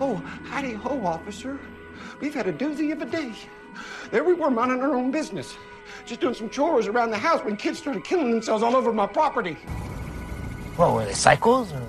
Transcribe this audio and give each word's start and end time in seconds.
Oh, 0.00 0.16
howdy 0.44 0.74
ho, 0.74 1.04
officer. 1.06 1.58
We've 2.20 2.34
had 2.34 2.46
a 2.46 2.52
doozy 2.52 2.92
of 2.92 3.00
a 3.00 3.06
day. 3.06 3.32
There 4.10 4.24
we 4.24 4.34
were 4.34 4.50
minding 4.50 4.80
our 4.82 4.94
own 4.94 5.10
business, 5.10 5.56
just 6.04 6.20
doing 6.20 6.34
some 6.34 6.50
chores 6.50 6.86
around 6.86 7.10
the 7.10 7.18
house 7.18 7.44
when 7.44 7.56
kids 7.56 7.78
started 7.78 8.04
killing 8.04 8.30
themselves 8.30 8.62
all 8.62 8.76
over 8.76 8.92
my 8.92 9.06
property. 9.06 9.54
What 10.76 10.92
were 10.92 11.04
they 11.04 11.12
psychos? 11.12 11.72
Or? 11.72 11.88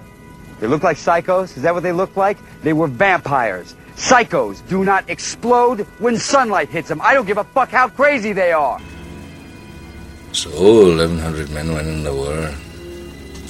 They 0.59 0.67
look 0.67 0.83
like 0.83 0.97
psychos? 0.97 1.55
Is 1.55 1.63
that 1.63 1.73
what 1.73 1.83
they 1.83 1.91
look 1.91 2.15
like? 2.15 2.37
They 2.63 2.73
were 2.73 2.87
vampires. 2.87 3.75
Psychos 3.95 4.65
do 4.67 4.83
not 4.83 5.09
explode 5.09 5.81
when 5.99 6.17
sunlight 6.17 6.69
hits 6.69 6.87
them. 6.87 7.01
I 7.01 7.13
don't 7.13 7.25
give 7.25 7.37
a 7.37 7.43
fuck 7.43 7.69
how 7.69 7.89
crazy 7.89 8.31
they 8.31 8.51
are. 8.51 8.79
So 10.31 10.49
1,100 10.49 11.49
men 11.49 11.73
went 11.73 11.87
in 11.87 12.03
the 12.03 12.13
war. 12.13 12.53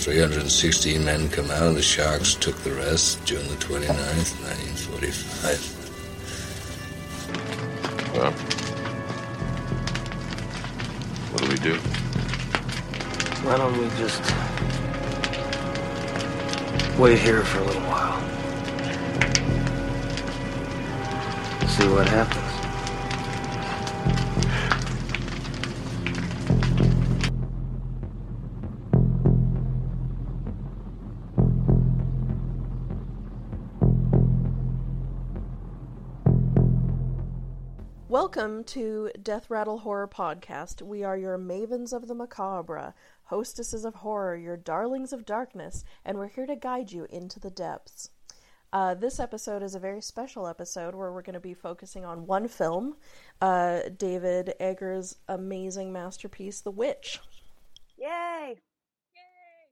316 0.08 1.04
men 1.04 1.28
come 1.28 1.52
out. 1.52 1.73
The 1.73 1.82
Sharks 1.82 2.34
took 2.34 2.55
the 2.60 2.71
rest 2.71 3.26
June 3.26 3.45
the 3.50 3.55
29th, 3.55 4.40
1945. 4.40 5.76
Well, 8.16 8.31
what 11.34 11.41
do 11.41 11.50
we 11.50 11.58
do? 11.58 11.76
Why 13.45 13.58
don't 13.58 13.78
we 13.78 13.90
just 13.98 14.22
wait 16.98 17.20
here 17.20 17.44
for 17.44 17.59
a 17.59 17.66
little 17.66 17.81
while? 17.81 18.22
See 21.67 21.86
what 21.89 22.08
happens. 22.08 22.47
Welcome 38.28 38.66
to 38.66 39.09
Death 39.23 39.50
Rattle 39.50 39.78
Horror 39.78 40.09
Podcast. 40.09 40.81
We 40.81 41.02
are 41.02 41.17
your 41.17 41.38
mavens 41.38 41.94
of 41.94 42.09
the 42.09 42.14
macabre, 42.14 42.94
hostesses 43.23 43.86
of 43.86 43.95
horror, 43.95 44.36
your 44.36 44.58
darlings 44.58 45.14
of 45.14 45.25
darkness, 45.25 45.86
and 46.03 46.17
we're 46.17 46.28
here 46.28 46.45
to 46.45 46.58
guide 46.58 46.92
you 46.92 47.08
into 47.09 47.39
the 47.39 47.50
depths. 47.50 48.09
Uh, 48.73 48.95
this 48.95 49.22
episode 49.22 49.64
is 49.64 49.75
a 49.75 49.80
very 49.80 50.02
special 50.02 50.45
episode 50.45 50.94
where 50.94 51.14
we're 51.14 51.22
going 51.22 51.36
to 51.36 51.39
be 51.39 51.53
focusing 51.53 52.03
on 52.03 52.28
one 52.28 52.50
film, 52.50 52.98
uh, 53.39 53.80
David 53.95 54.55
Eggers' 54.59 55.16
amazing 55.30 55.94
masterpiece, 55.94 56.59
The 56.59 56.72
Witch. 56.72 57.22
Yay! 57.98 58.58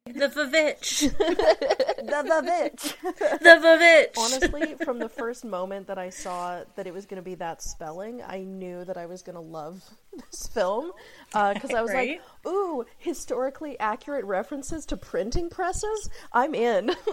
The 0.05 0.27
Vavitch. 0.29 1.11
The 2.05 2.41
bitch. 2.41 2.93
The 3.39 3.59
Vavitch. 3.63 4.17
Honestly, 4.17 4.75
from 4.85 4.99
the 4.99 5.09
first 5.09 5.43
moment 5.43 5.87
that 5.87 5.97
I 5.97 6.11
saw 6.11 6.61
that 6.75 6.85
it 6.85 6.93
was 6.93 7.07
going 7.07 7.19
to 7.21 7.25
be 7.25 7.33
that 7.35 7.63
spelling, 7.63 8.21
I 8.21 8.41
knew 8.43 8.85
that 8.85 8.95
I 8.97 9.07
was 9.07 9.23
going 9.23 9.35
to 9.35 9.41
love 9.41 9.83
this 10.13 10.47
film 10.47 10.91
because 11.33 11.71
I 11.73 11.81
was 11.81 11.91
Right? 11.91 12.21
like, 12.45 12.53
"Ooh, 12.53 12.85
historically 12.99 13.79
accurate 13.79 14.25
references 14.25 14.85
to 14.87 14.97
printing 14.97 15.49
presses. 15.49 16.09
I'm 16.31 16.53
in." 16.53 16.91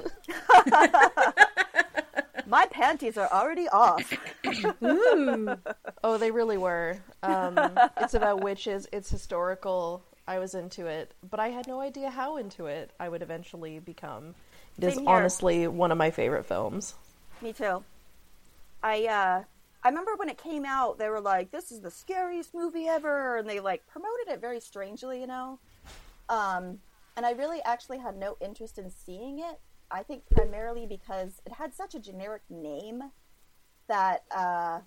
My 2.47 2.67
panties 2.67 3.17
are 3.17 3.31
already 3.33 3.69
off. 3.69 4.13
oh, 6.05 6.19
they 6.19 6.31
really 6.31 6.59
were. 6.59 6.99
Um, 7.23 7.59
it's 7.99 8.15
about 8.15 8.43
witches. 8.43 8.87
It's 8.93 9.09
historical. 9.09 10.03
I 10.27 10.39
was 10.39 10.55
into 10.55 10.87
it, 10.87 11.15
but 11.29 11.41
I 11.41 11.49
had 11.49 11.67
no 11.67 11.81
idea 11.81 12.11
how 12.11 12.37
into 12.37 12.67
it 12.67 12.91
I 13.01 13.09
would 13.09 13.23
eventually 13.23 13.79
become. 13.79 14.35
It 14.79 14.85
is 14.85 14.95
Same 14.95 15.07
here. 15.07 15.17
honestly 15.17 15.67
one 15.67 15.91
of 15.93 15.99
my 15.99 16.11
favorite 16.11 16.47
films. 16.47 16.95
Me 17.41 17.53
too. 17.53 17.83
I 18.83 19.07
uh 19.07 19.45
I 19.85 19.89
remember 19.89 20.15
when 20.15 20.29
it 20.29 20.39
came 20.39 20.65
out, 20.65 20.99
they 20.99 21.09
were 21.09 21.21
like, 21.21 21.51
"This 21.51 21.73
is 21.73 21.81
the 21.81 21.91
scariest 21.91 22.55
movie 22.55 22.87
ever," 22.87 23.39
and 23.39 23.49
they 23.49 23.59
like 23.59 23.87
promoted 23.89 24.29
it 24.29 24.41
very 24.41 24.61
strangely, 24.61 25.21
you 25.21 25.27
know. 25.27 25.59
Um, 26.29 26.79
and 27.17 27.27
I 27.27 27.33
really 27.33 27.61
actually 27.65 27.99
had 27.99 28.17
no 28.17 28.37
interest 28.41 28.79
in 28.79 28.91
seeing 28.91 29.41
it. 29.41 29.61
I 29.91 30.03
think 30.05 30.23
primarily 30.31 30.87
because 30.87 31.43
it 31.45 31.53
had 31.53 31.75
such 31.75 31.95
a 31.95 32.01
generic 32.01 32.43
name 32.49 33.03
that 33.89 34.23
uh, 34.31 34.81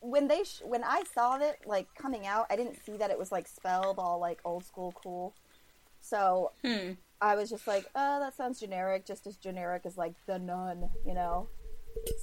when 0.00 0.28
they 0.28 0.44
sh- 0.44 0.62
when 0.64 0.84
I 0.84 1.02
saw 1.14 1.38
it 1.38 1.60
like 1.66 1.88
coming 1.94 2.26
out, 2.26 2.46
I 2.50 2.56
didn't 2.56 2.84
see 2.84 2.96
that 2.96 3.10
it 3.10 3.18
was 3.18 3.32
like 3.32 3.48
spelled 3.48 3.98
all 3.98 4.18
like 4.18 4.40
old 4.44 4.64
school 4.64 4.92
cool. 5.02 5.34
So 6.00 6.52
I 7.20 7.34
was 7.34 7.50
just 7.50 7.66
like, 7.66 7.86
oh, 7.94 8.20
that 8.20 8.36
sounds 8.36 8.60
generic, 8.60 9.04
just 9.04 9.26
as 9.26 9.36
generic 9.36 9.82
as 9.84 9.96
like 9.96 10.14
the 10.26 10.38
nun, 10.38 10.88
you 11.06 11.14
know. 11.14 11.48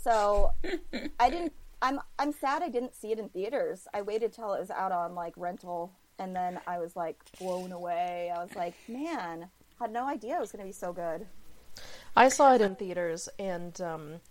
So 0.01 0.51
I 1.19 1.29
didn't. 1.29 1.53
I'm 1.81 1.99
I'm 2.17 2.31
sad 2.31 2.63
I 2.63 2.69
didn't 2.69 2.95
see 2.95 3.11
it 3.11 3.19
in 3.19 3.29
theaters. 3.29 3.87
I 3.93 4.01
waited 4.01 4.33
till 4.33 4.53
it 4.53 4.59
was 4.59 4.71
out 4.71 4.91
on 4.91 5.13
like 5.13 5.33
rental, 5.35 5.91
and 6.19 6.35
then 6.35 6.59
I 6.67 6.79
was 6.79 6.95
like 6.95 7.17
blown 7.39 7.71
away. 7.71 8.31
I 8.35 8.41
was 8.41 8.55
like, 8.55 8.73
man, 8.87 9.47
had 9.79 9.91
no 9.91 10.07
idea 10.07 10.37
it 10.37 10.39
was 10.39 10.51
going 10.51 10.63
to 10.63 10.67
be 10.67 10.71
so 10.71 10.93
good. 10.93 11.27
I 12.15 12.29
saw 12.29 12.55
it 12.55 12.61
in 12.61 12.75
theaters, 12.75 13.27
and 13.37 13.79
um, 13.81 14.21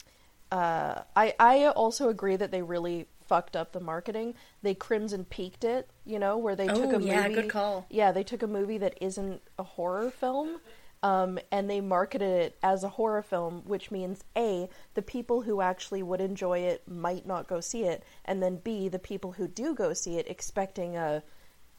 uh, 0.50 1.02
I 1.14 1.34
I 1.38 1.66
also 1.66 2.08
agree 2.08 2.36
that 2.36 2.50
they 2.50 2.62
really 2.62 3.06
fucked 3.34 3.56
up 3.56 3.72
the 3.72 3.80
marketing. 3.80 4.34
They 4.62 4.74
crimson 4.76 5.24
peaked 5.24 5.64
it, 5.64 5.90
you 6.04 6.20
know, 6.20 6.38
where 6.38 6.54
they 6.54 6.68
took 6.68 6.92
Oh, 6.92 6.98
a 6.98 7.00
yeah, 7.00 7.22
movie. 7.22 7.34
good 7.42 7.50
call. 7.50 7.84
Yeah, 7.90 8.12
they 8.12 8.22
took 8.22 8.44
a 8.44 8.46
movie 8.46 8.78
that 8.78 8.96
isn't 9.00 9.42
a 9.58 9.64
horror 9.64 10.10
film. 10.12 10.60
Um, 11.02 11.38
and 11.52 11.68
they 11.68 11.80
marketed 11.82 12.30
it 12.44 12.58
as 12.62 12.82
a 12.84 12.88
horror 12.88 13.22
film, 13.22 13.62
which 13.66 13.90
means 13.90 14.22
A, 14.36 14.68
the 14.94 15.02
people 15.02 15.42
who 15.42 15.60
actually 15.60 16.02
would 16.02 16.20
enjoy 16.20 16.60
it 16.60 16.88
might 16.88 17.26
not 17.26 17.46
go 17.48 17.60
see 17.60 17.82
it, 17.82 18.04
and 18.24 18.42
then 18.42 18.56
B, 18.64 18.88
the 18.88 18.98
people 18.98 19.32
who 19.32 19.46
do 19.46 19.74
go 19.74 19.92
see 19.92 20.16
it 20.16 20.30
expecting 20.30 20.96
a, 20.96 21.22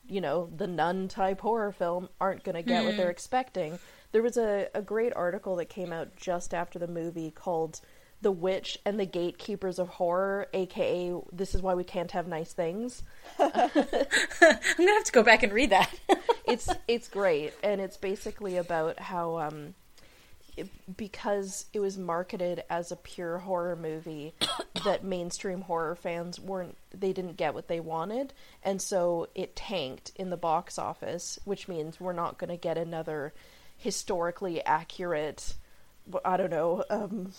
you 0.07 0.21
know, 0.21 0.49
the 0.55 0.67
nun 0.67 1.07
type 1.07 1.39
horror 1.41 1.71
film 1.71 2.09
aren't 2.21 2.43
going 2.43 2.53
to 2.55 2.61
get 2.61 2.83
what 2.83 2.97
they're 2.97 3.09
expecting. 3.09 3.79
There 4.11 4.21
was 4.21 4.37
a, 4.37 4.67
a 4.75 4.83
great 4.83 5.13
article 5.15 5.55
that 5.55 5.69
came 5.69 5.91
out 5.91 6.15
just 6.17 6.53
after 6.53 6.77
the 6.77 6.87
movie 6.87 7.31
called 7.31 7.81
The 8.21 8.31
Witch 8.31 8.79
and 8.85 8.99
the 8.99 9.05
Gatekeepers 9.05 9.77
of 9.77 9.87
Horror, 9.87 10.47
aka 10.53 11.13
This 11.31 11.53
is 11.53 11.61
Why 11.61 11.75
We 11.75 11.83
Can't 11.83 12.11
Have 12.11 12.27
Nice 12.27 12.53
Things. 12.53 13.03
I'm 13.39 13.49
gonna 13.59 14.93
have 14.93 15.03
to 15.03 15.11
go 15.11 15.23
back 15.23 15.43
and 15.43 15.53
read 15.53 15.69
that. 15.71 15.93
it's 16.47 16.69
it's 16.87 17.07
great 17.07 17.53
and 17.63 17.81
it's 17.81 17.97
basically 17.97 18.57
about 18.57 18.99
how 18.99 19.37
um 19.39 19.73
it- 20.57 20.69
because 20.95 21.65
it 21.73 21.79
was 21.79 21.97
marketed 21.97 22.63
as 22.69 22.91
a 22.91 22.95
pure 22.95 23.39
horror 23.39 23.75
movie 23.75 24.33
that 24.85 25.03
mainstream 25.03 25.61
horror 25.61 25.95
fans 25.95 26.39
weren't 26.39 26.77
they 26.93 27.11
didn't 27.13 27.35
get 27.37 27.53
what 27.53 27.67
they 27.67 27.79
wanted 27.79 28.33
and 28.63 28.81
so 28.81 29.27
it 29.35 29.55
tanked 29.55 30.11
in 30.15 30.29
the 30.29 30.37
box 30.37 30.77
office 30.79 31.39
which 31.45 31.67
means 31.67 31.99
we're 31.99 32.13
not 32.13 32.37
to 32.49 32.57
get 32.57 32.77
another 32.77 33.33
historically 33.77 34.63
accurate 34.63 35.55
i 36.23 36.37
don't 36.37 36.51
know 36.51 36.83
um 36.89 37.31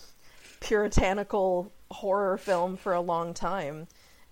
puritanical 0.59 1.71
horror 1.89 2.37
film 2.37 2.75
for 2.77 2.93
a 2.93 3.01
long 3.01 3.33
time 3.33 3.87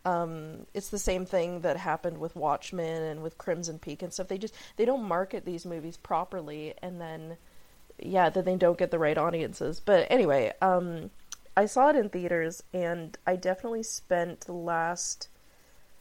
um, 0.06 0.68
it's 0.74 0.90
the 0.90 1.00
same 1.00 1.26
thing 1.26 1.62
that 1.62 1.78
happened 1.78 2.20
with 2.20 2.36
Watchmen 2.36 3.02
and 3.02 3.24
with 3.24 3.40
Crimson 3.40 3.80
Peak 3.80 4.04
and 4.04 4.14
stuff. 4.14 4.28
They 4.28 4.38
just 4.38 4.54
they 4.78 4.86
don't 4.86 5.04
market 5.04 5.46
these 5.46 5.66
movies 5.66 5.98
properly, 5.98 6.76
and 6.82 7.02
then 7.02 7.38
yeah, 7.98 8.30
then 8.30 8.46
they 8.46 8.56
don't 8.56 8.78
get 8.78 8.92
the 8.92 9.00
right 9.00 9.18
audiences. 9.18 9.80
But 9.80 10.06
anyway, 10.12 10.54
um, 10.62 11.10
I 11.58 11.66
saw 11.66 11.90
it 11.90 11.96
in 11.96 12.10
theaters, 12.10 12.62
and 12.72 13.18
I 13.26 13.36
definitely 13.36 13.84
spent 13.84 14.42
the 14.42 14.54
last 14.54 15.28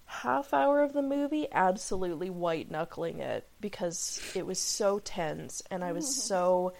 half 0.04 0.52
hour 0.52 0.82
of 0.82 0.92
the 0.92 1.00
movie 1.02 1.48
absolutely 1.50 2.28
white 2.28 2.70
knuckling 2.70 3.20
it 3.20 3.48
because 3.58 4.20
it 4.34 4.44
was 4.44 4.58
so 4.58 4.98
tense, 4.98 5.62
and 5.70 5.82
I 5.82 5.92
was 5.92 6.14
so. 6.14 6.74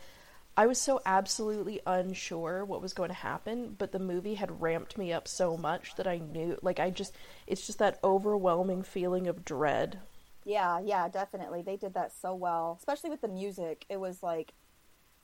I 0.57 0.67
was 0.67 0.81
so 0.81 1.01
absolutely 1.05 1.81
unsure 1.85 2.65
what 2.65 2.81
was 2.81 2.93
going 2.95 3.09
to 3.09 3.15
happen, 3.15 3.75
but 3.77 3.91
the 3.91 3.99
movie 3.99 4.35
had 4.35 4.63
ramped 4.63 4.97
me 4.97 5.13
up 5.13 5.27
so 5.27 5.57
much 5.57 5.97
that 5.97 6.07
I 6.07 6.19
knew, 6.19 6.59
like, 6.63 6.79
I 6.79 6.91
just, 6.91 7.15
it's 7.47 7.67
just 7.67 7.81
that 7.81 7.99
overwhelming 8.05 8.85
feeling 8.85 9.27
of 9.27 9.45
dread. 9.45 9.99
Yeah, 10.45 10.79
yeah, 10.79 11.09
definitely. 11.09 11.63
They 11.63 11.77
did 11.77 11.95
that 11.95 12.13
so 12.13 12.35
well, 12.35 12.77
especially 12.79 13.11
with 13.11 13.21
the 13.21 13.29
music. 13.29 13.85
It 13.89 13.99
was 13.99 14.23
like 14.23 14.53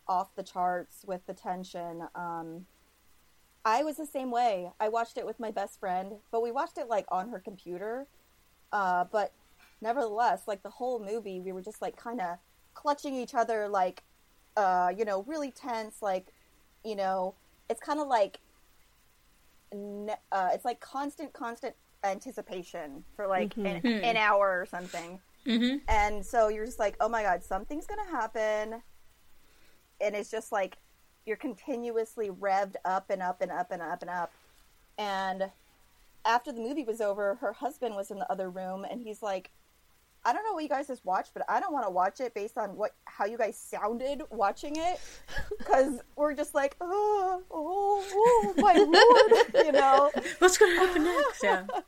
off 0.09 0.35
the 0.35 0.43
charts 0.43 1.05
with 1.07 1.25
the 1.27 1.35
tension. 1.35 2.09
Um, 2.15 2.67
I 3.65 3.85
was 3.85 3.97
the 3.99 4.07
same 4.07 4.31
way. 4.31 4.73
I 4.81 4.89
watched 4.89 5.19
it 5.19 5.27
with 5.27 5.39
my 5.39 5.51
best 5.51 5.79
friend, 5.79 6.15
but 6.33 6.43
we 6.43 6.51
watched 6.51 6.79
it 6.79 6.89
like 6.89 7.05
on 7.09 7.29
her 7.29 7.39
computer. 7.39 8.09
Uh, 8.73 9.05
but 9.05 9.33
nevertheless, 9.81 10.49
like 10.49 10.63
the 10.63 10.71
whole 10.71 10.99
movie, 10.99 11.41
we 11.41 11.53
were 11.53 11.63
just 11.63 11.83
like 11.83 11.97
kind 11.97 12.21
of 12.21 12.39
clutching 12.75 13.15
each 13.15 13.35
other, 13.35 13.69
like, 13.69 14.03
uh, 14.57 14.93
you 14.97 15.05
know, 15.05 15.23
really 15.27 15.51
tense. 15.51 16.03
Like, 16.03 16.27
you 16.85 16.97
know, 16.97 17.35
it's 17.69 17.81
kind 17.81 18.01
of 18.01 18.09
like, 18.09 18.39
uh, 19.73 20.49
it's 20.53 20.65
like 20.65 20.81
constant, 20.81 21.33
constant 21.33 21.75
anticipation 22.03 23.05
for 23.15 23.27
like 23.27 23.57
an, 23.57 23.87
an 24.03 24.17
hour 24.17 24.61
or 24.61 24.67
something. 24.67 25.21
And 25.89 26.25
so 26.25 26.49
you're 26.49 26.67
just 26.67 26.79
like, 26.79 26.97
oh 27.01 27.09
my 27.09 27.23
god, 27.23 27.43
something's 27.45 27.87
gonna 27.87 28.11
happen. 28.11 28.83
And 30.01 30.15
it's 30.17 30.31
just 30.31 30.51
like, 30.53 30.79
you're 31.27 31.37
continuously 31.37 32.31
revved 32.31 32.77
up 32.85 33.11
and 33.11 33.23
up 33.23 33.43
and 33.43 33.51
up 33.51 33.71
and 33.71 33.83
up 33.83 34.01
and 34.03 34.11
up. 34.11 34.33
And 34.99 35.51
after 36.25 36.53
the 36.53 36.61
movie 36.61 36.85
was 36.85 37.01
over, 37.01 37.37
her 37.37 37.53
husband 37.53 37.95
was 37.95 38.11
in 38.11 38.19
the 38.19 38.31
other 38.31 38.51
room, 38.51 38.85
and 38.91 39.01
he's 39.01 39.23
like, 39.23 39.51
"I 40.25 40.33
don't 40.33 40.45
know 40.45 40.53
what 40.53 40.63
you 40.63 40.69
guys 40.69 40.87
just 40.87 41.05
watched, 41.05 41.33
but 41.35 41.45
I 41.49 41.61
don't 41.61 41.73
want 41.73 41.87
to 41.87 41.91
watch 41.91 42.21
it 42.21 42.35
based 42.35 42.59
on 42.59 42.77
what 42.77 42.93
how 43.05 43.25
you 43.25 43.39
guys 43.39 43.57
sounded 43.57 44.23
watching 44.31 44.77
it, 44.77 45.01
because 45.59 46.01
we're 46.17 46.35
just 46.35 46.55
like, 46.55 46.77
oh, 46.81 47.43
oh, 47.51 48.05
oh 48.13 48.55
my 48.57 48.75
lord, 48.75 49.67
you 49.67 49.73
know." 49.73 50.11
What's 50.39 50.59
going 50.59 50.75
to 50.75 50.87
happen 50.87 51.05
next? 51.05 51.43
Yeah. 51.43 51.67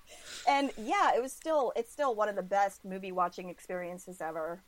And 0.48 0.72
yeah, 0.76 1.14
it 1.14 1.22
was 1.22 1.32
still 1.32 1.72
it's 1.76 1.92
still 1.92 2.16
one 2.16 2.28
of 2.28 2.34
the 2.34 2.42
best 2.42 2.84
movie 2.84 3.12
watching 3.12 3.48
experiences 3.48 4.20
ever. 4.20 4.64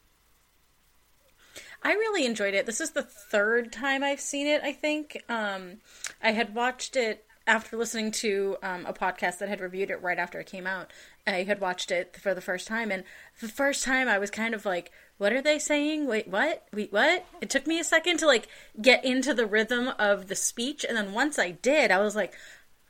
I 1.83 1.93
really 1.95 2.25
enjoyed 2.25 2.55
it. 2.55 2.65
This 2.67 2.81
is 2.81 2.93
the 2.93 3.03
third 3.03 3.73
time 3.73 4.03
I've 4.03 4.21
seen 4.21 4.47
it, 4.47 4.63
I 4.63 4.73
think. 4.73 5.23
Um, 5.29 5.79
I 6.23 6.31
had 6.33 6.55
watched 6.55 6.97
it 6.97 7.27
after 7.47 7.77
listening 7.77 8.11
to 8.11 8.57
um, 8.63 8.87
a 8.87 8.93
podcast 8.93 9.39
that 9.39 9.49
had 9.49 9.61
reviewed 9.61 9.91
it 9.91 10.03
right 10.03 10.19
after 10.19 10.41
it 10.41 10.47
came 10.47 10.67
out. 10.67 10.91
I 11.27 11.43
had 11.43 11.61
watched 11.61 11.91
it 11.91 12.17
for 12.17 12.35
the 12.35 12.41
first 12.41 12.67
time, 12.67 12.91
and 12.91 13.05
the 13.41 13.49
first 13.49 13.85
time 13.85 14.09
I 14.09 14.19
was 14.19 14.31
kind 14.31 14.55
of 14.55 14.65
like, 14.65 14.91
what 15.19 15.33
are 15.33 15.43
they 15.43 15.59
saying? 15.59 16.07
Wait, 16.07 16.29
what? 16.29 16.67
Wait, 16.73 16.93
what? 16.93 17.27
It 17.41 17.51
took 17.51 17.67
me 17.67 17.79
a 17.79 17.85
second 17.85 18.19
to 18.19 18.27
like 18.27 18.49
get 18.81 19.05
into 19.05 19.35
the 19.35 19.47
rhythm 19.47 19.89
of 19.99 20.29
the 20.29 20.37
speech, 20.37 20.85
and 20.87 20.97
then 20.97 21.13
once 21.13 21.39
I 21.39 21.51
did, 21.53 21.91
I 21.91 22.01
was 22.01 22.17
like, 22.17 22.35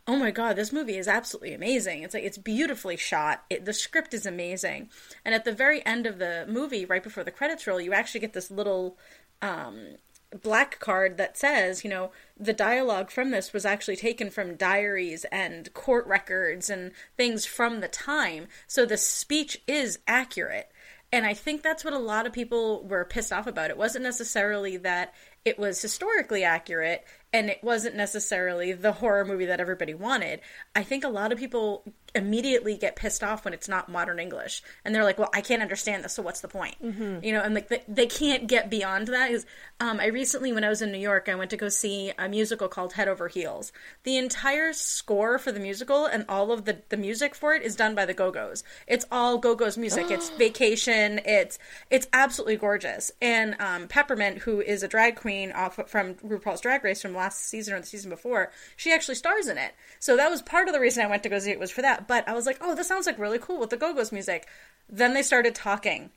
oh 0.06 0.16
my 0.16 0.30
god 0.30 0.54
this 0.54 0.72
movie 0.72 0.98
is 0.98 1.08
absolutely 1.08 1.54
amazing 1.54 2.02
it's 2.02 2.12
like 2.12 2.24
it's 2.24 2.36
beautifully 2.36 2.96
shot 2.96 3.42
it, 3.48 3.64
the 3.64 3.72
script 3.72 4.12
is 4.12 4.26
amazing 4.26 4.90
and 5.24 5.34
at 5.34 5.46
the 5.46 5.52
very 5.52 5.84
end 5.86 6.06
of 6.06 6.18
the 6.18 6.44
movie 6.46 6.84
right 6.84 7.02
before 7.02 7.24
the 7.24 7.30
credits 7.30 7.66
roll 7.66 7.80
you 7.80 7.92
actually 7.94 8.20
get 8.20 8.34
this 8.34 8.50
little 8.50 8.98
um, 9.40 9.96
black 10.42 10.81
card 10.81 11.16
that 11.16 11.38
says 11.38 11.84
you 11.84 11.90
know 11.90 12.10
the 12.38 12.52
dialogue 12.52 13.10
from 13.10 13.31
this 13.31 13.52
was 13.52 13.64
actually 13.64 13.96
taken 13.96 14.31
from 14.31 14.56
diaries 14.56 15.25
and 15.31 15.72
court 15.75 16.06
records 16.06 16.69
and 16.69 16.90
things 17.16 17.46
from 17.46 17.81
the 17.81 17.88
time 17.88 18.48
so 18.66 18.84
the 18.84 18.96
speech 18.96 19.62
is 19.66 19.98
accurate 20.08 20.70
and 21.14 21.25
I 21.25 21.32
think 21.32 21.62
that's 21.62 21.84
what 21.84 21.94
a 21.94 21.98
lot 21.98 22.26
of 22.26 22.32
people 22.32 22.82
were 22.82 23.04
pissed 23.04 23.32
off 23.32 23.46
about. 23.46 23.70
It 23.70 23.78
wasn't 23.78 24.02
necessarily 24.02 24.78
that 24.78 25.14
it 25.44 25.60
was 25.60 25.81
historically 25.81 26.42
accurate 26.42 27.04
and 27.32 27.48
it 27.48 27.62
wasn't 27.62 27.94
necessarily 27.94 28.72
the 28.72 28.90
horror 28.90 29.25
movie 29.25 29.46
that 29.46 29.60
everybody 29.60 29.94
wanted. 29.94 30.40
I 30.75 30.82
think 30.82 31.04
a 31.04 31.08
lot 31.08 31.30
of 31.30 31.38
people 31.38 31.84
immediately 32.14 32.76
get 32.76 32.96
pissed 32.96 33.25
off 33.25 33.44
when 33.44 33.55
it's 33.55 33.69
not 33.69 33.88
modern 33.88 34.19
English 34.19 34.62
and 34.84 34.94
they're 34.94 35.05
like, 35.05 35.19
"Well, 35.19 35.31
I 35.34 35.40
can't 35.40 35.62
understand 35.62 36.05
this, 36.05 36.14
so 36.14 36.22
what's 36.22 36.40
the 36.40 36.49
point?" 36.49 36.76
You 37.25 37.32
know, 37.32 37.40
and 37.40 37.55
like 37.55 37.69
they, 37.69 37.82
they 37.88 38.06
can't 38.06 38.46
get 38.46 38.70
beyond 38.70 39.08
that. 39.08 39.31
Is 39.31 39.46
um, 39.81 40.00
I 40.00 40.06
recently, 40.06 40.52
when 40.52 40.64
I 40.64 40.69
was 40.69 40.82
in 40.82 40.93
New 40.93 40.99
York, 40.99 41.28
I 41.28 41.34
went 41.34 41.50
to 41.50 41.56
go 41.56 41.69
see 41.69 42.12
a 42.19 42.28
musical 42.28 42.69
called 42.69 42.93
Head 42.94 43.08
Over 43.08 43.28
Heels. 43.28 43.72
The 44.05 44.16
entire 44.16 44.72
score 44.72 45.38
for 45.38 45.52
the 45.52 45.61
musical 45.61 46.06
and 46.06 46.25
all 46.28 46.52
of 46.52 46.64
the 46.64 46.78
the 46.88 46.96
music 46.96 47.34
for 47.34 47.55
it 47.55 47.62
is 47.62 47.76
done 47.76 47.94
by 47.94 48.06
the 48.06 48.14
Go 48.14 48.31
Go's. 48.31 48.62
It's 48.87 49.05
all 49.11 49.38
Go 49.38 49.55
Go's 49.55 49.76
music. 49.76 50.11
it's 50.11 50.31
Vacation. 50.38 51.20
It's 51.25 51.58
it's 51.90 52.06
absolutely 52.12 52.56
gorgeous. 52.56 53.11
And 53.20 53.56
um, 53.61 53.88
Peppermint, 53.88 54.38
who 54.38 54.61
is 54.61 54.82
a 54.82 54.88
drag 54.88 55.16
queen 55.16 55.52
off 55.52 55.81
from 55.88 56.14
RuPaul's 56.14 56.61
Drag 56.61 56.84
Race 56.84 57.02
from 57.02 57.14
last 57.14 57.40
season 57.40 57.75
or 57.75 57.81
the 57.81 57.87
season 57.87 58.11
before, 58.11 58.50
she 58.76 58.93
actually 58.93 59.16
stars 59.16 59.49
in 59.49 59.58
it. 59.58 59.75
So 59.99 60.16
that 60.16 60.31
was 60.31 60.43
part 60.43 60.69
of 60.69 60.75
the 60.75 60.81
reason 60.81 61.05
I 61.05 61.08
went 61.08 61.22
to 61.25 61.28
go 61.28 61.38
see 61.38 61.50
it 61.50 61.58
was 61.58 61.70
for 61.70 61.82
that. 61.82 62.03
But 62.06 62.28
I 62.28 62.32
was 62.32 62.46
like, 62.46 62.58
oh, 62.60 62.74
this 62.74 62.88
sounds 62.88 63.06
like 63.06 63.18
really 63.18 63.38
cool 63.38 63.58
with 63.58 63.70
the 63.70 63.76
Go 63.76 63.94
Go's 63.94 64.12
music. 64.12 64.46
Then 64.88 65.14
they 65.14 65.22
started 65.22 65.54
talking. 65.54 66.10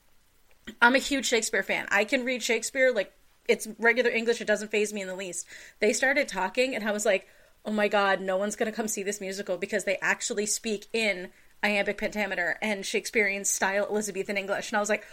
I'm 0.81 0.95
a 0.95 0.99
huge 0.99 1.25
Shakespeare 1.25 1.63
fan. 1.63 1.87
I 1.89 2.03
can 2.03 2.25
read 2.25 2.43
Shakespeare 2.43 2.91
like 2.91 3.13
it's 3.47 3.67
regular 3.79 4.11
English. 4.11 4.41
It 4.41 4.47
doesn't 4.47 4.71
phase 4.71 4.93
me 4.93 5.01
in 5.01 5.07
the 5.07 5.15
least. 5.15 5.47
They 5.79 5.93
started 5.93 6.27
talking, 6.27 6.75
and 6.75 6.87
I 6.87 6.91
was 6.91 7.05
like, 7.05 7.27
oh 7.65 7.71
my 7.71 7.87
god, 7.87 8.21
no 8.21 8.37
one's 8.37 8.55
gonna 8.55 8.71
come 8.71 8.87
see 8.87 9.03
this 9.03 9.21
musical 9.21 9.57
because 9.57 9.83
they 9.83 9.97
actually 10.01 10.45
speak 10.45 10.87
in 10.93 11.29
iambic 11.63 11.97
pentameter 11.97 12.57
and 12.61 12.85
Shakespearean 12.85 13.45
style 13.45 13.87
Elizabethan 13.89 14.37
English. 14.37 14.69
And 14.69 14.77
I 14.77 14.79
was 14.79 14.89
like, 14.89 15.05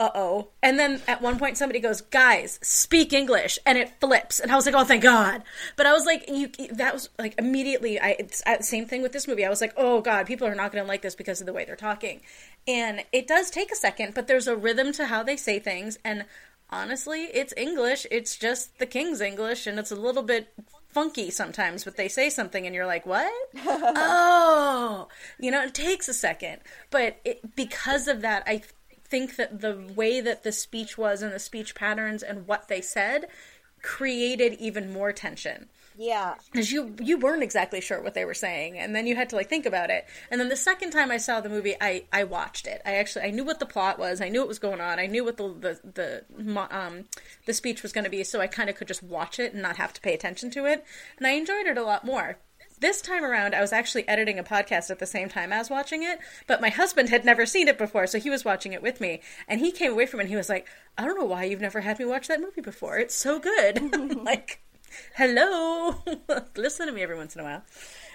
uh 0.00 0.10
oh. 0.14 0.48
And 0.62 0.78
then 0.78 1.00
at 1.06 1.22
one 1.22 1.38
point 1.38 1.56
somebody 1.56 1.78
goes, 1.78 2.00
guys, 2.00 2.58
speak 2.62 3.12
English. 3.12 3.58
And 3.64 3.78
it 3.78 3.92
flips. 4.00 4.40
And 4.40 4.50
I 4.50 4.56
was 4.56 4.66
like, 4.66 4.74
oh, 4.74 4.84
thank 4.84 5.02
God. 5.02 5.42
But 5.76 5.86
I 5.86 5.92
was 5.92 6.04
like, 6.04 6.24
you, 6.28 6.48
that 6.72 6.94
was 6.94 7.08
like 7.18 7.34
immediately, 7.38 8.00
I, 8.00 8.16
it's 8.18 8.42
uh, 8.46 8.60
same 8.60 8.86
thing 8.86 9.02
with 9.02 9.12
this 9.12 9.28
movie. 9.28 9.44
I 9.44 9.50
was 9.50 9.60
like, 9.60 9.72
oh 9.76 10.00
God, 10.00 10.26
people 10.26 10.48
are 10.48 10.54
not 10.54 10.72
going 10.72 10.82
to 10.82 10.88
like 10.88 11.02
this 11.02 11.14
because 11.14 11.40
of 11.40 11.46
the 11.46 11.52
way 11.52 11.64
they're 11.64 11.76
talking. 11.76 12.22
And 12.66 13.04
it 13.12 13.26
does 13.26 13.50
take 13.50 13.70
a 13.70 13.76
second, 13.76 14.14
but 14.14 14.26
there's 14.26 14.48
a 14.48 14.56
rhythm 14.56 14.92
to 14.92 15.06
how 15.06 15.22
they 15.22 15.36
say 15.36 15.58
things. 15.60 15.98
And 16.04 16.24
honestly, 16.70 17.24
it's 17.24 17.54
English. 17.56 18.06
It's 18.10 18.36
just 18.36 18.78
the 18.78 18.86
King's 18.86 19.20
English. 19.20 19.66
And 19.66 19.78
it's 19.78 19.92
a 19.92 19.96
little 19.96 20.22
bit 20.24 20.52
funky 20.94 21.30
sometimes, 21.30 21.84
but 21.84 21.96
they 21.96 22.08
say 22.08 22.30
something 22.30 22.66
and 22.66 22.74
you're 22.74 22.86
like, 22.86 23.04
what? 23.04 23.30
oh, 23.66 25.08
you 25.38 25.50
know, 25.50 25.62
it 25.64 25.74
takes 25.74 26.08
a 26.08 26.14
second. 26.14 26.60
But 26.90 27.20
it, 27.24 27.54
because 27.54 28.08
of 28.08 28.22
that, 28.22 28.44
I 28.46 28.62
think 29.14 29.36
that 29.36 29.60
the 29.60 29.80
way 29.94 30.20
that 30.20 30.42
the 30.42 30.50
speech 30.50 30.98
was 30.98 31.22
and 31.22 31.32
the 31.32 31.38
speech 31.38 31.76
patterns 31.76 32.20
and 32.20 32.48
what 32.48 32.66
they 32.66 32.80
said 32.80 33.28
created 33.80 34.54
even 34.54 34.92
more 34.92 35.12
tension. 35.12 35.68
Yeah. 35.96 36.34
because 36.50 36.72
you 36.72 36.96
you 36.98 37.16
weren't 37.18 37.44
exactly 37.44 37.80
sure 37.80 38.02
what 38.02 38.14
they 38.14 38.24
were 38.24 38.34
saying 38.34 38.76
and 38.76 38.96
then 38.96 39.06
you 39.06 39.14
had 39.14 39.28
to 39.28 39.36
like 39.36 39.48
think 39.48 39.66
about 39.66 39.90
it. 39.90 40.04
And 40.28 40.40
then 40.40 40.48
the 40.48 40.56
second 40.56 40.90
time 40.90 41.12
i 41.12 41.18
saw 41.18 41.40
the 41.40 41.48
movie 41.48 41.76
i 41.80 42.02
i 42.12 42.24
watched 42.24 42.66
it. 42.66 42.82
I 42.84 42.96
actually 42.96 43.26
i 43.26 43.30
knew 43.30 43.44
what 43.44 43.60
the 43.60 43.66
plot 43.66 44.00
was. 44.00 44.20
I 44.20 44.30
knew 44.30 44.40
what 44.40 44.48
was 44.48 44.58
going 44.58 44.80
on. 44.80 44.98
I 44.98 45.06
knew 45.06 45.24
what 45.24 45.36
the 45.36 45.48
the 45.48 46.24
the 46.34 46.76
um 46.76 47.04
the 47.46 47.54
speech 47.54 47.84
was 47.84 47.92
going 47.92 48.02
to 48.02 48.10
be 48.10 48.24
so 48.24 48.40
i 48.40 48.48
kind 48.48 48.68
of 48.68 48.74
could 48.74 48.88
just 48.88 49.04
watch 49.04 49.38
it 49.38 49.52
and 49.52 49.62
not 49.62 49.76
have 49.76 49.92
to 49.92 50.00
pay 50.00 50.14
attention 50.14 50.50
to 50.50 50.66
it. 50.66 50.84
And 51.18 51.24
i 51.28 51.30
enjoyed 51.30 51.66
it 51.66 51.78
a 51.78 51.84
lot 51.84 52.04
more 52.04 52.38
this 52.78 53.00
time 53.00 53.24
around, 53.24 53.54
I 53.54 53.60
was 53.60 53.72
actually 53.72 54.06
editing 54.08 54.38
a 54.38 54.44
podcast 54.44 54.90
at 54.90 54.98
the 54.98 55.06
same 55.06 55.28
time 55.28 55.52
as 55.52 55.70
watching 55.70 56.02
it, 56.02 56.18
but 56.46 56.60
my 56.60 56.70
husband 56.70 57.08
had 57.08 57.24
never 57.24 57.46
seen 57.46 57.68
it 57.68 57.78
before, 57.78 58.06
so 58.06 58.18
he 58.18 58.30
was 58.30 58.44
watching 58.44 58.72
it 58.72 58.82
with 58.82 59.00
me. 59.00 59.20
And 59.48 59.60
he 59.60 59.72
came 59.72 59.92
away 59.92 60.06
from 60.06 60.20
it 60.20 60.24
and 60.24 60.30
he 60.30 60.36
was 60.36 60.48
like, 60.48 60.66
I 60.98 61.04
don't 61.04 61.18
know 61.18 61.24
why 61.24 61.44
you've 61.44 61.60
never 61.60 61.80
had 61.80 61.98
me 61.98 62.04
watch 62.04 62.28
that 62.28 62.40
movie 62.40 62.60
before. 62.60 62.98
It's 62.98 63.14
so 63.14 63.38
good. 63.38 63.94
like, 64.24 64.60
hello. 65.14 65.96
Listen 66.56 66.86
to 66.86 66.92
me 66.92 67.02
every 67.02 67.16
once 67.16 67.34
in 67.34 67.40
a 67.40 67.44
while. 67.44 67.62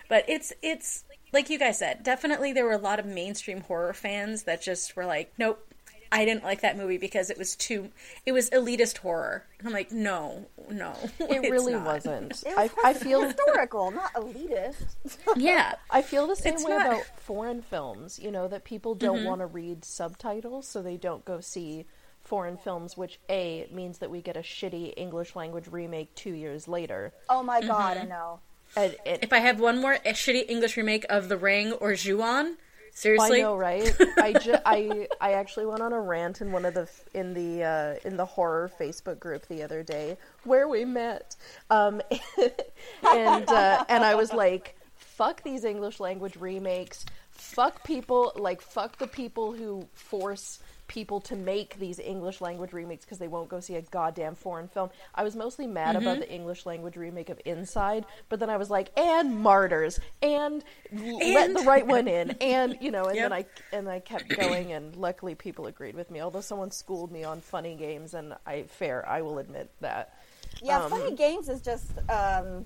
But 0.08 0.26
it's, 0.28 0.54
it's, 0.62 1.04
like 1.32 1.50
you 1.50 1.60
guys 1.60 1.78
said, 1.78 2.04
definitely 2.04 2.54
there 2.54 2.66
were 2.66 2.74
a 2.74 2.78
lot 2.78 3.00
of 3.00 3.06
mainstream 3.06 3.62
horror 3.62 3.94
fans 3.94 4.44
that 4.44 4.62
just 4.62 4.96
were 4.96 5.06
like, 5.06 5.32
nope, 5.38 5.69
I 6.12 6.26
didn't 6.26 6.44
like 6.44 6.62
that 6.62 6.76
movie 6.78 6.98
because 6.98 7.30
it 7.30 7.38
was 7.38 7.56
too, 7.56 7.90
it 8.26 8.32
was 8.32 8.50
elitist 8.50 8.98
horror. 8.98 9.46
I'm 9.64 9.72
like, 9.72 9.92
no, 9.92 10.48
no. 10.70 10.94
It 11.20 11.52
really 11.52 11.74
not. 11.74 11.86
wasn't. 11.86 12.32
It 12.46 12.54
I, 12.58 12.64
was 12.64 12.72
I 12.84 12.94
feel 13.06 13.22
historical, 13.22 13.92
not 13.92 14.14
elitist. 14.14 14.96
Yeah. 15.38 15.74
I 15.92 16.02
feel 16.02 16.26
the 16.28 16.36
same 16.36 16.56
It's 16.56 16.64
way 16.66 16.72
not- 16.78 16.88
about 16.88 17.06
foreign 17.20 17.62
films. 17.62 18.20
You 18.20 18.32
know 18.32 18.48
that 18.48 18.64
people 18.64 18.96
don't 18.96 19.24
want 19.24 19.42
to 19.42 19.46
read 19.46 19.86
subtitles, 19.86 20.68
so 20.68 20.82
they 20.82 20.98
don't 20.98 21.24
go 21.26 21.40
see 21.42 21.86
foreign 22.22 22.58
films. 22.58 22.98
Which 22.98 23.20
a 23.30 23.68
means 23.72 24.00
that 24.00 24.10
we 24.10 24.22
get 24.22 24.36
a 24.36 24.42
shitty 24.42 24.94
English 24.98 25.36
language 25.36 25.68
remake 25.70 26.16
two 26.16 26.34
years 26.34 26.68
later. 26.68 27.14
Oh 27.30 27.44
my 27.44 27.62
god, 27.62 27.98
Mm-hmm. 27.98 28.06
I 28.06 28.10
know. 28.10 28.40
And 28.76 28.96
it, 29.06 29.20
If 29.24 29.34
I 29.34 29.40
have 29.40 29.60
one 29.60 29.80
more 29.82 29.96
shitty 30.06 30.50
English 30.50 30.78
remake 30.78 31.06
of 31.10 31.28
The 31.30 31.38
Ring 31.38 31.74
or 31.74 31.96
Ju-on, 31.96 32.58
seriously, 33.00 33.40
I 33.40 33.44
know, 33.44 33.56
right? 33.56 33.96
I, 34.18 34.34
ju- 34.34 34.56
I 34.66 35.08
I 35.22 35.34
actually 35.34 35.66
went 35.66 35.82
on 35.82 35.94
a 35.94 36.00
rant 36.00 36.42
in 36.42 36.52
one 36.52 36.66
of 36.66 36.74
the 36.74 36.90
in 37.14 37.34
the 37.34 37.64
uh, 37.64 38.08
in 38.08 38.18
the 38.18 38.26
horror 38.26 38.70
Facebook 38.80 39.20
group 39.20 39.48
the 39.48 39.64
other 39.64 39.84
day 39.84 40.18
where 40.44 40.68
we 40.68 40.86
met, 40.86 41.36
um, 41.70 42.02
and 43.16 43.50
uh, 43.50 43.86
and 43.88 44.04
I 44.04 44.16
was 44.16 44.34
like, 44.34 44.78
"Fuck 44.96 45.44
these 45.44 45.64
English 45.64 46.00
language 46.00 46.36
remakes. 46.36 47.06
Fuck 47.32 47.84
people 47.84 48.34
like 48.36 48.62
fuck 48.62 48.98
the 48.98 49.08
people 49.08 49.54
who 49.54 49.88
force." 49.94 50.60
People 50.90 51.22
to 51.22 51.38
make 51.38 51.80
these 51.80 52.00
English 52.00 52.42
language 52.42 52.74
remakes 52.74 53.06
because 53.06 53.20
they 53.20 53.30
won't 53.30 53.48
go 53.48 53.62
see 53.62 53.76
a 53.76 53.82
goddamn 53.82 54.36
foreign 54.36 54.68
film. 54.68 54.90
I 55.16 55.24
was 55.24 55.38
mostly 55.38 55.66
mad 55.68 55.96
about 55.96 56.20
the 56.20 56.30
English 56.30 56.66
language 56.66 56.98
remake 56.98 57.30
of 57.30 57.40
Inside, 57.46 58.06
but 58.28 58.42
then 58.42 58.50
I 58.50 58.58
was 58.58 58.70
like, 58.70 58.92
and 59.00 59.40
Martyrs, 59.40 60.02
and, 60.22 60.62
let 60.92 61.54
the 61.54 61.64
right 61.64 61.88
one 61.88 62.10
in, 62.10 62.32
and 62.42 62.78
you 62.82 62.92
know, 62.92 63.06
and 63.06 63.18
then 63.18 63.32
I 63.32 63.46
and 63.72 63.88
I 63.88 64.02
kept 64.02 64.28
going, 64.28 64.74
and 64.74 64.94
luckily 64.98 65.36
people 65.36 65.68
agreed 65.68 65.96
with 65.96 66.12
me. 66.12 66.20
Although 66.22 66.42
someone 66.42 66.72
schooled 66.72 67.12
me 67.12 67.24
on 67.24 67.40
funny 67.40 67.76
games, 67.76 68.14
and 68.14 68.36
I 68.46 68.64
fair, 68.64 69.08
I 69.08 69.22
will 69.22 69.38
admit 69.38 69.70
that. 69.80 70.16
Yeah, 70.62 70.84
Um, 70.84 70.90
Funny 70.90 71.16
Games 71.16 71.48
is 71.48 71.62
just 71.62 71.92
um 72.10 72.66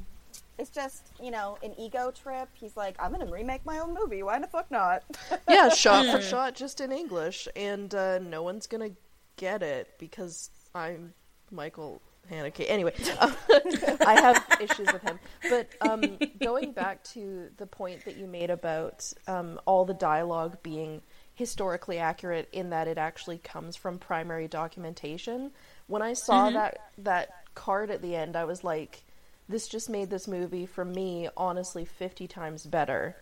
it's 0.58 0.70
just, 0.70 1.12
you 1.22 1.32
know, 1.32 1.58
an 1.64 1.74
ego 1.80 2.12
trip. 2.12 2.50
He's 2.54 2.78
like, 2.78 2.96
I'm 3.00 3.12
gonna 3.12 3.32
remake 3.32 3.66
my 3.66 3.80
own 3.80 3.94
movie, 3.94 4.24
why 4.24 4.40
the 4.40 4.48
fuck 4.48 4.70
not? 4.72 5.04
Yeah, 5.50 5.70
shot 5.70 6.06
for 6.06 6.22
shot, 6.22 6.56
just 6.56 6.82
in 6.82 6.92
English, 6.92 7.48
and 7.56 7.94
uh, 7.94 8.20
no 8.20 8.44
one's 8.44 8.68
gonna 8.68 8.92
get 9.38 9.62
it 9.62 9.90
because 10.00 10.50
I'm 10.74 11.14
Michael 11.52 12.02
Haneke. 12.32 12.66
Anyway, 12.68 12.94
um, 13.20 13.36
I 14.06 14.20
have 14.20 14.46
issues 14.62 14.92
with 14.92 15.02
him. 15.02 15.20
But 15.50 15.70
um, 15.82 16.18
going 16.42 16.72
back 16.72 17.04
to 17.06 17.50
the 17.58 17.68
point 17.68 18.06
that 18.06 18.18
you 18.18 18.28
made 18.28 18.50
about 18.50 19.12
um, 19.28 19.60
all 19.66 19.86
the 19.86 19.94
dialogue 19.94 20.58
being 20.64 21.02
historically 21.36 21.98
accurate 21.98 22.48
in 22.52 22.70
that 22.70 22.88
it 22.88 22.98
actually 22.98 23.40
comes 23.40 23.76
from 23.76 23.98
primary 23.98 24.48
documentation, 24.48 25.52
when 25.88 26.02
I 26.02 26.14
saw 26.14 26.50
that 26.52 26.78
that 27.00 27.30
card 27.56 27.90
at 27.90 28.02
the 28.02 28.16
end, 28.16 28.36
I 28.36 28.46
was 28.46 28.64
like, 28.64 29.03
this 29.48 29.68
just 29.68 29.90
made 29.90 30.10
this 30.10 30.28
movie 30.28 30.66
for 30.66 30.86
me 30.86 31.30
honestly 31.38 31.86
50 31.86 32.28
times 32.28 32.66
better. 32.66 33.16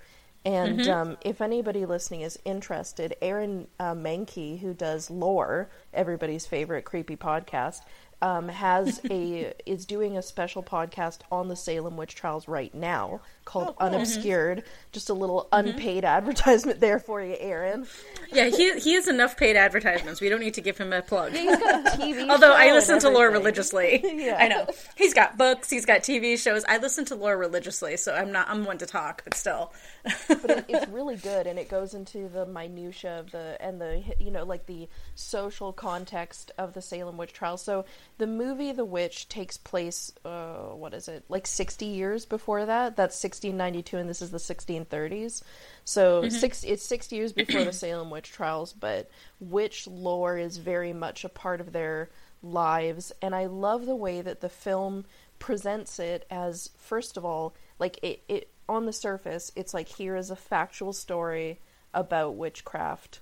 And 0.44 0.80
Mm-hmm. 0.80 0.90
um, 0.90 1.18
if 1.22 1.40
anybody 1.42 1.86
listening 1.86 2.22
is 2.22 2.40
interested, 2.46 3.16
Aaron 3.22 3.68
uh, 3.80 3.94
Mahnke, 3.94 4.60
who 4.60 4.74
does 4.74 5.10
Lore, 5.12 5.70
everybody's 5.94 6.48
favorite 6.48 6.84
creepy 6.84 7.16
podcast, 7.16 7.82
um, 8.22 8.48
has 8.50 9.02
a 9.10 9.54
is 9.66 9.86
doing 9.86 10.18
a 10.18 10.22
special 10.22 10.64
podcast 10.64 11.20
on 11.32 11.48
the 11.48 11.56
Salem 11.56 11.98
witch 11.98 12.16
trials 12.16 12.48
right 12.48 12.74
now 12.74 13.22
called 13.46 13.76
Unobscured. 13.80 14.64
Just 14.92 15.10
a 15.10 15.14
little 15.14 15.48
unpaid 15.52 16.06
advertisement 16.06 16.80
there 16.80 17.00
for 17.00 17.22
you, 17.22 17.36
Aaron. 17.40 17.88
Yeah, 18.32 18.46
he 18.46 18.80
he 18.80 18.94
has 18.94 19.08
enough 19.08 19.38
paid 19.38 19.56
advertisements. 19.56 20.22
We 20.22 20.30
don't 20.30 20.40
need 20.40 20.54
to 20.56 20.62
give 20.62 20.78
him 20.78 20.94
a 20.94 21.02
plug. 21.02 21.32
He's 21.34 21.58
got 21.58 21.88
a 21.88 21.98
TV. 21.98 22.30
Although 22.30 22.54
I 22.54 22.72
listen 22.72 23.00
to 23.00 23.10
lore 23.10 23.30
religiously. 23.30 24.02
Yeah. 24.22 24.38
I 24.40 24.50
know. 24.50 24.68
He's 24.96 25.14
got 25.16 25.38
books, 25.38 25.70
he's 25.70 25.86
got 25.86 26.02
TV 26.02 26.38
shows. 26.38 26.64
I 26.68 26.78
listen 26.78 27.06
to 27.06 27.16
lore 27.16 27.36
religiously, 27.36 27.98
so 27.98 28.14
I'm 28.14 28.32
not 28.32 28.50
I'm 28.50 28.66
one 28.66 28.78
to 28.80 28.86
talk, 28.86 29.24
but 29.24 29.34
still. 29.34 29.72
But 30.04 30.50
it, 30.50 30.66
it's 30.68 30.88
really 30.88 31.16
good 31.16 31.48
and 31.48 31.60
it 31.60 31.70
goes 31.70 31.94
into 31.94 32.28
the 32.30 32.46
minutia 32.46 33.20
of 33.20 33.32
the 33.32 33.58
and 33.60 33.80
the 33.80 34.04
you 34.20 34.32
know 34.32 34.44
like 34.44 34.66
the 34.66 34.88
social 35.16 35.72
context 35.72 36.52
of 36.58 36.74
the 36.74 36.82
Salem 36.82 37.18
witch 37.18 37.34
trials. 37.34 37.62
So 37.62 37.86
the 38.18 38.28
movie 38.28 38.72
The 38.72 38.86
Witch 38.86 39.28
takes 39.30 39.58
place 39.58 40.12
uh 40.26 40.70
what 40.74 40.94
is 40.94 41.08
it? 41.08 41.24
Like 41.30 41.46
60 41.46 41.86
years 41.86 42.26
before 42.26 42.66
that. 42.66 42.96
That's 42.96 43.22
1692 43.24 43.98
and 43.98 44.10
this 44.10 44.22
is 44.22 44.32
the 44.32 44.38
1630s. 44.38 45.44
So 45.84 46.30
six 46.30 46.64
it's 46.64 46.86
60 46.86 47.16
years 47.16 47.34
before 47.34 47.64
the 47.64 47.74
Salem 47.74 48.10
witch 48.10 48.32
trials, 48.32 48.74
but 48.74 49.10
witch 49.40 49.88
lore 49.88 50.38
is 50.38 50.58
very 50.58 50.94
much 50.94 51.24
a 51.24 51.30
part 51.30 51.62
of 51.62 51.72
their 51.72 52.10
lives 52.44 53.12
and 53.22 53.36
I 53.36 53.46
love 53.46 53.86
the 53.86 53.96
way 53.96 54.22
that 54.22 54.42
the 54.42 54.50
film 54.50 55.06
presents 55.38 56.00
it 56.00 56.26
as 56.30 56.70
first 56.78 57.18
of 57.18 57.26
all 57.26 57.54
like 57.82 58.00
it, 58.02 58.24
it 58.30 58.48
on 58.70 58.86
the 58.86 58.94
surface 58.94 59.52
it's 59.58 59.74
like 59.74 59.90
here 59.90 60.16
is 60.16 60.30
a 60.30 60.36
factual 60.38 60.94
story 60.94 61.60
about 61.94 62.36
witchcraft. 62.36 63.20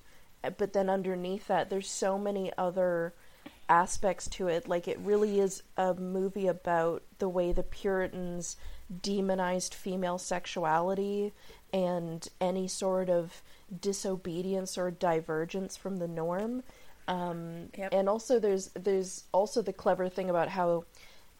But 0.57 0.73
then 0.73 0.89
underneath 0.89 1.47
that 1.47 1.69
there's 1.69 1.89
so 1.89 2.17
many 2.17 2.51
other 2.57 3.13
aspects 3.67 4.27
to 4.29 4.47
it. 4.47 4.67
Like 4.67 4.87
it 4.87 4.99
really 4.99 5.39
is 5.39 5.63
a 5.77 5.93
movie 5.93 6.47
about 6.47 7.03
the 7.17 7.27
way 7.29 7.51
the 7.51 7.63
puritans 7.63 8.55
demonized 9.01 9.73
female 9.73 10.17
sexuality 10.17 11.33
and 11.73 12.27
any 12.41 12.67
sort 12.67 13.09
of 13.09 13.41
disobedience 13.81 14.77
or 14.77 14.91
divergence 14.91 15.77
from 15.77 15.97
the 15.97 16.07
norm. 16.07 16.63
Um, 17.07 17.69
Yep. 17.77 17.93
and 17.93 18.07
also 18.07 18.39
there's 18.39 18.67
there's 18.75 19.23
also 19.31 19.61
the 19.61 19.73
clever 19.73 20.09
thing 20.09 20.29
about 20.29 20.47
how 20.49 20.85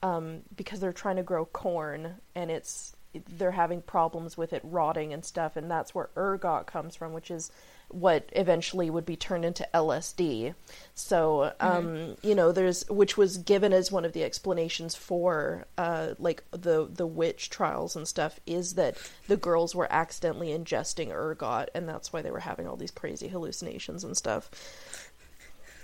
um, 0.02 0.42
because 0.56 0.80
they're 0.80 0.94
trying 0.94 1.18
to 1.18 1.24
grow 1.24 1.46
corn 1.46 2.16
and 2.34 2.50
it's 2.50 2.96
they're 3.28 3.52
having 3.52 3.82
problems 3.82 4.38
with 4.38 4.54
it 4.54 4.62
rotting 4.64 5.12
and 5.14 5.26
stuff 5.26 5.56
and 5.56 5.70
that's 5.70 5.96
where 5.96 6.10
ergot 6.16 6.68
comes 6.68 6.96
from 6.96 7.12
which 7.12 7.32
is 7.32 7.52
what 7.88 8.30
eventually 8.34 8.88
would 8.90 9.06
be 9.06 9.16
turned 9.16 9.44
into 9.44 9.68
LSD 9.74 10.54
so 10.94 11.54
um, 11.60 12.16
you 12.22 12.36
know 12.36 12.52
there's 12.52 12.88
which 12.88 13.18
was 13.18 13.38
given 13.38 13.74
as 13.74 13.92
one 13.92 14.06
of 14.06 14.14
the 14.14 14.24
explanations 14.24 14.96
for 14.96 15.66
uh, 15.78 16.10
like 16.20 16.44
the 16.52 16.88
the 16.92 17.08
witch 17.08 17.50
trials 17.50 17.96
and 17.96 18.08
stuff 18.08 18.40
is 18.46 18.76
that 18.76 18.96
the 19.28 19.38
girls 19.38 19.74
were 19.74 19.92
accidentally 19.92 20.50
ingesting 20.50 21.12
ergot 21.12 21.70
and 21.74 21.90
that's 21.90 22.14
why 22.14 22.22
they 22.22 22.32
were 22.32 22.40
having 22.40 22.68
all 22.68 22.76
these 22.76 22.92
crazy 22.92 23.28
hallucinations 23.28 24.04
and 24.04 24.16
stuff. 24.16 24.52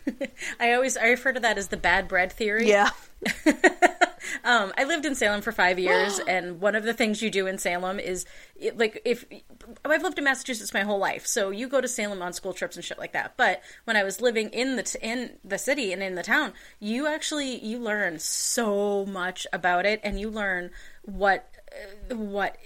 I 0.59 0.73
always 0.73 0.95
I 0.97 1.07
refer 1.07 1.33
to 1.33 1.39
that 1.39 1.57
as 1.57 1.69
the 1.69 1.77
bad 1.77 2.07
bread 2.07 2.31
theory. 2.31 2.69
yeah 2.69 2.91
Um, 4.43 4.73
I 4.77 4.83
lived 4.83 5.05
in 5.05 5.15
Salem 5.15 5.41
for 5.41 5.51
five 5.51 5.79
years, 5.79 6.19
and 6.27 6.59
one 6.59 6.75
of 6.75 6.83
the 6.83 6.93
things 6.93 7.21
you 7.21 7.29
do 7.29 7.47
in 7.47 7.57
Salem 7.57 7.99
is 7.99 8.25
it, 8.55 8.77
like 8.77 9.01
if 9.05 9.25
I've 9.83 10.03
lived 10.03 10.17
in 10.17 10.23
Massachusetts 10.23 10.73
my 10.73 10.81
whole 10.81 10.99
life, 10.99 11.25
so 11.25 11.49
you 11.49 11.67
go 11.67 11.81
to 11.81 11.87
Salem 11.87 12.21
on 12.21 12.33
school 12.33 12.53
trips 12.53 12.75
and 12.75 12.85
shit 12.85 12.99
like 12.99 13.13
that. 13.13 13.35
But 13.37 13.61
when 13.85 13.97
I 13.97 14.03
was 14.03 14.21
living 14.21 14.49
in 14.49 14.75
the 14.75 14.83
t- 14.83 14.99
in 15.01 15.37
the 15.43 15.57
city 15.57 15.91
and 15.93 16.01
in 16.01 16.15
the 16.15 16.23
town, 16.23 16.53
you 16.79 17.07
actually 17.07 17.63
you 17.63 17.79
learn 17.79 18.19
so 18.19 19.05
much 19.05 19.47
about 19.51 19.85
it, 19.85 19.99
and 20.03 20.19
you 20.19 20.29
learn 20.29 20.71
what 21.03 21.49
what 22.09 22.57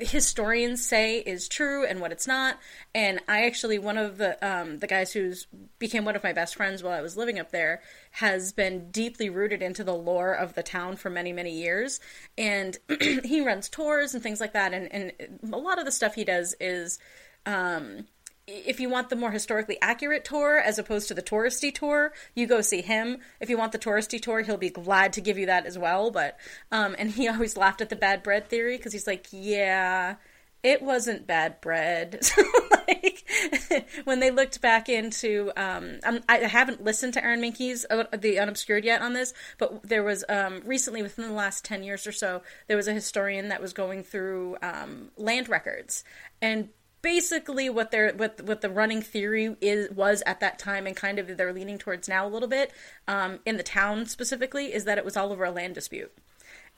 historians 0.00 0.86
say 0.86 1.18
is 1.18 1.48
true 1.48 1.84
and 1.84 2.00
what 2.00 2.12
it's 2.12 2.26
not. 2.26 2.58
And 2.94 3.20
I 3.28 3.46
actually 3.46 3.78
one 3.78 3.98
of 3.98 4.18
the 4.18 4.36
um, 4.46 4.78
the 4.78 4.86
guys 4.86 5.12
who's 5.12 5.46
became 5.78 6.04
one 6.04 6.16
of 6.16 6.22
my 6.22 6.32
best 6.32 6.56
friends 6.56 6.82
while 6.82 6.92
I 6.92 7.00
was 7.00 7.16
living 7.16 7.38
up 7.38 7.50
there 7.50 7.82
has 8.12 8.52
been 8.52 8.90
deeply 8.90 9.30
rooted 9.30 9.62
into 9.62 9.84
the 9.84 9.94
lore 9.94 10.32
of 10.32 10.54
the 10.54 10.62
town 10.62 10.96
for 10.96 11.10
many 11.10 11.32
many 11.32 11.52
years, 11.52 12.00
and 12.36 12.78
he 13.00 13.40
runs 13.40 13.68
tours 13.68 14.14
and 14.14 14.22
things 14.22 14.40
like 14.40 14.52
that. 14.52 14.72
And 14.72 14.92
and 14.92 15.52
a 15.52 15.58
lot 15.58 15.78
of 15.78 15.84
the 15.84 15.92
stuff 15.92 16.14
he 16.14 16.24
does 16.24 16.54
is. 16.60 16.98
Um, 17.46 18.06
if 18.46 18.80
you 18.80 18.88
want 18.88 19.08
the 19.10 19.16
more 19.16 19.30
historically 19.30 19.78
accurate 19.80 20.24
tour 20.24 20.58
as 20.58 20.78
opposed 20.78 21.08
to 21.08 21.14
the 21.14 21.22
touristy 21.22 21.74
tour, 21.74 22.12
you 22.34 22.46
go 22.46 22.60
see 22.60 22.82
him. 22.82 23.18
If 23.40 23.48
you 23.48 23.56
want 23.56 23.72
the 23.72 23.78
touristy 23.78 24.20
tour, 24.20 24.42
he'll 24.42 24.56
be 24.56 24.70
glad 24.70 25.12
to 25.14 25.20
give 25.20 25.38
you 25.38 25.46
that 25.46 25.66
as 25.66 25.78
well. 25.78 26.10
But 26.10 26.36
um, 26.72 26.96
and 26.98 27.10
he 27.10 27.28
always 27.28 27.56
laughed 27.56 27.80
at 27.80 27.88
the 27.88 27.96
bad 27.96 28.22
bread 28.22 28.48
theory 28.48 28.76
because 28.76 28.92
he's 28.92 29.06
like, 29.06 29.26
yeah, 29.30 30.16
it 30.62 30.82
wasn't 30.82 31.26
bad 31.26 31.60
bread. 31.60 32.20
Like 32.70 33.24
when 34.04 34.20
they 34.20 34.30
looked 34.30 34.60
back 34.60 34.88
into, 34.88 35.52
um, 35.56 36.00
I 36.28 36.38
haven't 36.38 36.82
listened 36.82 37.14
to 37.14 37.24
Aaron 37.24 37.40
Mahnke's 37.40 37.86
uh, 37.88 38.04
the 38.16 38.38
Unobscured 38.38 38.84
yet 38.84 39.00
on 39.00 39.12
this, 39.12 39.32
but 39.58 39.82
there 39.82 40.02
was 40.02 40.24
um, 40.28 40.62
recently 40.64 41.02
within 41.02 41.28
the 41.28 41.34
last 41.34 41.64
ten 41.64 41.82
years 41.82 42.06
or 42.06 42.12
so, 42.12 42.42
there 42.66 42.76
was 42.76 42.88
a 42.88 42.92
historian 42.92 43.48
that 43.48 43.60
was 43.60 43.72
going 43.72 44.02
through 44.02 44.56
um, 44.62 45.10
land 45.16 45.48
records 45.48 46.04
and 46.42 46.70
basically 47.02 47.70
what 47.70 47.90
their 47.90 48.12
what 48.12 48.40
what 48.42 48.60
the 48.60 48.70
running 48.70 49.02
theory 49.02 49.56
is 49.60 49.90
was 49.90 50.22
at 50.26 50.40
that 50.40 50.58
time 50.58 50.86
and 50.86 50.96
kind 50.96 51.18
of 51.18 51.36
they're 51.36 51.52
leaning 51.52 51.78
towards 51.78 52.08
now 52.08 52.26
a 52.26 52.28
little 52.28 52.48
bit 52.48 52.72
um, 53.08 53.40
in 53.46 53.56
the 53.56 53.62
town 53.62 54.06
specifically 54.06 54.72
is 54.72 54.84
that 54.84 54.98
it 54.98 55.04
was 55.04 55.16
all 55.16 55.32
over 55.32 55.44
a 55.44 55.50
land 55.50 55.74
dispute. 55.74 56.12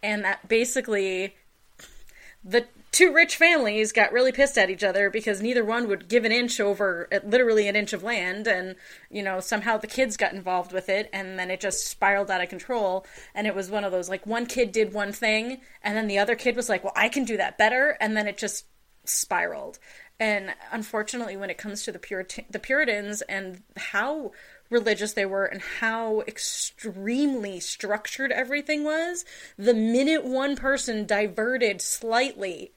And 0.03 0.25
that 0.25 0.49
basically 0.49 1.37
the 2.45 2.67
two 2.91 3.13
rich 3.15 3.37
families 3.37 3.93
got 3.93 4.13
really 4.13 4.33
pissed 4.33 4.59
at 4.59 4.69
each 4.69 4.83
other 4.83 5.09
because 5.09 5.41
neither 5.41 5.65
one 5.65 5.87
would 5.89 6.09
give 6.09 6.25
an 6.25 6.33
inch 6.33 6.59
over 6.59 7.09
literally 7.25 7.69
an 7.69 7.77
inch 7.77 7.93
of 7.93 8.03
land. 8.03 8.47
And 8.47 8.77
you 9.11 9.23
know 9.23 9.41
somehow 9.41 9.77
the 9.77 9.87
kids 9.87 10.17
got 10.17 10.35
involved 10.35 10.73
with 10.73 10.89
it 10.89 11.09
and 11.13 11.39
then 11.39 11.51
it 11.51 11.61
just 11.61 11.87
spiraled 11.87 12.31
out 12.31 12.43
of 12.43 12.49
control. 12.49 13.07
And 13.35 13.47
it 13.47 13.55
was 13.55 13.71
one 13.71 13.85
of 13.85 13.93
those 13.93 14.09
like 14.09 14.27
one 14.27 14.47
kid 14.47 14.73
did 14.73 14.93
one 14.93 15.13
thing 15.13 15.61
and 15.83 15.97
then 15.97 16.07
the 16.07 16.19
other 16.19 16.37
kid 16.37 16.55
was 16.55 16.69
like 16.69 16.85
well 16.85 16.95
I 16.95 17.09
can 17.09 17.25
do 17.25 17.37
that 17.39 17.59
better. 17.59 17.97
And 18.01 18.17
then 18.17 18.29
it 18.29 18.39
just 18.39 18.67
spiraled. 19.05 19.79
And 20.21 20.55
unfortunately 20.71 21.37
when 21.37 21.51
it 21.51 21.59
comes 21.59 21.83
to 21.83 21.93
the 21.93 21.99
Purit- 21.99 22.51
the 22.51 22.59
Puritans 22.59 23.23
and 23.23 23.63
how 23.77 24.33
religious 24.73 25.13
they 25.13 25.27
were 25.27 25.45
and 25.45 25.61
how 25.81 26.23
extremely 26.23 27.61
structured 27.61 28.33
everything 28.33 28.83
was 28.85 29.25
the 29.59 29.75
minute 29.75 30.25
one 30.25 30.57
person 30.57 31.07
diverted 31.07 31.81
slightly 31.81 32.73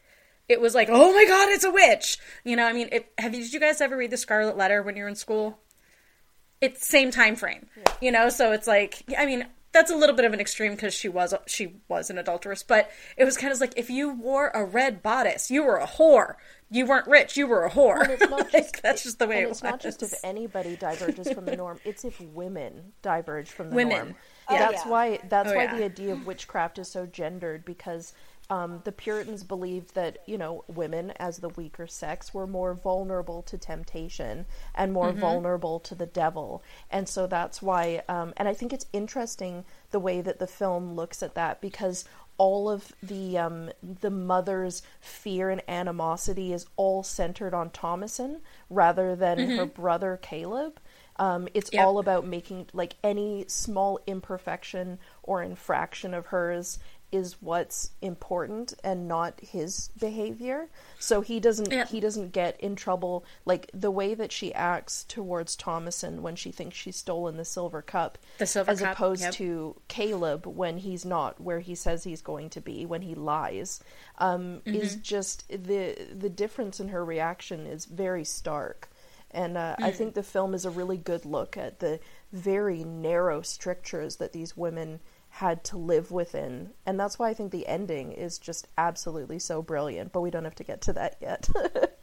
it 0.50 0.60
was 0.60 0.76
like 0.76 0.90
oh 0.92 1.14
my 1.14 1.26
god 1.26 1.50
it's 1.50 1.64
a 1.64 1.72
witch! 1.72 2.20
You 2.44 2.58
know 2.58 2.66
i 2.66 2.74
mean 2.74 2.90
it, 2.92 3.12
have 3.18 3.34
you, 3.34 3.42
did 3.42 3.54
you 3.54 3.60
guys 3.60 3.82
ever 3.82 3.96
read 3.96 4.12
the 4.12 4.18
scarlet 4.18 4.58
letter 4.58 4.84
when 4.84 4.96
you're 4.96 5.08
in 5.08 5.16
school? 5.16 5.58
It's 6.62 6.86
same 6.86 7.12
time 7.12 7.36
frame 7.36 7.68
you 8.02 8.12
know 8.12 8.30
so 8.30 8.52
it's 8.52 8.68
like 8.68 9.04
i 9.18 9.26
mean 9.26 9.46
that's 9.76 9.92
a 9.92 9.96
little 9.96 10.16
bit 10.16 10.24
of 10.26 10.32
an 10.34 10.40
extreme 10.40 10.72
because 10.72 10.94
she 10.94 11.10
was 11.10 11.34
she 11.46 11.76
was 11.90 12.10
an 12.10 12.18
adulteress 12.18 12.64
but 12.64 12.90
it 13.18 13.26
was 13.26 13.36
kind 13.38 13.52
of 13.52 13.60
like 13.60 13.74
if 13.76 13.90
you 13.90 14.10
wore 14.14 14.48
a 14.56 14.64
red 14.64 15.04
bodice 15.04 15.52
you 15.52 15.64
were 15.64 15.76
a 15.78 15.86
whore 15.86 16.36
you 16.72 16.86
weren't 16.86 17.06
rich 17.08 17.36
you 17.36 17.46
were 17.46 17.66
a 17.66 17.70
whore 17.70 18.08
it's 18.08 18.22
not 18.30 18.40
Like, 18.54 18.72
just 18.72 18.82
that's 18.82 19.04
just 19.04 19.20
the 19.20 19.28
way 19.28 19.36
and 19.40 19.48
it 19.48 19.50
it's 19.52 19.62
was 19.62 19.72
not 19.72 19.82
just 19.82 20.02
if 20.02 20.14
anybody 20.24 20.78
diverges 20.78 21.30
from 21.32 21.46
the 21.46 21.56
norm; 21.58 21.80
it's 21.84 22.06
if 22.06 22.20
women 22.22 22.94
diverge 23.02 23.50
from 23.50 23.70
the 23.70 23.76
Women. 23.76 23.98
norm. 23.98 24.16
Oh, 24.48 24.58
that's 24.58 24.86
yeah. 24.86 24.92
why 24.92 25.20
that's 25.30 25.52
Oh, 25.52 25.56
why 25.56 25.64
yeah. 25.66 25.76
the 25.78 25.84
idea 25.84 26.14
of 26.14 26.26
witchcraft 26.26 26.80
is 26.80 26.88
so 26.90 27.06
gendered 27.06 27.66
because 27.66 28.14
um, 28.50 28.82
the 28.84 28.92
Puritans 28.92 29.44
believed 29.44 29.96
that 29.96 30.20
you 30.26 30.38
know 30.38 30.64
women, 30.68 31.12
as 31.18 31.38
the 31.40 31.50
weaker 31.50 31.88
sex, 31.88 32.34
were 32.34 32.48
more 32.48 32.74
vulnerable 32.74 33.42
to 33.44 33.58
temptation 33.58 34.46
and 34.76 34.94
more 34.94 35.12
Mm-hmm. 35.12 35.20
vulnerable 35.20 35.80
to 35.82 35.96
the 35.96 36.06
devil, 36.06 36.64
and 36.92 37.08
so 37.10 37.28
that's 37.28 37.62
why. 37.62 38.04
Um, 38.08 38.34
and 38.38 38.48
I 38.48 38.54
think 38.54 38.74
it's 38.74 38.86
interesting 38.94 39.66
the 39.92 40.00
way 40.00 40.22
that 40.22 40.40
the 40.40 40.48
film 40.48 40.94
looks 40.96 41.24
at 41.24 41.36
that 41.36 41.62
because 41.62 42.06
all 42.38 42.70
of 42.70 42.92
the 43.02 43.38
um, 43.38 43.72
the 43.82 44.12
mother's 44.12 44.82
fear 45.00 45.50
and 45.50 45.62
animosity 45.70 46.54
is 46.54 46.66
all 46.76 47.04
centered 47.04 47.54
on 47.54 47.70
Thomasin 47.70 48.42
rather 48.70 49.16
than 49.16 49.48
her 49.50 49.66
brother 49.66 50.20
Caleb. 50.22 50.80
Um, 51.18 51.48
it's 51.54 51.72
Yep. 51.72 51.78
all 51.78 51.98
about 51.98 52.26
making 52.28 52.68
like 52.74 52.96
any 53.04 53.46
small 53.48 54.00
imperfection 54.06 55.00
or 55.24 55.42
infraction 55.42 56.14
of 56.14 56.28
hers 56.28 56.78
is 57.12 57.42
what's 57.42 57.92
important 58.02 58.74
and 58.84 59.08
not 59.08 59.40
his 59.40 59.90
behavior. 60.00 60.68
So 61.00 61.22
he 61.22 61.40
doesn't 61.40 61.72
Yeah. 61.72 61.86
he 61.86 62.00
doesn't 62.00 62.32
get 62.32 62.60
in 62.60 62.76
trouble 62.76 63.24
like 63.46 63.70
the 63.74 63.92
way 63.92 64.14
that 64.16 64.32
she 64.32 64.54
acts 64.54 65.04
towards 65.06 65.56
Thomasin 65.56 66.20
when 66.22 66.36
she 66.36 66.52
thinks 66.52 66.76
she's 66.76 66.98
stolen 66.98 67.38
the 67.38 67.46
silver 67.46 67.82
cup 67.82 68.18
The 68.40 68.46
silver 68.48 68.72
as 68.72 68.80
cup, 68.82 68.94
opposed 68.94 69.22
yep. 69.22 69.34
to 69.36 69.76
Caleb 69.88 70.46
when 70.46 70.78
he's 70.80 71.06
not 71.06 71.40
where 71.40 71.60
he 71.60 71.76
says 71.76 72.04
he's 72.04 72.22
going 72.22 72.50
to 72.52 72.62
be 72.62 72.86
when 72.86 73.02
he 73.04 73.16
lies 73.16 73.80
um, 74.18 74.62
Mm-hmm. 74.66 74.76
is 74.76 74.96
just 74.98 75.48
the 75.50 75.96
the 76.14 76.30
difference 76.30 76.80
in 76.80 76.90
her 76.90 77.06
reaction 77.06 77.66
is 77.66 77.86
very 77.86 78.26
stark 78.26 78.90
and 79.32 79.58
uh, 79.58 79.76
Mm. 79.80 79.84
I 79.86 79.92
think 79.92 80.14
the 80.16 80.24
film 80.24 80.54
is 80.54 80.66
a 80.66 80.70
really 80.70 80.98
good 80.98 81.26
look 81.26 81.56
at 81.58 81.80
the 81.80 82.00
very 82.32 82.84
narrow 82.84 83.42
strictures 83.42 84.16
that 84.18 84.34
these 84.34 84.56
women 84.58 85.00
had 85.36 85.64
to 85.64 85.78
live 85.78 86.12
within 86.12 86.70
and 86.86 87.00
that's 87.00 87.20
why 87.20 87.30
I 87.30 87.34
think 87.34 87.52
the 87.52 87.68
ending 87.68 88.12
is 88.14 88.40
just 88.40 88.68
absolutely 88.78 89.40
so 89.40 89.62
brilliant 89.62 90.12
but 90.14 90.22
we 90.22 90.32
don't 90.32 90.46
have 90.46 90.56
to 90.56 90.64
get 90.64 90.82
to 90.82 90.94
that 90.94 91.18
yet 91.22 91.50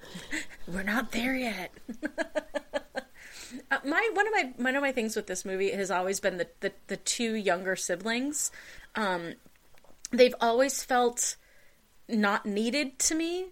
We're 0.68 0.82
not 0.82 1.12
there 1.12 1.34
yet. 1.34 1.72
uh, 3.70 3.78
my 3.84 4.10
one 4.12 4.26
of 4.26 4.32
my 4.32 4.52
one 4.56 4.76
of 4.76 4.82
my 4.82 4.92
things 4.92 5.16
with 5.16 5.26
this 5.26 5.44
movie 5.44 5.70
has 5.70 5.90
always 5.90 6.20
been 6.20 6.38
the 6.38 6.48
the, 6.60 6.72
the 6.86 6.96
two 6.96 7.34
younger 7.34 7.76
siblings. 7.76 8.50
Um, 8.94 9.34
they've 10.10 10.34
always 10.40 10.82
felt 10.82 11.36
not 12.08 12.46
needed 12.46 12.98
to 13.00 13.14
me, 13.14 13.46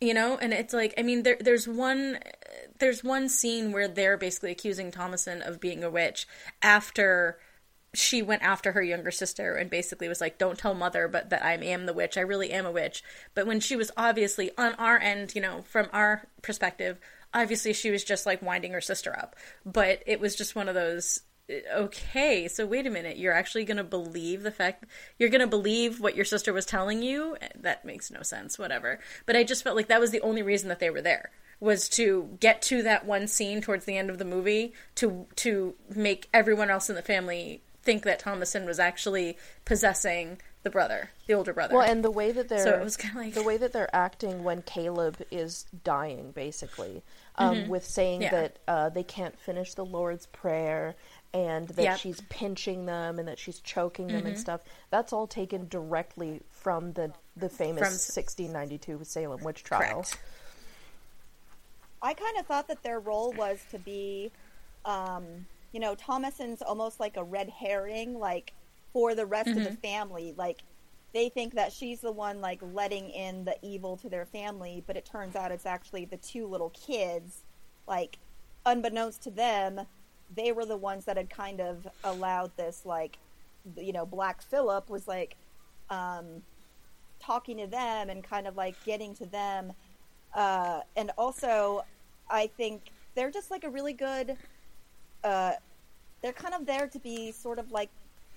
you 0.00 0.14
know. 0.14 0.38
And 0.40 0.52
it's 0.52 0.74
like 0.74 0.94
I 0.96 1.02
mean, 1.02 1.22
there 1.22 1.36
there's 1.38 1.68
one 1.68 2.18
there's 2.78 3.04
one 3.04 3.28
scene 3.28 3.72
where 3.72 3.88
they're 3.88 4.16
basically 4.16 4.52
accusing 4.52 4.90
Thomasin 4.90 5.46
of 5.46 5.60
being 5.60 5.84
a 5.84 5.90
witch 5.90 6.26
after 6.62 7.38
she 7.96 8.22
went 8.22 8.42
after 8.42 8.72
her 8.72 8.82
younger 8.82 9.10
sister 9.10 9.54
and 9.54 9.70
basically 9.70 10.08
was 10.08 10.20
like, 10.20 10.38
"Don't 10.38 10.58
tell 10.58 10.74
mother, 10.74 11.08
but 11.08 11.30
that 11.30 11.44
I 11.44 11.54
am 11.54 11.86
the 11.86 11.92
witch. 11.92 12.16
I 12.16 12.22
really 12.22 12.52
am 12.52 12.66
a 12.66 12.70
witch." 12.70 13.02
But 13.34 13.46
when 13.46 13.60
she 13.60 13.76
was 13.76 13.90
obviously 13.96 14.50
on 14.56 14.74
our 14.74 14.98
end, 14.98 15.34
you 15.34 15.40
know, 15.40 15.62
from 15.62 15.88
our 15.92 16.26
perspective, 16.42 16.98
obviously 17.34 17.72
she 17.72 17.90
was 17.90 18.04
just 18.04 18.26
like 18.26 18.42
winding 18.42 18.72
her 18.72 18.80
sister 18.80 19.16
up. 19.16 19.36
But 19.64 20.02
it 20.06 20.20
was 20.20 20.36
just 20.36 20.56
one 20.56 20.68
of 20.68 20.74
those. 20.74 21.20
Uh, 21.50 21.54
okay, 21.76 22.48
so 22.48 22.66
wait 22.66 22.86
a 22.86 22.90
minute. 22.90 23.18
You're 23.18 23.32
actually 23.32 23.64
going 23.64 23.76
to 23.76 23.84
believe 23.84 24.42
the 24.42 24.50
fact 24.50 24.84
you're 25.18 25.28
going 25.28 25.40
to 25.40 25.46
believe 25.46 26.00
what 26.00 26.16
your 26.16 26.24
sister 26.24 26.52
was 26.52 26.66
telling 26.66 27.02
you? 27.02 27.36
Eh, 27.40 27.48
that 27.60 27.84
makes 27.84 28.10
no 28.10 28.22
sense. 28.22 28.58
Whatever. 28.58 28.98
But 29.26 29.36
I 29.36 29.44
just 29.44 29.62
felt 29.62 29.76
like 29.76 29.88
that 29.88 30.00
was 30.00 30.10
the 30.10 30.22
only 30.22 30.42
reason 30.42 30.68
that 30.68 30.80
they 30.80 30.90
were 30.90 31.02
there 31.02 31.30
was 31.60 31.88
to 31.88 32.36
get 32.40 32.60
to 32.62 32.82
that 32.82 33.06
one 33.06 33.26
scene 33.26 33.60
towards 33.60 33.84
the 33.86 33.96
end 33.96 34.10
of 34.10 34.18
the 34.18 34.24
movie 34.24 34.72
to 34.94 35.26
to 35.36 35.74
make 35.94 36.28
everyone 36.34 36.70
else 36.70 36.90
in 36.90 36.96
the 36.96 37.02
family 37.02 37.62
think 37.86 38.02
that 38.04 38.20
Thomasin 38.20 38.66
was 38.66 38.78
actually 38.78 39.38
possessing 39.64 40.38
the 40.64 40.68
brother, 40.70 41.10
the 41.26 41.32
older 41.34 41.52
brother. 41.54 41.74
Well, 41.76 41.88
and 41.88 42.04
the 42.04 42.10
way 42.10 42.32
that 42.32 42.48
they're 42.48 42.58
So 42.58 42.74
it 42.74 42.82
was 42.82 42.96
kinda 42.96 43.18
like- 43.20 43.34
the 43.34 43.42
way 43.42 43.56
that 43.56 43.72
they're 43.72 43.94
acting 43.94 44.42
when 44.44 44.62
Caleb 44.62 45.22
is 45.30 45.64
dying, 45.84 46.32
basically, 46.32 47.02
um, 47.36 47.68
with 47.68 47.84
saying 47.86 48.20
Mm-hmm. 48.22 48.34
Yeah. 48.34 48.40
that 48.42 48.58
uh, 48.66 48.88
they 48.90 49.04
can't 49.04 49.38
finish 49.38 49.74
the 49.74 49.84
Lord's 49.84 50.26
prayer 50.26 50.96
and 51.32 51.68
that 51.68 51.82
Yep. 51.82 51.98
she's 51.98 52.20
pinching 52.28 52.86
them 52.86 53.18
and 53.20 53.28
that 53.28 53.38
she's 53.38 53.60
choking 53.60 54.08
them 54.08 54.26
and 54.26 54.38
stuff. 54.38 54.60
That's 54.90 55.12
all 55.12 55.26
taken 55.28 55.68
directly 55.68 56.42
from 56.50 56.92
the 56.94 57.12
the 57.36 57.48
famous 57.50 57.80
From- 57.82 57.98
1692 57.98 59.04
Salem 59.04 59.42
witch 59.44 59.62
trial. 59.62 60.02
Correct. 60.02 60.18
I 62.02 62.14
kind 62.14 62.38
of 62.38 62.46
thought 62.46 62.68
that 62.68 62.82
their 62.82 62.98
role 62.98 63.32
was 63.32 63.58
to 63.70 63.78
be, 63.78 64.30
um, 64.84 65.46
you 65.76 65.80
know, 65.80 65.94
Thomasin's 65.94 66.62
almost 66.62 67.00
like 67.00 67.18
a 67.18 67.22
red 67.22 67.50
herring, 67.50 68.18
like 68.18 68.54
for 68.94 69.14
the 69.14 69.26
rest 69.26 69.50
of 69.50 69.62
the 69.62 69.76
family. 69.82 70.32
Like 70.34 70.62
they 71.12 71.28
think 71.28 71.52
that 71.52 71.70
she's 71.70 72.00
the 72.00 72.10
one 72.10 72.40
like 72.40 72.60
letting 72.72 73.10
in 73.10 73.44
the 73.44 73.58
evil 73.60 73.98
to 73.98 74.08
their 74.08 74.24
family, 74.24 74.82
but 74.86 74.96
it 74.96 75.04
turns 75.04 75.36
out 75.36 75.52
it's 75.52 75.66
actually 75.66 76.06
the 76.06 76.16
two 76.16 76.46
little 76.46 76.70
kids. 76.70 77.42
Like, 77.86 78.16
unbeknownst 78.64 79.22
to 79.24 79.30
them, 79.30 79.82
they 80.34 80.50
were 80.50 80.64
the 80.64 80.78
ones 80.78 81.04
that 81.04 81.18
had 81.18 81.28
kind 81.28 81.60
of 81.60 81.86
allowed 82.04 82.56
this, 82.56 82.86
like, 82.86 83.18
you 83.76 83.92
know, 83.92 84.06
Black 84.06 84.40
Phillip 84.40 84.88
was 84.88 85.06
like, 85.06 85.36
um, 85.90 86.40
talking 87.20 87.58
to 87.58 87.66
them 87.66 88.08
and 88.08 88.24
kind 88.24 88.46
of 88.46 88.56
like 88.56 88.82
getting 88.86 89.14
to 89.16 89.26
them 89.26 89.74
uh, 90.32 90.80
and 90.96 91.10
also 91.18 91.84
I 92.30 92.46
think 92.46 92.84
they're 93.14 93.30
just 93.30 93.50
like 93.50 93.64
a 93.64 93.70
really 93.70 93.92
good. 93.92 94.38
Uh, 95.22 95.52
they're 96.26 96.32
kind 96.32 96.54
of 96.54 96.66
there 96.66 96.88
to 96.88 96.98
be 96.98 97.30
sort 97.30 97.56
of 97.56 97.70
like 97.70 97.88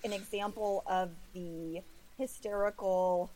an 0.04 0.14
example 0.14 0.84
of 0.86 1.10
the 1.34 1.82
hysterical, 2.20 3.32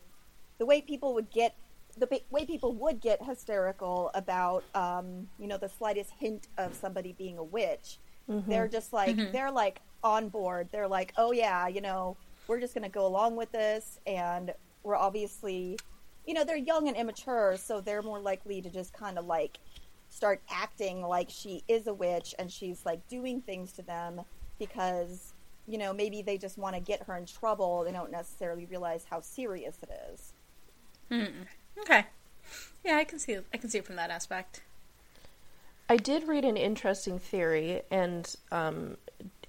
the 0.59 0.65
way 0.67 0.79
people 0.79 1.15
would 1.15 1.31
get, 1.31 1.55
the 1.97 2.05
ba- 2.05 2.19
way 2.29 2.45
people 2.45 2.71
would 2.73 3.01
get 3.01 3.19
hysterical 3.23 4.11
about, 4.13 4.63
um, 4.75 5.27
you 5.39 5.47
know, 5.47 5.57
the 5.57 5.69
slightest 5.69 6.11
hint 6.19 6.49
of 6.59 6.75
somebody 6.75 7.15
being 7.17 7.39
a 7.39 7.43
witch. 7.43 7.97
They're 8.47 8.67
just 8.67 8.93
like 8.93 9.15
they're 9.31 9.49
like 9.49 9.81
on 10.03 10.29
board. 10.29 10.69
They're 10.71 10.87
like, 10.87 11.13
oh 11.17 11.31
yeah, 11.31 11.67
you 11.67 11.81
know, 11.81 12.15
we're 12.47 12.59
just 12.59 12.75
gonna 12.75 12.89
go 12.89 13.07
along 13.07 13.35
with 13.35 13.51
this, 13.51 13.99
and 14.05 14.53
we're 14.83 14.95
obviously 14.95 15.79
you 16.27 16.35
know, 16.35 16.45
they're 16.45 16.55
young 16.57 16.87
and 16.87 16.95
immature, 16.95 17.57
so 17.57 17.81
they're 17.81 18.03
more 18.03 18.19
likely 18.19 18.61
to 18.61 18.69
just 18.69 18.93
kind 18.93 19.17
of 19.17 19.25
like 19.25 19.57
start 20.11 20.41
acting 20.47 21.01
like 21.01 21.31
she 21.31 21.63
is 21.67 21.87
a 21.87 21.93
witch 21.93 22.35
and 22.37 22.51
she's 22.51 22.85
like 22.85 23.05
doing 23.07 23.41
things 23.41 23.73
to 23.73 23.81
them 23.81 24.21
because, 24.59 25.33
you 25.67 25.77
know, 25.77 25.93
maybe 25.93 26.21
they 26.21 26.37
just 26.37 26.57
want 26.57 26.75
to 26.75 26.81
get 26.81 27.03
her 27.03 27.15
in 27.15 27.25
trouble. 27.25 27.83
They 27.83 27.91
don't 27.91 28.11
necessarily 28.11 28.65
realize 28.65 29.05
how 29.09 29.21
serious 29.21 29.77
it 29.83 29.89
is. 30.13 30.33
Okay. 31.79 32.05
Yeah, 32.83 32.97
I 32.97 33.03
can 33.03 33.19
see 33.19 33.37
I 33.53 33.57
can 33.57 33.69
see 33.69 33.77
it 33.77 33.85
from 33.85 33.95
that 33.95 34.09
aspect. 34.09 34.61
I 35.89 35.97
did 35.97 36.27
read 36.27 36.45
an 36.45 36.57
interesting 36.57 37.19
theory, 37.19 37.81
and 37.91 38.33
um, 38.51 38.97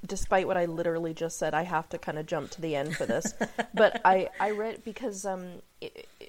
despite 0.05 0.47
what 0.47 0.57
I 0.57 0.65
literally 0.67 1.15
just 1.15 1.39
said, 1.39 1.55
I 1.55 1.63
have 1.63 1.89
to 1.91 1.99
kind 1.99 2.19
of 2.19 2.27
jump 2.27 2.51
to 2.51 2.61
the 2.61 2.77
end 2.77 2.97
for 2.97 3.07
this. 3.07 3.35
but 3.75 4.01
I, 4.05 4.31
I 4.41 4.51
read 4.51 4.85
because 4.85 5.25
um, 5.25 5.63
i 5.83 5.91
i 6.21 6.29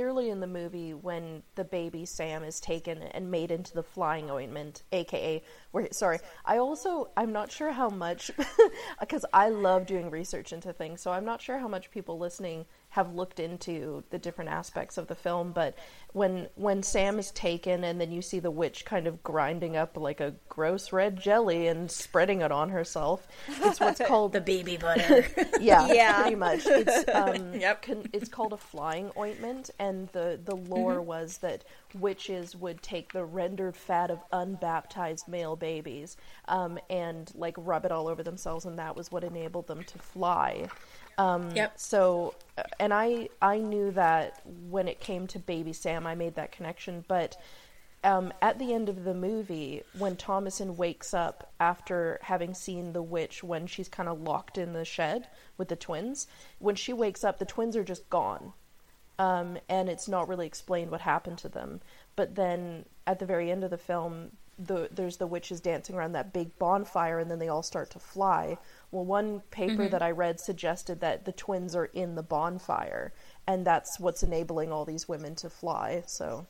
early 0.00 0.30
in 0.30 0.40
the 0.40 0.46
movie, 0.46 0.94
when 0.94 1.42
the 1.54 1.64
baby 1.64 2.04
Sam 2.04 2.44
is 2.44 2.60
taken 2.60 3.02
and 3.02 3.30
made 3.30 3.50
into 3.50 3.74
the 3.74 3.82
flying 3.82 4.30
ointment, 4.30 4.82
aka, 4.92 5.42
where 5.72 5.88
sorry, 5.92 6.18
I 6.44 6.58
also 6.58 7.10
I'm 7.16 7.32
not 7.32 7.50
sure 7.50 7.72
how 7.72 7.90
much 7.90 8.30
because 9.00 9.24
I 9.32 9.48
love 9.48 9.86
doing 9.86 10.10
research 10.10 10.52
into 10.52 10.72
things, 10.72 11.00
so 11.00 11.10
I'm 11.10 11.24
not 11.24 11.42
sure 11.42 11.58
how 11.58 11.68
much 11.68 11.90
people 11.90 12.18
listening 12.18 12.66
have 12.90 13.14
looked 13.14 13.40
into 13.40 14.04
the 14.10 14.18
different 14.18 14.50
aspects 14.50 14.98
of 14.98 15.06
the 15.06 15.14
film, 15.14 15.52
but 15.52 15.74
when 16.12 16.48
when 16.56 16.82
Sam 16.82 17.18
is 17.18 17.30
taken 17.30 17.84
and 17.84 18.00
then 18.00 18.12
you 18.12 18.20
see 18.22 18.38
the 18.38 18.50
witch 18.50 18.84
kind 18.84 19.06
of 19.06 19.22
grinding 19.22 19.76
up 19.76 19.96
like 19.96 20.20
a 20.20 20.34
gross 20.48 20.92
red 20.92 21.18
jelly 21.18 21.66
and 21.68 21.90
spreading 21.90 22.42
it 22.42 22.52
on 22.52 22.68
herself, 22.70 23.26
it's 23.48 23.80
what's 23.80 24.00
called 24.06 24.32
The 24.32 24.40
baby 24.40 24.76
butter. 24.76 25.24
yeah, 25.60 25.86
Yeah. 25.86 26.20
pretty 26.20 26.36
much. 26.36 26.66
It's 26.66 27.04
um, 27.14 27.54
Yep. 27.54 27.82
con- 27.82 28.06
it's 28.12 28.28
called 28.28 28.52
a 28.52 28.58
flying 28.58 29.10
ointment, 29.16 29.70
and 29.78 30.08
the 30.08 30.38
the 30.44 30.56
lore 30.56 31.00
was 31.00 31.38
that 31.38 31.64
witches 31.98 32.54
would 32.56 32.82
take 32.82 33.12
the 33.12 33.24
rendered 33.24 33.76
fat 33.76 34.10
of 34.10 34.18
unbaptized 34.32 35.28
male 35.28 35.56
babies, 35.56 36.16
um, 36.48 36.78
and 36.90 37.32
like 37.34 37.54
rub 37.58 37.84
it 37.84 37.92
all 37.92 38.08
over 38.08 38.22
themselves, 38.22 38.64
and 38.64 38.78
that 38.78 38.96
was 38.96 39.10
what 39.10 39.24
enabled 39.24 39.66
them 39.66 39.82
to 39.84 39.98
fly. 39.98 40.68
Um, 41.18 41.50
Yep. 41.54 41.72
So, 41.78 42.34
uh, 42.56 42.62
and 42.80 42.92
I 42.94 43.28
I 43.42 43.58
knew 43.58 43.90
that 43.92 44.40
when 44.70 44.88
it 44.88 44.98
came 44.98 45.26
to 45.28 45.38
Baby 45.38 45.74
Sam, 45.74 46.01
I 46.06 46.14
made 46.14 46.34
that 46.36 46.52
connection, 46.52 47.04
but. 47.08 47.36
Um, 48.04 48.32
at 48.42 48.58
the 48.58 48.74
end 48.74 48.88
of 48.88 49.04
the 49.04 49.14
movie, 49.14 49.84
when 49.96 50.16
Thomasin 50.16 50.76
wakes 50.76 51.14
up 51.14 51.52
after 51.60 52.18
having 52.22 52.52
seen 52.52 52.92
the 52.92 53.00
witch 53.00 53.44
when 53.44 53.68
she's 53.68 53.88
kind 53.88 54.08
of 54.08 54.20
locked 54.20 54.58
in 54.58 54.72
the 54.72 54.84
shed 54.84 55.28
with 55.56 55.68
the 55.68 55.76
twins, 55.76 56.26
when 56.58 56.74
she 56.74 56.92
wakes 56.92 57.22
up, 57.22 57.38
the 57.38 57.44
twins 57.44 57.76
are 57.76 57.84
just 57.84 58.10
gone. 58.10 58.54
Um, 59.20 59.56
and 59.68 59.88
it's 59.88 60.08
not 60.08 60.26
really 60.26 60.48
explained 60.48 60.90
what 60.90 61.02
happened 61.02 61.38
to 61.38 61.48
them. 61.48 61.80
But 62.16 62.34
then 62.34 62.86
at 63.06 63.20
the 63.20 63.26
very 63.26 63.52
end 63.52 63.62
of 63.62 63.70
the 63.70 63.78
film, 63.78 64.32
the, 64.58 64.88
there's 64.92 65.16
the 65.16 65.26
witches 65.26 65.60
dancing 65.60 65.96
around 65.96 66.12
that 66.12 66.32
big 66.32 66.58
bonfire, 66.58 67.18
and 67.18 67.30
then 67.30 67.38
they 67.38 67.48
all 67.48 67.62
start 67.62 67.90
to 67.90 67.98
fly. 67.98 68.58
Well, 68.90 69.04
one 69.04 69.40
paper 69.50 69.88
that 69.88 70.02
I 70.02 70.10
read 70.10 70.40
suggested 70.40 71.00
that 71.00 71.24
the 71.24 71.32
twins 71.32 71.74
are 71.74 71.86
in 71.86 72.14
the 72.14 72.22
bonfire, 72.22 73.12
and 73.46 73.66
that's 73.66 73.98
what's 73.98 74.22
enabling 74.22 74.72
all 74.72 74.84
these 74.84 75.08
women 75.08 75.34
to 75.36 75.50
fly. 75.50 76.02
So 76.06 76.46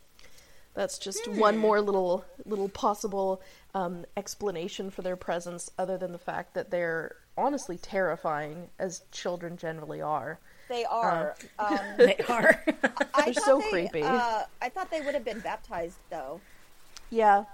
that's 0.75 0.99
just 0.99 1.29
one 1.29 1.59
more 1.59 1.81
little 1.81 2.25
little 2.45 2.69
possible 2.69 3.43
um, 3.75 4.05
explanation 4.17 4.91
for 4.91 5.03
their 5.03 5.17
presence, 5.17 5.71
other 5.79 5.97
than 5.99 6.13
the 6.13 6.19
fact 6.19 6.55
that 6.55 6.71
they're 6.71 7.17
honestly 7.37 7.79
terrifying, 7.79 8.69
as 8.79 9.03
children 9.11 9.57
generally 9.57 10.01
are. 10.01 10.39
They 10.69 10.85
are. 10.85 11.37
um, 11.59 11.79
they 11.99 12.17
are. 12.29 12.65
They're 12.67 13.35
so 13.35 13.61
they, 13.61 13.71
creepy. 13.71 14.03
Uh, 14.03 14.43
I 14.61 14.69
thought 14.69 14.91
they 14.91 15.01
would 15.01 15.15
have 15.15 15.25
been 15.25 15.41
baptized, 15.41 15.99
though. 16.11 16.41
Yeah. 17.11 17.45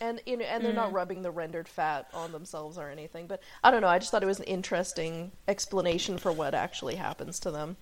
And 0.00 0.20
you 0.26 0.36
know, 0.36 0.44
and 0.44 0.64
they're 0.64 0.72
not 0.72 0.92
rubbing 0.92 1.22
the 1.22 1.30
rendered 1.32 1.66
fat 1.66 2.06
on 2.14 2.30
themselves 2.30 2.78
or 2.78 2.88
anything. 2.88 3.26
But 3.26 3.42
I 3.64 3.72
don't 3.72 3.80
know. 3.80 3.88
I 3.88 3.98
just 3.98 4.12
thought 4.12 4.22
it 4.22 4.26
was 4.26 4.38
an 4.38 4.44
interesting 4.44 5.32
explanation 5.48 6.18
for 6.18 6.30
what 6.30 6.54
actually 6.54 6.94
happens 6.94 7.40
to 7.40 7.50
them. 7.50 7.76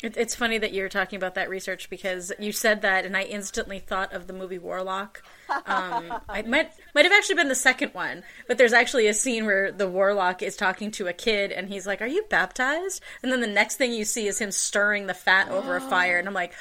It, 0.00 0.16
it's 0.16 0.34
funny 0.34 0.58
that 0.58 0.72
you're 0.72 0.88
talking 0.88 1.16
about 1.16 1.34
that 1.34 1.48
research 1.48 1.90
because 1.90 2.32
you 2.38 2.52
said 2.52 2.82
that, 2.82 3.04
and 3.04 3.16
I 3.16 3.22
instantly 3.22 3.80
thought 3.80 4.12
of 4.12 4.28
the 4.28 4.32
movie 4.32 4.58
Warlock. 4.58 5.22
Um, 5.48 6.20
I 6.28 6.42
might 6.42 6.70
might 6.94 7.04
have 7.04 7.12
actually 7.12 7.34
been 7.34 7.48
the 7.48 7.56
second 7.56 7.94
one, 7.94 8.22
but 8.46 8.58
there's 8.58 8.72
actually 8.72 9.08
a 9.08 9.14
scene 9.14 9.44
where 9.44 9.72
the 9.72 9.88
Warlock 9.88 10.40
is 10.40 10.56
talking 10.56 10.92
to 10.92 11.08
a 11.08 11.12
kid, 11.12 11.50
and 11.50 11.68
he's 11.68 11.84
like, 11.84 12.00
"Are 12.00 12.06
you 12.06 12.24
baptized?" 12.30 13.02
And 13.22 13.32
then 13.32 13.40
the 13.40 13.48
next 13.48 13.76
thing 13.76 13.92
you 13.92 14.04
see 14.04 14.28
is 14.28 14.38
him 14.38 14.52
stirring 14.52 15.08
the 15.08 15.14
fat 15.14 15.48
over 15.48 15.74
a 15.74 15.80
fire, 15.80 16.18
and 16.18 16.28
I'm 16.28 16.34
like, 16.34 16.52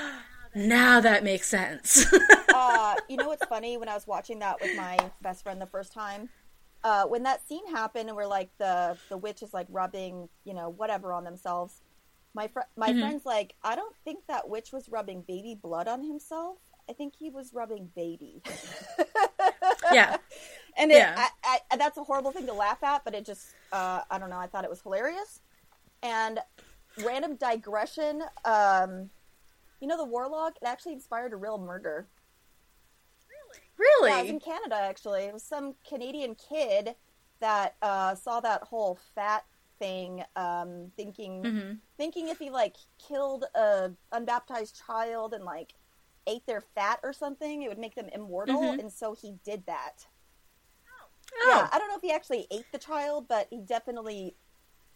"Now 0.54 1.00
that 1.00 1.24
makes 1.24 1.46
sense." 1.46 2.06
uh, 2.54 2.94
you 3.10 3.18
know 3.18 3.28
what's 3.28 3.44
funny? 3.46 3.76
When 3.76 3.90
I 3.90 3.94
was 3.94 4.06
watching 4.06 4.38
that 4.38 4.62
with 4.62 4.74
my 4.76 4.96
best 5.20 5.42
friend 5.42 5.60
the 5.60 5.66
first 5.66 5.92
time, 5.92 6.30
uh, 6.84 7.04
when 7.04 7.24
that 7.24 7.46
scene 7.46 7.66
happened, 7.70 8.08
and 8.08 8.16
we're 8.16 8.26
like 8.26 8.48
the 8.56 8.96
the 9.10 9.18
witch 9.18 9.42
is 9.42 9.52
like 9.52 9.66
rubbing, 9.68 10.30
you 10.44 10.54
know, 10.54 10.70
whatever 10.70 11.12
on 11.12 11.24
themselves. 11.24 11.82
My 12.38 12.46
fr- 12.46 12.70
my 12.76 12.92
Mhm. 12.92 13.00
friend's 13.00 13.26
like, 13.26 13.56
I 13.64 13.74
don't 13.74 13.96
think 14.04 14.24
that 14.28 14.48
witch 14.48 14.72
was 14.72 14.88
rubbing 14.88 15.22
baby 15.22 15.56
blood 15.56 15.88
on 15.88 16.04
himself. 16.04 16.58
I 16.88 16.92
think 16.92 17.16
he 17.16 17.30
was 17.30 17.52
rubbing 17.52 17.90
baby. 17.96 18.42
yeah, 19.92 20.18
and 20.76 20.92
it, 20.92 20.98
Yeah. 20.98 21.26
I, 21.42 21.58
I, 21.68 21.76
that's 21.76 21.98
a 21.98 22.04
horrible 22.04 22.30
thing 22.30 22.46
to 22.46 22.52
laugh 22.52 22.80
at, 22.84 23.04
but 23.04 23.12
it 23.16 23.26
just, 23.26 23.54
uh, 23.72 24.02
I 24.08 24.20
don't 24.20 24.30
know. 24.30 24.38
I 24.38 24.46
thought 24.46 24.62
it 24.62 24.70
was 24.70 24.80
hilarious. 24.82 25.40
And 26.00 26.38
random 26.98 27.34
digression. 27.34 28.22
Um, 28.44 29.10
you 29.80 29.88
know, 29.88 29.96
the 29.96 30.04
Warlock. 30.04 30.58
It 30.62 30.66
actually 30.66 30.92
inspired 30.92 31.32
a 31.32 31.36
real 31.36 31.58
murder. 31.58 32.06
really. 33.76 34.10
Yeah, 34.10 34.22
in 34.22 34.38
Canada 34.38 34.76
actually. 34.76 35.22
It 35.24 35.32
was 35.32 35.42
some 35.42 35.74
Canadian 35.88 36.36
kid 36.36 36.94
that 37.40 37.74
uh, 37.82 38.14
saw 38.14 38.38
that 38.40 38.62
whole 38.62 38.96
fat 39.16 39.44
thing, 39.78 40.24
um, 40.36 40.92
thinking 40.96 41.42
Mhm. 41.42 41.78
thinking 41.96 42.28
if 42.28 42.38
he 42.38 42.50
like 42.50 42.76
killed 42.98 43.44
a 43.54 43.92
unbaptized 44.12 44.84
child 44.86 45.34
and 45.34 45.44
like 45.44 45.74
ate 46.26 46.44
their 46.46 46.60
fat 46.60 47.00
or 47.02 47.12
something, 47.12 47.62
it 47.62 47.68
would 47.68 47.78
make 47.78 47.94
them 47.94 48.08
immortal, 48.10 48.60
Mhm. 48.60 48.78
and 48.80 48.92
so 48.92 49.14
he 49.14 49.32
did 49.44 49.64
that. 49.66 50.06
Oh. 51.42 51.48
Yeah, 51.48 51.68
I 51.72 51.78
don't 51.78 51.88
know 51.88 51.96
if 51.96 52.02
he 52.02 52.12
actually 52.12 52.46
ate 52.50 52.70
the 52.72 52.78
child, 52.78 53.28
but 53.28 53.46
he 53.50 53.58
definitely 53.60 54.36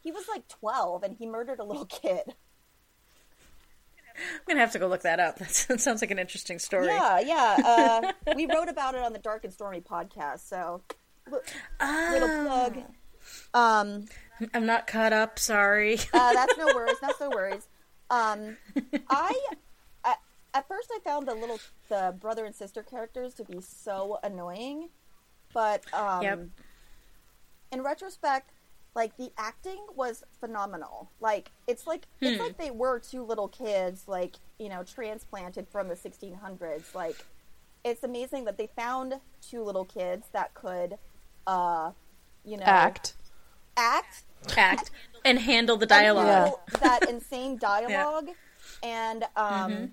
he 0.01 0.11
was 0.11 0.27
like 0.29 0.49
twelve 0.49 1.03
and 1.05 1.17
he 1.17 1.27
murdered 1.27 1.61
a 1.61 1.65
little 1.65 1.87
kid. 2.03 2.35
I'm 4.15 4.41
gonna 4.47 4.61
have 4.61 4.73
to 4.73 4.79
go 4.79 4.89
look 4.89 5.03
that 5.03 5.21
up. 5.21 5.39
That 5.69 5.81
sounds 5.81 6.01
like 6.03 6.11
an 6.11 6.19
interesting 6.19 6.59
story. 6.59 6.87
Yeah, 6.87 7.19
yeah. 7.21 7.57
Uh, 7.65 8.13
we 8.37 8.47
wrote 8.47 8.69
about 8.69 8.95
it 8.95 9.03
on 9.03 9.13
the 9.13 9.19
Dark 9.19 9.45
and 9.45 9.53
Stormy 9.53 9.81
podcast, 9.81 10.41
so 10.41 10.83
li- 11.31 11.39
little 12.11 12.29
plug. 12.45 12.83
Um, 13.55 14.05
I'm 14.55 14.67
not 14.67 14.87
caught 14.87 15.13
up. 15.13 15.39
Sorry. 15.39 15.99
uh, 16.13 16.33
that's 16.33 16.57
no 16.57 16.67
worries. 16.75 16.99
That's 17.01 17.21
no 17.21 17.31
worries. 17.31 17.69
Um, 18.11 18.57
I, 19.09 19.39
I 20.05 20.15
at 20.55 20.69
first 20.69 20.91
I 20.95 20.99
found 21.05 21.27
the 21.27 21.35
little 21.35 21.61
the 21.89 22.15
brother 22.19 22.45
and 22.45 22.55
sister 22.55 22.83
characters 22.83 23.35
to 23.35 23.45
be 23.45 23.61
so 23.61 24.19
annoying, 24.23 24.89
but 25.55 25.83
um, 25.95 26.23
Yep. 26.25 26.41
in 27.73 27.83
retrospect, 27.83 28.51
like 28.95 29.17
the 29.17 29.33
acting 29.39 29.79
was 29.97 30.23
phenomenal. 30.41 31.11
Like 31.21 31.51
it's 31.67 31.87
like 31.87 32.07
it's 32.23 32.37
Hmm. 32.37 32.43
like 32.47 32.59
they 32.59 32.71
were 32.71 32.99
two 32.99 33.23
little 33.25 33.49
kids, 33.49 34.05
like 34.07 34.37
you 34.59 34.69
know, 34.69 34.83
transplanted 34.83 35.69
from 35.69 35.89
the 35.89 35.95
1600s. 35.97 36.95
Like 36.95 37.25
it's 37.85 38.03
amazing 38.05 38.45
that 38.45 38.59
they 38.59 38.69
found 38.77 39.15
two 39.41 39.63
little 39.65 39.85
kids 39.85 40.27
that 40.33 40.55
could, 40.55 40.99
uh, 41.47 41.93
you 42.45 42.57
know, 42.57 42.65
Act. 42.67 43.15
Act 43.77 44.25
Act 44.57 44.91
and 45.25 45.39
handle 45.39 45.77
the 45.77 45.87
dialogue. 45.87 46.53
that 46.81 47.05
insane 47.09 47.57
dialogue 47.59 48.29
and 48.83 49.25
um 49.37 49.71
Mhm. 49.73 49.91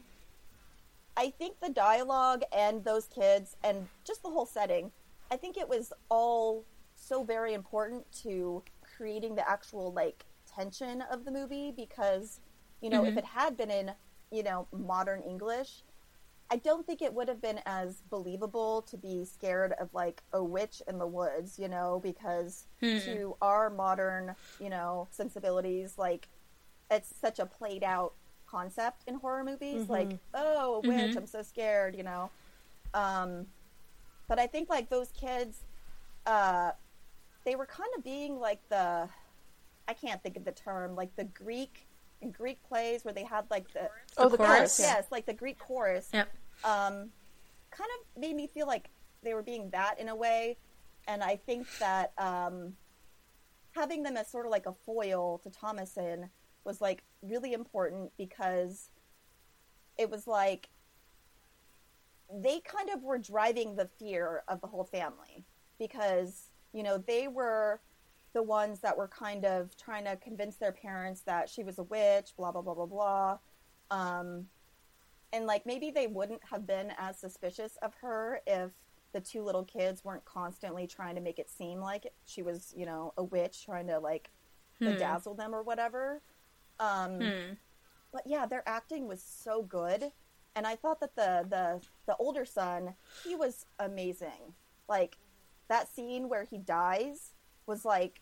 i 1.18 1.30
think 1.30 1.60
the 1.62 1.70
dialogue 1.70 2.44
and 2.52 2.84
those 2.84 3.06
kids 3.08 3.56
and 3.64 3.88
just 4.06 4.24
the 4.24 4.30
whole 4.30 4.46
setting 4.46 4.92
i 5.32 5.38
think 5.38 5.58
it 5.58 5.68
was 5.70 5.94
all 6.10 6.66
so 6.96 7.24
very 7.24 7.54
important 7.54 8.04
to 8.12 8.64
creating 8.98 9.36
the 9.36 9.48
actual 9.50 9.92
like 9.94 10.26
tension 10.48 11.02
of 11.12 11.26
the 11.26 11.32
movie 11.32 11.72
because 11.76 12.40
you 12.82 12.90
know 12.90 13.06
if 13.06 13.14
Mhm. 13.14 13.18
it 13.20 13.26
had 13.26 13.56
been 13.56 13.70
in 13.72 13.92
you 14.32 14.44
know 14.44 14.68
modern 14.72 15.22
english 15.24 15.84
I 16.52 16.58
don't 16.58 16.86
think 16.86 17.02
it 17.02 17.14
would 17.14 17.28
have 17.28 17.42
been 17.42 17.60
as 17.66 18.02
believable 18.10 18.82
to 18.84 18.98
be 18.98 19.24
scared 19.24 19.74
of 19.80 19.94
like 19.94 20.24
a 20.34 20.44
witch 20.44 20.82
in 20.88 20.98
the 20.98 21.08
woods, 21.08 21.60
you 21.60 21.68
know, 21.68 22.00
because 22.04 22.66
Hmm. 22.80 22.98
to 23.06 23.38
our 23.42 23.70
modern, 23.70 24.36
you 24.60 24.70
know, 24.70 25.08
sensibilities, 25.12 25.98
like 25.98 26.28
it's 26.90 27.14
such 27.22 27.38
a 27.40 27.46
played 27.46 27.84
out 27.84 28.14
concept 28.48 29.04
in 29.06 29.16
horror 29.16 29.44
movies. 29.44 29.86
Mhm. 29.86 29.90
Like, 29.90 30.18
oh, 30.34 30.76
a 30.76 30.80
witch, 30.80 31.12
Mhm. 31.12 31.18
I'm 31.18 31.28
so 31.28 31.44
scared, 31.44 31.96
you 31.96 32.04
know. 32.04 32.32
Um, 32.96 33.48
but 34.28 34.40
I 34.40 34.48
think 34.48 34.70
like 34.70 34.90
those 34.90 35.12
kids, 35.12 35.66
uh, 36.26 36.72
they 37.46 37.56
were 37.56 37.68
kind 37.68 37.90
of 37.96 38.04
being 38.04 38.40
like 38.40 38.68
the, 38.70 39.08
I 39.88 39.94
can't 39.94 40.22
think 40.24 40.36
of 40.36 40.46
the 40.46 40.52
term, 40.52 40.96
like 40.96 41.16
the 41.16 41.26
Greek 41.26 41.88
Greek 42.28 42.62
plays 42.64 43.04
where 43.06 43.14
they 43.14 43.24
had 43.24 43.46
like 43.50 43.72
the 43.74 43.90
Oh, 44.18 44.28
the 44.30 44.38
chorus? 44.38 44.78
chorus. 44.78 44.80
yes, 44.80 45.06
like 45.12 45.26
the 45.26 45.34
Greek 45.34 45.58
chorus 45.60 46.10
Yep. 46.14 46.30
um, 46.64 47.12
kind 47.72 47.90
of 48.00 48.22
made 48.22 48.36
me 48.36 48.48
feel 48.48 48.68
like 48.68 48.90
they 49.24 49.34
were 49.34 49.44
being 49.44 49.70
that 49.70 50.00
in 50.00 50.10
a 50.10 50.16
way. 50.16 50.58
And 51.08 51.24
I 51.24 51.38
think 51.38 51.66
that 51.80 52.14
um, 52.18 52.74
having 53.72 54.04
them 54.04 54.18
as 54.18 54.28
sort 54.30 54.46
of 54.46 54.52
like 54.52 54.66
a 54.66 54.74
foil 54.86 55.40
to 55.40 55.50
Thomasin 55.50 56.30
was 56.66 56.82
like 56.82 57.04
really 57.22 57.54
important 57.54 58.12
because 58.18 58.90
it 59.98 60.10
was 60.10 60.28
like 60.28 60.70
they 62.32 62.60
kind 62.60 62.90
of 62.90 63.02
were 63.04 63.18
driving 63.18 63.76
the 63.76 63.86
fear 63.88 64.44
of 64.48 64.62
the 64.62 64.68
whole 64.68 64.84
family 64.84 65.46
because 65.80 66.50
you 66.74 66.84
know 66.84 66.98
they 66.98 67.28
were 67.28 67.82
the 68.34 68.44
ones 68.44 68.80
that 68.82 68.98
were 68.98 69.08
kind 69.08 69.46
of 69.46 69.76
trying 69.78 70.06
to 70.06 70.16
convince 70.18 70.58
their 70.58 70.72
parents 70.72 71.22
that 71.22 71.50
she 71.50 71.64
was 71.64 71.80
a 71.80 71.84
witch 71.84 72.32
blah 72.38 72.52
blah 72.52 72.62
blah 72.62 72.74
blah 72.76 72.86
blah 72.86 73.38
um, 73.92 74.46
and 75.34 75.46
like 75.46 75.66
maybe 75.66 75.92
they 75.92 76.08
wouldn't 76.08 76.44
have 76.50 76.66
been 76.68 76.92
as 76.98 77.20
suspicious 77.20 77.78
of 77.82 77.94
her 78.02 78.42
if 78.48 78.72
the 79.14 79.20
two 79.22 79.44
little 79.44 79.64
kids 79.64 80.04
weren't 80.06 80.26
constantly 80.26 80.86
trying 80.86 81.16
to 81.16 81.22
make 81.22 81.40
it 81.40 81.50
seem 81.50 81.80
like 81.80 82.12
she 82.26 82.42
was 82.44 82.74
you 82.78 82.86
know 82.86 83.14
a 83.18 83.24
witch 83.24 83.66
trying 83.66 83.88
to 83.88 84.00
like 84.00 84.30
Hmm. 84.82 84.88
bedazzle 84.90 85.36
them 85.36 85.54
or 85.54 85.62
whatever 85.62 86.22
um, 86.80 87.20
Hmm. 87.20 87.54
but 88.14 88.22
yeah 88.26 88.46
their 88.46 88.64
acting 88.68 89.08
was 89.08 89.22
so 89.22 89.62
good 89.62 90.12
and 90.56 90.66
i 90.66 90.76
thought 90.78 91.02
that 91.02 91.16
the 91.16 91.46
the 91.50 91.82
the 92.08 92.16
older 92.18 92.46
son 92.46 92.94
he 93.26 93.36
was 93.36 93.66
amazing 93.80 94.54
like 94.88 95.18
that 95.68 95.94
scene 95.94 96.30
where 96.30 96.46
he 96.46 96.58
dies 96.58 97.34
was 97.70 97.86
like 97.86 98.20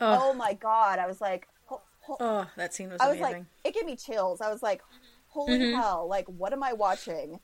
oh, 0.00 0.30
Oh, 0.30 0.34
my 0.34 0.54
god 0.54 0.98
i 0.98 1.06
was 1.06 1.20
like 1.20 1.46
ho- 1.66 1.82
ho- 2.00 2.16
oh, 2.20 2.46
that 2.56 2.74
scene 2.74 2.90
was 2.90 3.00
I 3.02 3.08
was 3.08 3.18
amazing. 3.20 3.34
like, 3.34 3.44
it 3.64 3.74
gave 3.74 3.84
me 3.86 3.96
chills. 3.96 4.40
I 4.40 4.50
was 4.50 4.62
like, 4.62 4.82
holy 5.28 5.58
Mhm. 5.60 5.72
hell! 5.74 6.08
Like, 6.08 6.26
what 6.26 6.52
am 6.52 6.62
I 6.62 6.72
watching? 6.72 7.40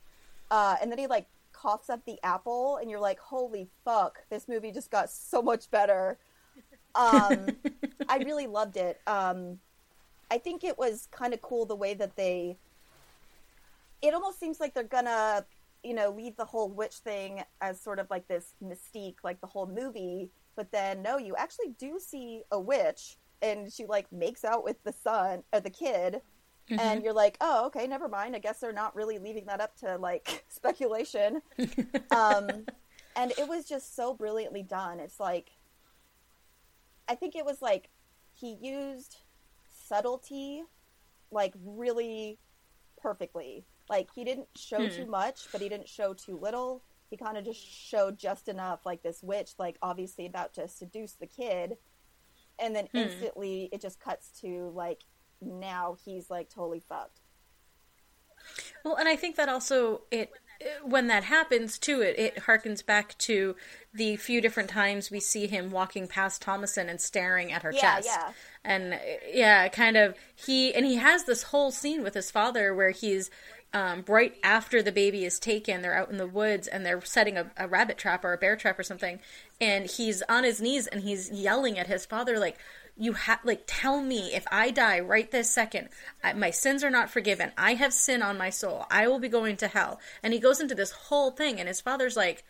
Uh, 0.51 0.77
and 0.81 0.91
then 0.91 0.99
he 0.99 1.07
like 1.07 1.27
coughs 1.53 1.91
up 1.91 2.05
the 2.07 2.19
apple, 2.23 2.79
and 2.79 2.91
you're 2.91 3.01
like, 3.01 3.19
holy 3.21 3.69
fuck! 3.85 4.19
This 4.31 4.49
movie 4.49 4.73
just 4.73 4.91
got 4.91 5.11
so 5.11 5.43
much 5.43 5.71
better. 5.71 6.19
Um, 6.95 7.57
I 8.09 8.19
really 8.19 8.47
loved 8.47 8.77
it. 8.77 9.01
Um, 9.07 9.59
I 10.31 10.39
think 10.39 10.65
it 10.65 10.79
was 10.79 11.09
kind 11.13 11.35
of 11.35 11.43
cool 11.43 11.67
the 11.67 11.77
way 11.77 11.95
that 11.95 12.17
they. 12.17 12.59
It 14.03 14.15
almost 14.15 14.39
seems 14.39 14.61
like 14.61 14.75
they're 14.75 14.85
gonna, 14.85 15.47
you 15.83 15.95
know, 15.95 16.11
leave 16.11 16.37
the 16.37 16.45
whole 16.45 16.71
witch 16.71 16.97
thing 16.97 17.43
as 17.61 17.81
sort 17.81 17.99
of 17.99 18.11
like 18.11 18.29
this 18.29 18.55
mystique, 18.63 19.17
like 19.25 19.41
the 19.41 19.47
whole 19.47 19.67
movie. 19.67 20.31
But 20.57 20.71
then, 20.73 21.03
no, 21.03 21.19
you 21.19 21.35
actually 21.37 21.71
do 21.79 21.99
see 21.99 22.43
a 22.51 22.61
witch, 22.61 23.17
and 23.43 23.73
she 23.73 23.87
like 23.87 24.11
makes 24.13 24.45
out 24.45 24.65
with 24.65 24.83
the 24.85 24.93
son 24.93 25.43
or 25.53 25.61
the 25.61 25.71
kid, 25.71 26.21
and 26.71 27.03
you're 27.05 27.13
like, 27.13 27.37
oh, 27.43 27.67
okay, 27.67 27.87
never 27.87 28.09
mind. 28.09 28.35
I 28.35 28.39
guess 28.39 28.61
they're 28.61 28.73
not 28.73 28.97
really 28.97 29.19
leaving 29.19 29.47
that 29.47 29.61
up 29.61 29.77
to 29.79 29.97
like 29.99 30.45
speculation. 30.49 31.43
um, 32.11 32.65
and 33.17 33.33
it 33.39 33.47
was 33.49 33.67
just 33.67 33.95
so 33.95 34.15
brilliantly 34.15 34.63
done. 34.63 34.99
It's 35.01 35.21
like, 35.21 35.51
I 37.09 37.15
think 37.17 37.37
it 37.37 37.45
was 37.45 37.61
like 37.61 37.91
he 38.33 38.57
used 38.61 39.19
subtlety 39.87 40.63
like 41.31 41.53
really 41.65 42.39
perfectly. 42.97 43.67
Like 43.91 44.09
he 44.15 44.25
didn't 44.25 44.49
show 44.57 44.89
Hmm. 44.89 44.95
too 44.97 45.07
much, 45.07 45.49
but 45.53 45.61
he 45.61 45.69
didn't 45.69 45.89
show 45.89 46.15
too 46.15 46.39
little. 46.41 46.83
He 47.11 47.17
kind 47.17 47.37
of 47.37 47.45
just 47.45 47.61
showed 47.61 48.19
just 48.19 48.49
enough, 48.49 48.87
like 48.87 49.03
this 49.03 49.23
witch, 49.23 49.53
like 49.59 49.79
obviously 49.83 50.27
about 50.27 50.55
to 50.55 50.69
seduce 50.69 51.15
the 51.15 51.27
kid, 51.27 51.77
and 52.59 52.75
then 52.77 52.89
Hmm. 52.93 53.25
instantly 53.29 53.69
it 53.73 53.81
just 53.83 54.01
cuts 54.01 54.31
to 54.43 54.71
like 54.75 55.05
now 55.41 55.97
he's 56.05 56.31
like 56.31 56.51
totally 56.51 56.81
fucked. 56.81 57.21
Well, 58.85 58.97
and 58.97 59.09
I 59.09 59.17
think 59.17 59.37
that 59.37 59.49
also 59.49 60.03
it 60.11 60.31
when 60.83 61.09
that 61.09 61.25
happens 61.25 61.79
too, 61.79 62.01
it, 62.01 62.19
it 62.19 62.37
harkens 62.47 62.85
back 62.85 63.19
to 63.19 63.57
the 63.93 64.17
few 64.17 64.41
different 64.41 64.71
times 64.71 65.11
we 65.11 65.21
see 65.21 65.47
him 65.47 65.71
walking 65.71 66.07
past 66.07 66.43
Thomasin 66.43 66.89
and 66.89 67.01
staring 67.01 67.53
at 67.53 67.63
her 67.63 67.73
Yeah, 67.73 67.81
chest. 67.81 68.09
yeah. 68.09 68.33
And 68.65 68.99
yeah, 69.31 69.69
kind 69.69 69.97
of 69.97 70.15
he 70.35 70.75
and 70.75 70.87
he 70.87 70.97
has 70.97 71.25
this 71.25 71.45
whole 71.45 71.71
scene 71.71 72.03
with 72.03 72.15
his 72.15 72.31
father 72.31 72.75
where 72.75 72.91
he's 72.91 73.31
um, 73.75 74.05
right 74.07 74.35
after 74.45 74.83
the 74.83 74.93
baby 74.93 75.25
is 75.25 75.41
taken, 75.41 75.83
they're 75.83 75.97
out 75.97 76.11
in 76.11 76.17
the 76.17 76.29
woods 76.29 76.69
and 76.69 76.87
they're 76.87 77.05
setting 77.05 77.37
a, 77.37 77.51
a 77.57 77.67
rabbit 77.67 77.99
trap 77.99 78.25
or 78.25 78.33
a 78.33 78.39
bear 78.39 78.55
trap 78.55 78.79
or 78.79 78.85
something, 78.85 79.19
and 79.61 79.87
he's 79.87 80.23
on 80.29 80.45
his 80.45 80.61
knees 80.61 80.87
and 80.87 81.03
he's 81.03 81.29
yelling 81.31 81.77
at 81.77 81.89
his 81.89 82.07
father 82.07 82.39
like, 82.39 82.57
"You 82.97 83.15
have 83.15 83.41
like 83.45 83.65
tell 83.67 84.01
me 84.01 84.33
if 84.33 84.47
I 84.51 84.71
die 84.71 85.01
right 85.01 85.29
this 85.29 85.51
second, 85.51 85.89
I, 86.23 86.35
my 86.35 86.53
sins 86.53 86.85
are 86.85 86.91
not 86.91 87.11
forgiven. 87.11 87.51
I 87.59 87.75
have 87.75 87.93
sin 87.93 88.23
on 88.23 88.39
my 88.39 88.51
soul. 88.51 88.87
I 88.93 89.09
will 89.09 89.19
be 89.19 89.29
going 89.29 89.57
to 89.59 89.69
hell." 89.69 89.99
And 90.23 90.33
he 90.33 90.39
goes 90.39 90.61
into 90.61 90.77
this 90.77 90.93
whole 90.93 91.33
thing, 91.33 91.59
and 91.59 91.69
his 91.69 91.81
father's 91.81 92.17
like, 92.17 92.45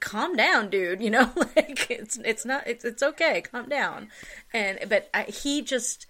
calm 0.00 0.36
down 0.36 0.70
dude 0.70 1.00
you 1.02 1.10
know 1.10 1.28
like 1.56 1.90
it's 1.90 2.18
it's 2.18 2.44
not 2.44 2.64
it's 2.68 2.84
it's 2.84 3.02
okay 3.02 3.40
calm 3.40 3.68
down 3.68 4.08
and 4.54 4.78
but 4.88 5.10
I, 5.12 5.24
he 5.24 5.60
just 5.60 6.06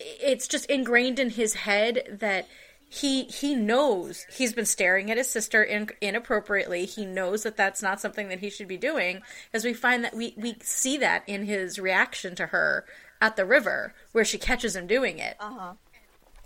it's 0.00 0.48
just 0.48 0.66
ingrained 0.66 1.20
in 1.20 1.30
his 1.30 1.54
head 1.54 2.18
that 2.20 2.48
he 2.94 3.24
he 3.24 3.56
knows 3.56 4.24
he's 4.32 4.52
been 4.52 4.66
staring 4.66 5.10
at 5.10 5.16
his 5.16 5.28
sister 5.28 5.64
in, 5.64 5.88
inappropriately. 6.00 6.84
He 6.84 7.04
knows 7.04 7.42
that 7.42 7.56
that's 7.56 7.82
not 7.82 8.00
something 8.00 8.28
that 8.28 8.38
he 8.38 8.50
should 8.50 8.68
be 8.68 8.76
doing 8.76 9.22
as 9.52 9.64
we 9.64 9.74
find 9.74 10.04
that 10.04 10.14
we 10.14 10.32
we 10.36 10.54
see 10.62 10.96
that 10.98 11.24
in 11.26 11.44
his 11.44 11.78
reaction 11.80 12.36
to 12.36 12.46
her 12.46 12.84
at 13.20 13.34
the 13.34 13.44
river 13.44 13.94
where 14.12 14.24
she 14.24 14.38
catches 14.38 14.76
him 14.76 14.86
doing 14.86 15.18
it. 15.18 15.36
Uh-huh. 15.40 15.72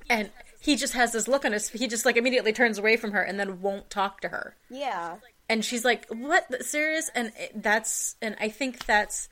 and 0.08 0.30
he 0.60 0.74
just 0.74 0.94
has 0.94 1.12
this 1.12 1.28
look 1.28 1.44
on 1.44 1.52
his 1.52 1.68
he 1.68 1.86
just 1.86 2.06
like 2.06 2.16
immediately 2.16 2.52
turns 2.52 2.78
away 2.78 2.96
from 2.96 3.12
her 3.12 3.20
and 3.20 3.38
then 3.38 3.60
won't 3.60 3.90
talk 3.90 4.22
to 4.22 4.28
her. 4.28 4.56
Yeah. 4.70 5.16
and 5.50 5.62
she's 5.62 5.84
like 5.84 6.06
what? 6.08 6.64
Serious? 6.64 7.10
And 7.14 7.30
that's 7.54 8.16
and 8.22 8.36
i 8.40 8.48
think 8.48 8.86
that's 8.86 9.28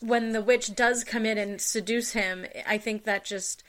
when 0.00 0.32
the 0.32 0.40
witch 0.40 0.74
does 0.74 1.04
come 1.04 1.26
in 1.26 1.36
and 1.36 1.60
seduce 1.60 2.12
him 2.12 2.46
i 2.66 2.78
think 2.78 3.04
that 3.04 3.24
just 3.24 3.62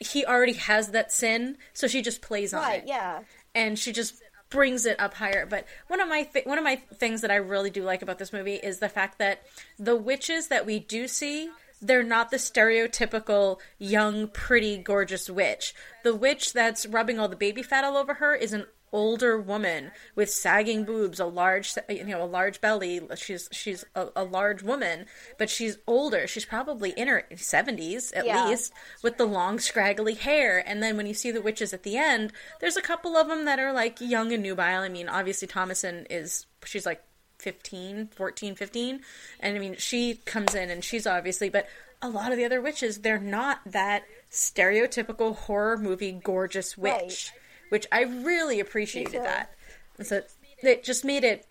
he 0.00 0.24
already 0.24 0.54
has 0.54 0.88
that 0.88 1.12
sin 1.12 1.56
so 1.74 1.86
she 1.86 2.02
just 2.02 2.20
plays 2.22 2.52
on 2.54 2.62
Right, 2.62 2.82
it. 2.82 2.88
yeah. 2.88 3.20
and 3.54 3.78
she 3.78 3.92
just 3.92 4.14
brings 4.48 4.84
it 4.86 4.98
up 4.98 5.14
higher. 5.14 5.46
But 5.46 5.64
one 5.86 6.00
of 6.00 6.08
my 6.08 6.24
th- 6.24 6.44
one 6.46 6.58
of 6.58 6.64
my 6.64 6.76
things 6.76 7.20
that 7.20 7.30
i 7.30 7.36
really 7.36 7.70
do 7.70 7.84
like 7.84 8.02
about 8.02 8.18
this 8.18 8.32
movie 8.32 8.54
is 8.56 8.80
the 8.80 8.88
fact 8.88 9.18
that 9.18 9.42
the 9.78 9.94
witches 9.94 10.48
that 10.48 10.66
we 10.66 10.80
do 10.80 11.06
see 11.06 11.48
they're 11.82 12.02
not 12.02 12.30
the 12.30 12.36
stereotypical 12.36 13.58
young 13.78 14.28
pretty 14.28 14.76
gorgeous 14.76 15.30
witch. 15.30 15.74
The 16.04 16.14
witch 16.14 16.52
that's 16.52 16.84
rubbing 16.86 17.18
all 17.18 17.28
the 17.28 17.36
baby 17.36 17.62
fat 17.62 17.84
all 17.84 17.96
over 17.96 18.14
her 18.14 18.34
is 18.34 18.52
an 18.52 18.66
older 18.92 19.40
woman 19.40 19.90
with 20.14 20.30
sagging 20.30 20.84
boobs 20.84 21.20
a 21.20 21.24
large 21.26 21.74
you 21.88 22.04
know 22.04 22.22
a 22.22 22.26
large 22.26 22.60
belly. 22.60 23.00
She's 23.16 23.48
she's 23.52 23.84
a, 23.94 24.08
a 24.16 24.24
large 24.24 24.62
woman 24.62 25.06
but 25.38 25.48
she's 25.50 25.78
older. 25.86 26.26
She's 26.26 26.44
probably 26.44 26.90
in 26.90 27.08
her 27.08 27.24
70s 27.32 28.12
at 28.16 28.26
Yeah. 28.26 28.48
least 28.48 28.72
with 29.02 29.16
the 29.16 29.26
long 29.26 29.58
scraggly 29.60 30.14
hair. 30.14 30.62
And 30.66 30.82
then 30.82 30.96
when 30.96 31.06
you 31.06 31.14
see 31.14 31.30
the 31.30 31.42
witches 31.42 31.72
at 31.72 31.82
the 31.84 31.96
end 31.96 32.32
there's 32.60 32.76
a 32.76 32.82
couple 32.82 33.16
of 33.16 33.28
them 33.28 33.44
that 33.44 33.58
are 33.58 33.72
like 33.72 34.00
young 34.00 34.32
and 34.32 34.42
nubile. 34.42 34.80
I 34.82 34.88
mean 34.88 35.08
obviously 35.08 35.46
thomasin 35.48 36.06
is 36.10 36.46
she's 36.64 36.86
like 36.86 37.02
15 37.38 38.08
14 38.14 38.54
15 38.54 39.00
and 39.40 39.56
i 39.56 39.58
mean 39.58 39.74
she 39.78 40.16
comes 40.26 40.54
in 40.54 40.68
and 40.68 40.84
she's 40.84 41.06
obviously 41.06 41.48
but 41.48 41.66
a 42.02 42.08
lot 42.10 42.32
of 42.32 42.36
the 42.36 42.44
other 42.44 42.60
witches 42.60 42.98
they're 42.98 43.18
not 43.18 43.60
that 43.64 44.02
stereotypical 44.30 45.34
horror 45.36 45.76
movie 45.78 46.12
gorgeous 46.12 46.76
witch. 46.76 46.92
Right. 46.92 47.32
Which 47.70 47.86
i 47.90 48.02
really 48.02 48.60
appreciated 48.60 49.22
that 49.22 49.52
and 49.98 50.06
so 50.06 50.22
it 50.62 50.84
just 50.84 51.04
made 51.04 51.24
it 51.24 51.46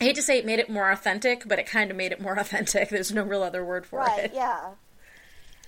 I 0.00 0.04
hate 0.04 0.16
to 0.16 0.22
say 0.22 0.38
it 0.38 0.44
made 0.44 0.58
it 0.58 0.68
more 0.68 0.90
authentic, 0.90 1.48
but 1.48 1.58
it 1.58 1.66
kind 1.66 1.90
of 1.90 1.96
made 1.96 2.12
it 2.12 2.20
more 2.20 2.34
authentic. 2.38 2.90
There's 2.90 3.12
no 3.12 3.22
real 3.22 3.42
other 3.42 3.64
word 3.64 3.86
for 3.86 4.00
Right, 4.00 4.24
it. 4.24 4.32
yeah. 4.34 4.72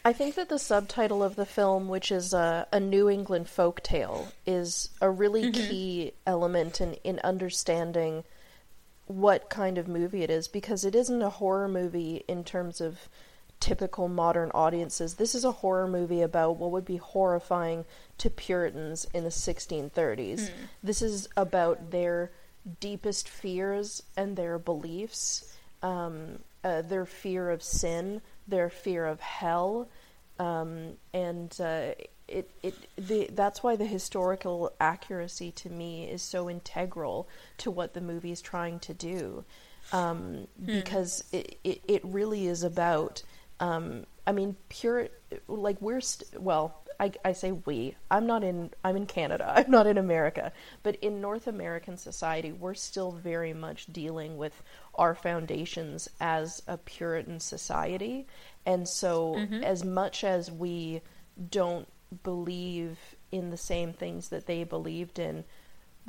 I 0.05 0.13
think 0.13 0.35
that 0.35 0.51
the 0.51 0.59
subtitle 0.59 1.23
of 1.23 1.35
the 1.35 1.47
film, 1.47 1.89
which 1.89 2.13
is 2.13 2.35
uh, 2.35 2.67
a 2.71 2.79
New 2.79 3.09
England 3.09 3.49
folk 3.49 3.83
tale, 3.83 4.29
is 4.47 4.91
a 5.01 5.09
really 5.11 5.51
key 5.51 6.13
element 6.27 6.79
in, 6.79 6.93
in 7.05 7.21
understanding 7.25 8.25
what 9.07 9.49
kind 9.49 9.79
of 9.79 9.89
movie 9.89 10.23
it 10.23 10.29
is 10.31 10.47
because 10.47 10.85
it 10.85 10.95
isn't 10.95 11.23
a 11.23 11.31
horror 11.31 11.67
movie 11.69 12.23
in 12.29 12.45
terms 12.45 12.83
of 12.83 13.09
typical 13.61 14.09
modern 14.09 14.51
audiences. 14.55 15.15
This 15.15 15.35
is 15.35 15.45
a 15.45 15.53
horror 15.53 15.89
movie 15.89 16.23
about 16.23 16.57
what 16.57 16.71
would 16.71 16.85
be 16.85 16.97
horrifying 16.97 17.85
to 18.19 18.31
Puritans 18.31 19.07
in 19.13 19.25
the 19.25 19.31
1630s. 19.31 20.51
This 20.83 21.03
is 21.03 21.29
about 21.37 21.91
their 21.91 22.31
deepest 22.81 23.29
fears 23.29 24.03
and 24.17 24.37
their 24.37 24.59
beliefs, 24.59 25.53
um, 25.83 26.39
uh, 26.65 26.83
their 26.83 27.07
fear 27.07 27.51
of 27.51 27.63
sin, 27.63 28.21
their 28.47 28.69
fear 28.69 29.07
of 29.07 29.21
hell, 29.21 29.89
um, 30.39 30.95
and 31.13 31.57
uh, 31.61 31.93
it 32.29 32.51
it 32.63 32.75
the 32.97 33.29
that's 33.33 33.63
why 33.63 33.75
the 33.77 33.87
historical 33.87 34.73
accuracy 34.81 35.51
to 35.53 35.71
me 35.71 36.05
is 36.05 36.23
so 36.23 36.49
integral 36.49 37.29
to 37.59 37.71
what 37.71 37.95
the 37.95 38.01
movie 38.01 38.31
is 38.31 38.41
trying 38.41 38.79
to 38.81 38.95
do, 38.95 39.45
um, 39.93 40.47
because 40.65 41.25
it, 41.33 41.59
it 41.65 41.81
it 41.89 42.05
really 42.05 42.47
is 42.47 42.63
about. 42.63 43.23
Um, 43.61 44.05
I 44.27 44.33
mean, 44.33 44.57
pure 44.69 45.09
like 45.47 45.81
we're 45.81 46.01
st- 46.01 46.41
well. 46.41 46.83
I, 47.01 47.13
I 47.25 47.33
say 47.33 47.53
we. 47.53 47.95
I'm 48.11 48.27
not 48.27 48.43
in. 48.43 48.71
I'm 48.83 48.97
in 48.97 49.07
Canada. 49.07 49.53
I'm 49.57 49.71
not 49.71 49.87
in 49.87 49.99
America. 49.99 50.53
But 50.83 50.97
in 50.97 51.21
North 51.21 51.47
American 51.47 51.97
society, 51.97 52.51
we're 52.51 52.75
still 52.75 53.13
very 53.13 53.53
much 53.53 53.87
dealing 53.87 54.37
with 54.37 54.63
our 54.97 55.15
foundations 55.15 56.09
as 56.21 56.61
a 56.67 56.77
Puritan 56.77 57.39
society, 57.39 58.27
and 58.67 58.89
so 58.89 59.37
as 59.63 59.85
much 59.85 60.25
as 60.25 60.51
we 60.51 61.03
don't 61.51 61.87
believe 62.25 62.99
in 63.31 63.51
the 63.51 63.57
same 63.57 63.93
things 63.93 64.29
that 64.31 64.47
they 64.47 64.65
believed 64.65 65.19
in, 65.19 65.45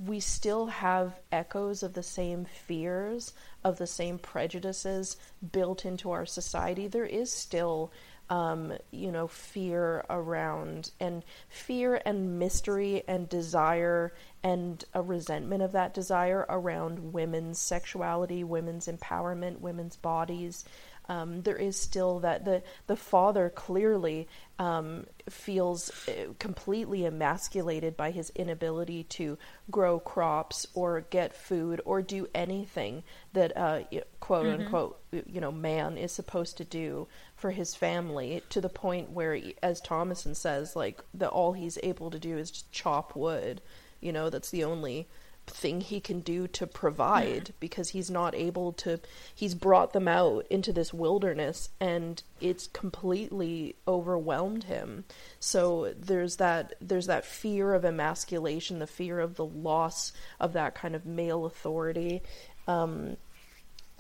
we 0.06 0.20
still 0.20 0.68
have 0.68 1.20
echoes 1.32 1.84
of 1.84 1.94
the 1.94 2.04
same 2.04 2.46
fears, 2.46 3.34
of 3.64 3.78
the 3.78 3.88
same 3.88 4.18
prejudices 4.18 5.18
built 5.52 5.86
into 5.86 6.12
our 6.12 6.26
society. 6.26 6.88
There 6.88 7.06
is 7.06 7.32
still, 7.32 7.92
um, 8.30 8.74
you 8.92 9.12
know, 9.12 9.28
fear 9.28 10.06
around, 10.10 10.92
and 11.00 11.24
fear 11.50 12.02
and 12.06 12.40
mystery 12.40 13.04
and 13.08 13.28
desire 13.28 14.14
and 14.44 14.86
a 14.94 15.02
resentment 15.02 15.62
of 15.62 15.74
that 15.74 15.94
desire 15.94 16.46
around 16.48 17.12
women's 17.12 17.60
sexuality, 17.60 18.44
women's 18.44 18.88
empowerment, 18.88 19.60
women's 19.60 19.98
bodies. 19.98 20.64
Um, 21.10 21.42
there 21.42 21.56
is 21.56 21.76
still 21.76 22.20
that 22.20 22.46
the 22.46 22.62
the 22.86 22.96
father 22.96 23.50
clearly 23.50 24.28
um, 24.60 25.08
feels 25.28 25.90
uh, 26.08 26.34
completely 26.38 27.04
emasculated 27.04 27.98
by 27.98 28.12
his 28.12 28.30
inability 28.36 29.06
to 29.06 29.40
grow 29.72 30.00
crops 30.00 30.68
or 30.76 31.02
get 31.10 31.36
food 31.36 31.82
or 31.84 32.04
do 32.04 32.28
anything 32.36 33.04
that 33.34 33.58
uh, 33.58 33.82
quote 34.20 34.46
unquote 34.46 35.02
you 35.12 35.42
know 35.42 35.52
man 35.52 35.98
is 35.98 36.12
supposed 36.12 36.58
to 36.58 36.64
do 36.64 37.08
for 37.36 37.50
his 37.52 37.74
family 37.74 38.44
to 38.50 38.62
the 38.62 38.70
point 38.70 39.10
where 39.10 39.40
as 39.64 39.82
Thomasin 39.82 40.36
says 40.36 40.76
like 40.76 41.02
that 41.16 41.30
all 41.30 41.54
he's 41.54 41.80
able 41.82 42.12
to 42.12 42.20
do 42.20 42.38
is 42.38 42.64
chop 42.72 43.16
wood. 43.16 43.62
You 44.00 44.14
know 44.14 44.30
that's 44.30 44.52
the 44.52 44.64
only 44.64 45.08
thing 45.50 45.82
he 45.82 46.00
can 46.00 46.20
do 46.20 46.48
to 46.48 46.68
provide 46.68 47.54
because 47.60 47.90
he's 47.90 48.10
not 48.10 48.36
able 48.36 48.72
to 48.74 49.00
he's 49.34 49.56
brought 49.56 49.94
them 49.94 50.08
out 50.08 50.46
into 50.50 50.72
this 50.72 50.94
wilderness 50.94 51.70
and 51.80 52.22
it's 52.40 52.68
completely 52.68 53.76
overwhelmed 53.88 54.66
him. 54.66 55.06
So 55.40 55.94
there's 55.98 56.38
that 56.38 56.76
there's 56.80 57.08
that 57.08 57.26
fear 57.26 57.74
of 57.74 57.86
emasculation 57.86 58.80
the 58.80 58.88
fear 58.88 59.20
of 59.20 59.36
the 59.36 59.46
loss 59.46 60.14
of 60.40 60.54
that 60.54 60.76
kind 60.76 60.96
of 60.96 61.06
male 61.06 61.46
authority. 61.46 62.22
Um, 62.68 63.18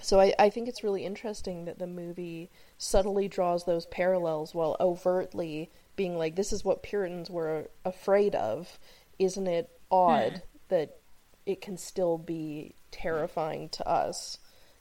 so 0.01 0.19
I, 0.19 0.33
I 0.39 0.49
think 0.49 0.67
it's 0.67 0.83
really 0.83 1.05
interesting 1.05 1.65
that 1.65 1.79
the 1.79 1.88
movie 1.88 2.49
subtly 2.77 3.27
draws 3.27 3.65
those 3.65 3.85
parallels 3.88 4.55
while 4.55 4.77
overtly 4.79 5.69
being 5.95 6.17
like 6.17 6.35
this 6.35 6.53
is 6.53 6.63
what 6.63 6.83
puritans 6.83 7.29
were 7.29 7.69
afraid 7.83 8.35
of. 8.35 8.79
Isn't 9.17 9.47
it 9.47 9.69
odd 9.91 10.43
that 10.69 10.98
it 11.45 11.62
can 11.62 11.78
still 11.78 12.17
be 12.17 12.75
terrifying 12.91 13.69
to 13.69 13.88
us, 13.88 14.38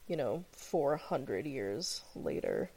you 0.07 0.15
know, 0.17 0.43
400 0.51 1.45
years 1.45 2.01
later. 2.15 2.69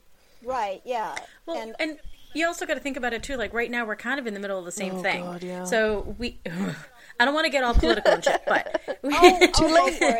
Right, 0.44 0.80
yeah. 0.84 1.14
Well, 1.46 1.60
and 1.60 1.74
and, 1.78 1.98
you 2.34 2.46
also 2.46 2.64
got 2.66 2.74
to 2.74 2.80
think 2.80 2.96
about 2.96 3.12
it 3.12 3.22
too. 3.22 3.36
Like 3.36 3.52
right 3.52 3.70
now, 3.70 3.84
we're 3.84 3.94
kind 3.96 4.18
of 4.18 4.26
in 4.26 4.34
the 4.34 4.40
middle 4.40 4.58
of 4.58 4.64
the 4.64 4.72
same 4.72 4.96
Oh, 4.96 5.02
thing. 5.02 5.22
God, 5.22 5.42
yeah. 5.42 5.64
So 5.64 6.16
we, 6.18 6.40
I 7.20 7.24
don't 7.26 7.34
want 7.34 7.44
to 7.44 7.50
get 7.50 7.62
all 7.62 7.74
political 7.74 8.12
and 8.12 8.24
shit, 8.24 8.42
but 8.46 8.80
oh, 9.04 9.38
I'll 9.54 9.68
go 9.68 9.90
for 9.92 10.18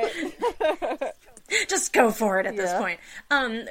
it. 1.01 1.69
just 1.69 1.93
go 1.93 2.11
for 2.11 2.39
it 2.39 2.47
at 2.47 2.55
this 2.57 2.73
point. 2.75 3.01
Um, 3.31 3.65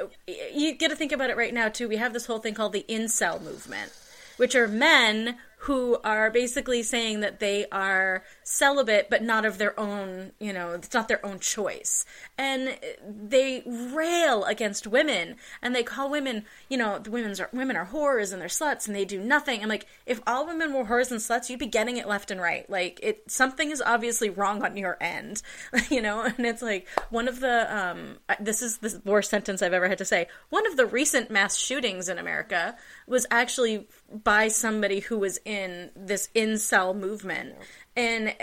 you 0.54 0.74
get 0.74 0.90
to 0.90 0.96
think 0.96 1.12
about 1.12 1.30
it 1.30 1.38
right 1.38 1.54
now 1.54 1.70
too. 1.70 1.88
We 1.88 1.98
have 1.98 2.14
this 2.14 2.26
whole 2.26 2.40
thing 2.40 2.54
called 2.56 2.74
the 2.74 2.86
incel 2.90 3.42
movement, 3.42 3.92
which 4.38 4.56
are 4.56 4.68
men 4.68 5.38
who 5.66 5.96
are 6.04 6.32
basically 6.32 6.82
saying 6.82 7.20
that 7.20 7.40
they 7.40 7.68
are 7.72 8.24
celibate, 8.44 9.12
but 9.12 9.22
not 9.22 9.46
of 9.46 9.60
their 9.60 9.80
own, 9.80 10.32
you 10.40 10.52
know, 10.52 10.72
it's 10.72 10.92
not 10.92 11.08
their 11.08 11.24
own 11.24 11.40
choice. 11.40 12.04
And 12.36 12.80
they 13.08 13.62
rail 13.68 14.44
against 14.46 14.88
women 14.88 15.36
and 15.62 15.76
they 15.76 15.84
call 15.84 16.10
women, 16.10 16.46
you 16.68 16.78
know, 16.78 16.98
the 16.98 17.12
women's 17.12 17.40
are, 17.40 17.48
women 17.54 17.76
are 17.76 17.86
whores 17.86 18.34
and 18.34 18.42
they're 18.42 18.48
sluts 18.48 18.88
and 18.88 18.96
they 18.96 19.06
do 19.06 19.20
nothing. 19.20 19.62
I'm 19.62 19.70
like, 19.70 19.86
if 20.08 20.20
all 20.26 20.48
women 20.48 20.74
were 20.74 20.86
whores 20.86 21.12
and 21.12 21.20
sluts, 21.20 21.48
you'd 21.48 21.60
be 21.60 21.68
getting 21.68 21.98
it 21.98 22.08
left 22.08 22.32
and 22.32 22.42
right. 22.42 22.68
Like, 22.68 23.00
it 23.04 23.30
something 23.30 23.70
is 23.70 23.84
obviously 23.86 24.32
wrong 24.32 24.64
on 24.64 24.78
your 24.78 24.98
end, 25.00 25.44
you 25.92 26.02
know. 26.02 26.24
And 26.24 26.44
it's 26.44 26.64
like 26.64 26.88
one 27.12 27.28
of 27.28 27.40
the 27.40 27.78
um, 27.78 28.18
this 28.40 28.64
is 28.64 28.78
the 28.78 29.00
worst 29.06 29.30
sentence 29.30 29.62
I've 29.62 29.74
ever 29.74 29.88
had 29.88 30.00
to 30.00 30.06
say. 30.06 30.28
One 30.50 30.66
of 30.66 30.76
the 30.76 30.88
recent 30.88 31.30
mass 31.30 31.56
shootings 31.56 32.10
in 32.10 32.18
America 32.18 32.76
was 33.08 33.26
actually 33.32 33.88
by 34.12 34.48
somebody 34.48 35.00
who 35.02 35.18
was 35.20 35.40
in 35.46 35.92
this 35.96 36.30
incel 36.36 36.96
movement, 36.98 37.56
and 37.96 38.34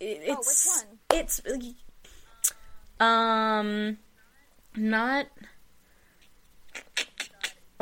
it's 0.00 0.84
oh, 1.10 1.16
it's 1.16 1.40
um 2.98 3.98
not. 4.76 5.26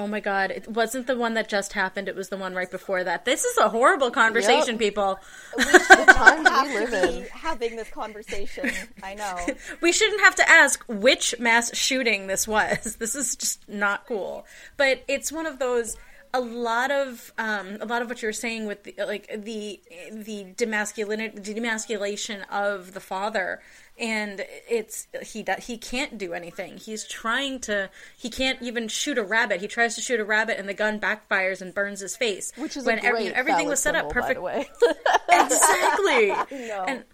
Oh 0.01 0.07
my 0.07 0.21
god, 0.21 0.53
it 0.53 0.69
wasn't 0.69 1.09
the 1.09 1.17
one 1.17 1.35
that 1.35 1.49
just 1.49 1.73
happened, 1.73 2.07
it 2.07 2.15
was 2.15 2.29
the 2.29 2.37
one 2.37 2.55
right 2.55 2.71
before 2.71 3.03
that. 3.03 3.25
This 3.25 3.45
is 3.45 3.59
a 3.59 3.69
horrible 3.69 4.13
conversation, 4.13 4.75
Yep. 4.75 4.79
people. 4.79 5.19
the 5.57 5.63
times 6.15 6.49
we 6.69 6.87
live 6.87 6.91
Be 7.11 7.19
in. 7.19 7.25
having 7.33 7.75
this 7.75 7.91
conversation. 7.91 8.71
I 9.03 9.15
know. 9.15 9.37
We 9.81 9.91
shouldn't 9.91 10.21
have 10.21 10.37
to 10.37 10.49
ask 10.49 10.85
which 10.87 11.35
mass 11.41 11.77
shooting 11.77 12.29
this 12.29 12.47
was. 12.47 12.97
This 13.01 13.17
is 13.17 13.35
just 13.35 13.69
not 13.69 14.07
cool. 14.07 14.47
But 14.77 15.03
it's 15.09 15.33
one 15.33 15.47
of 15.47 15.59
those 15.59 15.97
a 16.35 16.41
lot 16.41 16.91
of 16.91 17.33
um, 17.39 17.79
a 17.81 17.87
lot 17.87 18.03
of 18.03 18.09
what 18.09 18.23
you're 18.23 18.33
saying 18.33 18.67
with 18.67 18.85
the, 18.85 18.95
like 19.07 19.29
the 19.45 19.81
the 20.13 20.47
demasculin- 20.57 21.43
demasculation 21.43 22.43
of 22.51 22.93
the 22.95 23.01
father 23.01 23.61
and 23.99 24.45
it's 24.71 25.09
he 25.23 25.45
he 25.61 25.77
can't 25.77 26.19
do 26.19 26.33
anything 26.33 26.77
he's 26.77 27.05
trying 27.05 27.59
to 27.59 27.91
he 28.17 28.31
can't 28.31 28.63
even 28.63 28.87
shoot 28.89 29.19
a 29.19 29.23
rabbit 29.25 29.61
he 29.61 29.67
tries 29.67 29.95
to 29.97 30.01
shoot 30.01 30.21
a 30.21 30.25
rabbit 30.25 30.59
and 30.59 30.69
the 30.69 30.75
gun 30.75 31.01
backfires 31.01 31.61
and 31.61 31.75
burns 31.75 32.01
his 32.01 32.17
face 32.17 32.53
Which 32.57 32.77
is 32.77 32.85
when 32.85 32.99
a 32.99 33.03
ev- 33.03 33.13
great 33.15 33.33
everything 33.33 33.67
was 33.67 33.81
set 33.81 33.97
up 33.97 34.09
perfect 34.11 34.41
way. 34.41 34.69
exactly 35.31 36.29
No. 36.69 36.85
and 36.87 37.05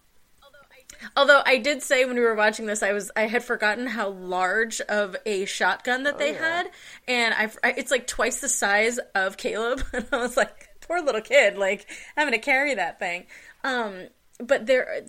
although 1.16 1.42
I 1.44 1.59
did 1.59 1.83
say 1.83 2.04
when 2.04 2.16
we 2.16 2.22
were 2.22 2.35
watching 2.35 2.66
this, 2.66 2.83
I 2.83 2.92
was 2.92 3.11
I 3.16 3.26
had 3.26 3.44
forgotten 3.44 3.87
how 3.87 4.11
large 4.11 4.80
of 4.83 5.16
a 5.26 5.44
shotgun 5.44 6.04
that 6.04 6.18
they 6.18 6.35
had, 6.35 6.70
and 7.09 7.35
I, 7.35 7.50
I 7.62 7.74
it's 7.76 7.90
like 7.90 8.07
twice 8.07 8.40
the 8.40 8.48
size 8.48 8.98
of 9.14 9.37
Caleb, 9.37 9.83
and 9.92 10.07
I 10.12 10.18
was 10.18 10.37
like, 10.37 10.68
poor 10.80 11.00
little 11.00 11.20
kid, 11.20 11.57
like 11.57 11.87
having 12.16 12.33
to 12.33 12.38
carry 12.38 12.74
that 12.74 12.98
thing. 12.98 13.26
Um, 13.62 14.09
but 14.38 14.66
they're 14.66 15.02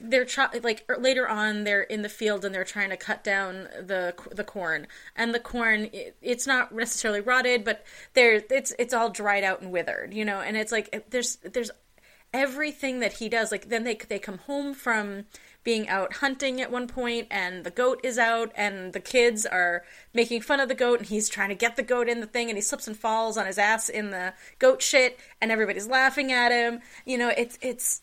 they're 0.00 0.24
try- 0.24 0.48
like 0.62 0.84
er, 0.88 0.96
later 0.98 1.28
on 1.28 1.64
they're 1.64 1.82
in 1.82 2.02
the 2.02 2.08
field 2.08 2.44
and 2.44 2.54
they're 2.54 2.64
trying 2.64 2.90
to 2.90 2.96
cut 2.96 3.24
down 3.24 3.68
the 3.80 4.14
the 4.30 4.44
corn. 4.44 4.86
And 5.16 5.34
the 5.34 5.40
corn 5.40 5.88
it, 5.92 6.16
it's 6.22 6.46
not 6.46 6.72
necessarily 6.72 7.20
rotted 7.20 7.64
but 7.64 7.84
there 8.14 8.42
it's 8.50 8.72
it's 8.78 8.94
all 8.94 9.10
dried 9.10 9.44
out 9.44 9.60
and 9.60 9.72
withered 9.72 10.14
you 10.14 10.24
know? 10.24 10.40
And 10.40 10.56
it's 10.56 10.72
like 10.72 11.06
there's 11.10 11.36
there's 11.36 11.70
everything 12.32 13.00
that 13.00 13.14
he 13.14 13.28
does 13.28 13.50
like 13.50 13.68
then 13.68 13.84
they 13.84 13.94
they 14.08 14.18
come 14.18 14.38
home 14.38 14.74
from 14.74 15.24
being 15.68 15.88
out 15.88 16.14
hunting 16.14 16.62
at 16.62 16.70
one 16.70 16.86
point 16.86 17.26
and 17.30 17.62
the 17.62 17.70
goat 17.70 18.00
is 18.02 18.16
out 18.16 18.50
and 18.56 18.94
the 18.94 19.00
kids 19.00 19.44
are 19.44 19.84
making 20.14 20.40
fun 20.40 20.60
of 20.60 20.68
the 20.68 20.74
goat 20.74 20.98
and 20.98 21.08
he's 21.08 21.28
trying 21.28 21.50
to 21.50 21.54
get 21.54 21.76
the 21.76 21.82
goat 21.82 22.08
in 22.08 22.20
the 22.20 22.26
thing 22.26 22.48
and 22.48 22.56
he 22.56 22.62
slips 22.62 22.86
and 22.86 22.96
falls 22.96 23.36
on 23.36 23.46
his 23.46 23.58
ass 23.58 23.90
in 23.90 24.10
the 24.10 24.32
goat 24.58 24.80
shit 24.80 25.18
and 25.42 25.52
everybody's 25.52 25.86
laughing 25.86 26.32
at 26.32 26.52
him. 26.52 26.80
You 27.04 27.18
know 27.18 27.28
it's 27.36 27.58
it's 27.60 28.00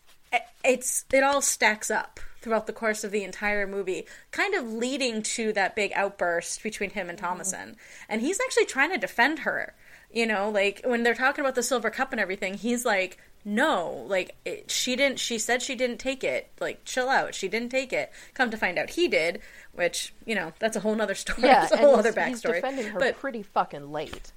it's 0.63 1.05
it 1.11 1.23
all 1.23 1.41
stacks 1.41 1.89
up 1.89 2.19
throughout 2.41 2.67
the 2.67 2.73
course 2.73 3.03
of 3.03 3.09
the 3.11 3.23
entire 3.23 3.65
movie 3.65 4.05
kind 4.29 4.53
of 4.53 4.71
leading 4.71 5.23
to 5.23 5.51
that 5.53 5.75
big 5.75 5.91
outburst 5.95 6.61
between 6.61 6.91
him 6.91 7.09
and 7.09 7.17
Thomasin. 7.17 7.75
And 8.07 8.21
he's 8.21 8.39
actually 8.39 8.65
trying 8.65 8.91
to 8.91 8.99
defend 8.99 9.39
her. 9.39 9.73
You 10.11 10.27
know 10.27 10.49
like 10.49 10.81
when 10.85 11.01
they're 11.03 11.15
talking 11.15 11.43
about 11.43 11.55
the 11.55 11.63
silver 11.63 11.89
cup 11.89 12.11
and 12.11 12.21
everything 12.21 12.53
he's 12.55 12.85
like 12.85 13.17
no 13.45 14.03
like 14.07 14.35
it, 14.43 14.69
she 14.71 14.95
didn't 14.95 15.19
she 15.19 15.37
said 15.37 15.61
she 15.61 15.75
didn't 15.75 15.99
take 15.99 16.23
it 16.23 16.51
like 16.59 16.83
chill 16.83 17.07
out 17.07 17.35
she 17.35 17.47
didn't 17.47 17.69
take 17.69 17.93
it 17.93 18.11
come 18.33 18.49
to 18.49 18.57
find 18.57 18.79
out 18.79 18.89
he 18.89 19.07
did 19.07 19.39
which 19.73 20.13
you 20.25 20.33
know 20.33 20.51
that's 20.57 20.75
a 20.75 20.79
whole 20.79 20.95
nother 20.95 21.15
story 21.15 21.43
yeah, 21.43 21.61
that's 21.61 21.71
a 21.73 21.77
whole 21.77 21.95
he's, 21.97 22.05
other 22.07 22.25
he's 22.25 22.41
defending 22.41 22.87
her 22.87 22.99
but 22.99 23.17
pretty 23.19 23.43
fucking 23.43 23.91
late. 23.91 24.31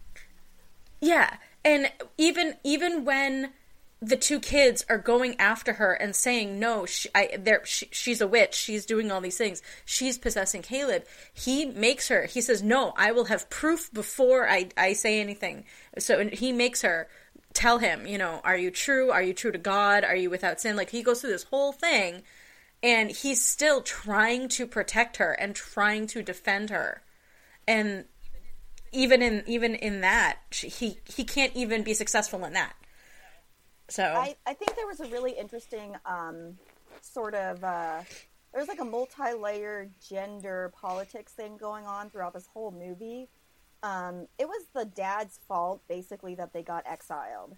yeah, 1.01 1.37
and 1.65 1.91
even 2.19 2.55
even 2.63 3.05
when 3.05 3.51
the 4.01 4.17
two 4.17 4.39
kids 4.39 4.85
are 4.89 4.99
going 4.99 5.35
after 5.41 5.75
her 5.75 5.93
and 5.93 6.15
saying 6.15 6.59
no, 6.59 6.87
she, 6.87 7.09
I, 7.15 7.37
she, 7.65 7.89
she's 7.91 8.21
a 8.21 8.29
witch. 8.29 8.55
She's 8.55 8.87
doing 8.87 9.11
all 9.11 9.21
these 9.21 9.37
things. 9.37 9.61
She's 9.85 10.17
possessing 10.19 10.63
Caleb. 10.63 11.05
He 11.33 11.67
makes 11.67 12.09
her. 12.09 12.27
He 12.27 12.41
says, 12.41 12.63
"No, 12.63 12.93
I 12.97 13.11
will 13.11 13.25
have 13.25 13.51
proof 13.51 13.93
before 13.93 14.49
I, 14.49 14.69
I 14.77 14.93
say 14.93 15.21
anything." 15.21 15.65
So 15.99 16.21
and 16.21 16.33
he 16.33 16.53
makes 16.53 16.83
her 16.83 17.09
tell 17.59 17.79
him, 17.79 18.07
you 18.07 18.19
know, 18.19 18.41
are 18.45 18.57
you 18.57 18.71
true? 18.71 19.11
Are 19.11 19.23
you 19.23 19.35
true 19.35 19.53
to 19.53 19.59
God? 19.59 20.05
Are 20.05 20.17
you 20.17 20.31
without 20.31 20.61
sin? 20.61 20.77
Like 20.77 20.91
he 20.91 21.03
goes 21.03 21.21
through 21.21 21.31
this 21.31 21.45
whole 21.45 21.73
thing, 21.73 22.23
and 22.83 23.11
he's 23.11 23.45
still 23.45 23.83
trying 23.83 24.49
to 24.51 24.67
protect 24.67 25.19
her 25.19 25.33
and 25.33 25.55
trying 25.55 26.07
to 26.09 26.23
defend 26.23 26.71
her, 26.71 27.03
and 27.67 28.05
even 28.93 29.23
in 29.23 29.43
even 29.47 29.75
in 29.75 30.01
that 30.01 30.39
he 30.51 30.99
he 31.05 31.25
can't 31.25 31.55
even 31.55 31.83
be 31.83 31.93
successful 31.93 32.45
in 32.45 32.55
that 32.55 32.75
so 33.89 34.05
I, 34.05 34.37
I 34.47 34.55
think 34.55 34.77
there 34.77 34.87
was 34.87 35.01
a 35.01 35.07
really 35.07 35.33
interesting 35.33 35.97
um, 36.05 36.59
sort 37.01 37.35
of 37.35 37.65
uh, 37.65 38.03
there 38.53 38.61
was 38.61 38.69
like 38.69 38.81
a 38.81 38.85
multi-layered 38.85 39.91
gender 40.07 40.73
politics 40.79 41.33
thing 41.33 41.57
going 41.57 41.87
on 41.87 42.11
throughout 42.11 42.35
this 42.35 42.47
whole 42.53 42.71
movie. 42.71 43.29
Um, 43.83 44.27
it 44.39 44.49
was 44.49 44.65
the 44.75 44.85
dad's 44.85 45.39
fault 45.47 45.83
basically 45.89 46.35
that 46.37 46.53
they 46.53 46.63
got 46.63 46.85
exiled, 46.87 47.57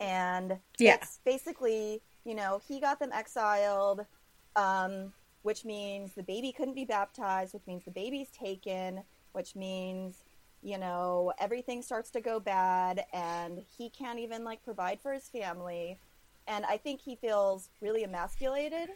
and 0.00 0.58
Yeah. 0.78 0.94
it's 0.94 1.18
basically 1.24 2.02
you 2.24 2.34
know 2.34 2.60
he 2.66 2.80
got 2.80 2.98
them 3.00 3.10
exiled, 3.12 4.06
um, 4.54 5.12
which 5.42 5.64
means 5.64 6.14
the 6.14 6.22
baby 6.22 6.52
couldn't 6.52 6.74
be 6.74 6.84
baptized, 6.84 7.54
which 7.54 7.66
means 7.66 7.84
the 7.84 7.90
baby's 7.90 8.30
taken, 8.30 9.02
which 9.32 9.56
means 9.56 10.22
you 10.62 10.78
know 10.78 11.32
everything 11.38 11.82
starts 11.82 12.10
to 12.10 12.20
go 12.20 12.40
bad 12.40 13.04
and 13.12 13.62
he 13.76 13.90
can't 13.90 14.18
even 14.18 14.44
like 14.44 14.62
provide 14.64 15.00
for 15.00 15.12
his 15.12 15.28
family. 15.28 15.98
And 16.48 16.64
i 16.64 16.76
think 16.76 17.00
he 17.00 17.16
feels 17.16 17.70
really 17.80 18.04
emasculated. 18.04 18.88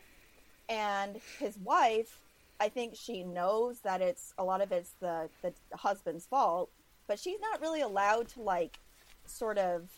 And 0.69 1.21
his 1.41 1.59
wife 1.59 2.21
i 2.61 2.69
think 2.69 2.95
she 2.95 3.25
knows 3.25 3.81
that 3.81 4.01
it's 4.01 4.33
a 4.39 4.45
lot 4.45 4.61
of 4.61 4.71
it's 4.71 4.95
the 5.01 5.29
the 5.43 5.53
husband's 5.75 6.27
fault 6.27 6.71
but 7.09 7.19
she's 7.19 7.41
not 7.41 7.61
really 7.61 7.81
allowed 7.81 8.29
to 8.29 8.41
like 8.43 8.79
sort 9.27 9.59
of 9.59 9.89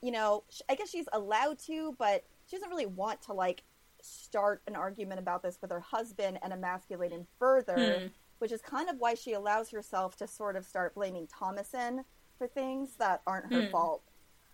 you 0.00 0.10
know 0.10 0.44
i 0.68 0.74
guess 0.74 0.90
she's 0.90 1.08
allowed 1.12 1.58
to 1.58 1.94
but 1.98 2.24
she 2.48 2.56
doesn't 2.56 2.70
really 2.70 2.86
want 2.86 3.20
to 3.22 3.32
like 3.32 3.62
start 4.02 4.62
an 4.66 4.74
argument 4.76 5.20
about 5.20 5.42
this 5.42 5.58
with 5.62 5.70
her 5.70 5.80
husband 5.80 6.38
and 6.42 6.52
emasculate 6.52 7.12
him 7.12 7.26
further 7.38 7.98
Hmm. 8.00 8.06
which 8.38 8.50
is 8.52 8.60
kind 8.60 8.90
of 8.90 8.96
why 8.98 9.14
she 9.14 9.32
allows 9.34 9.70
herself 9.70 10.16
to 10.16 10.26
sort 10.26 10.56
of 10.56 10.64
start 10.64 10.94
blaming 10.96 11.28
Thomasin 11.28 12.04
for 12.36 12.48
things 12.48 12.96
that 12.96 13.22
aren't 13.24 13.52
her 13.52 13.62
Hmm. 13.62 13.70
fault. 13.70 14.02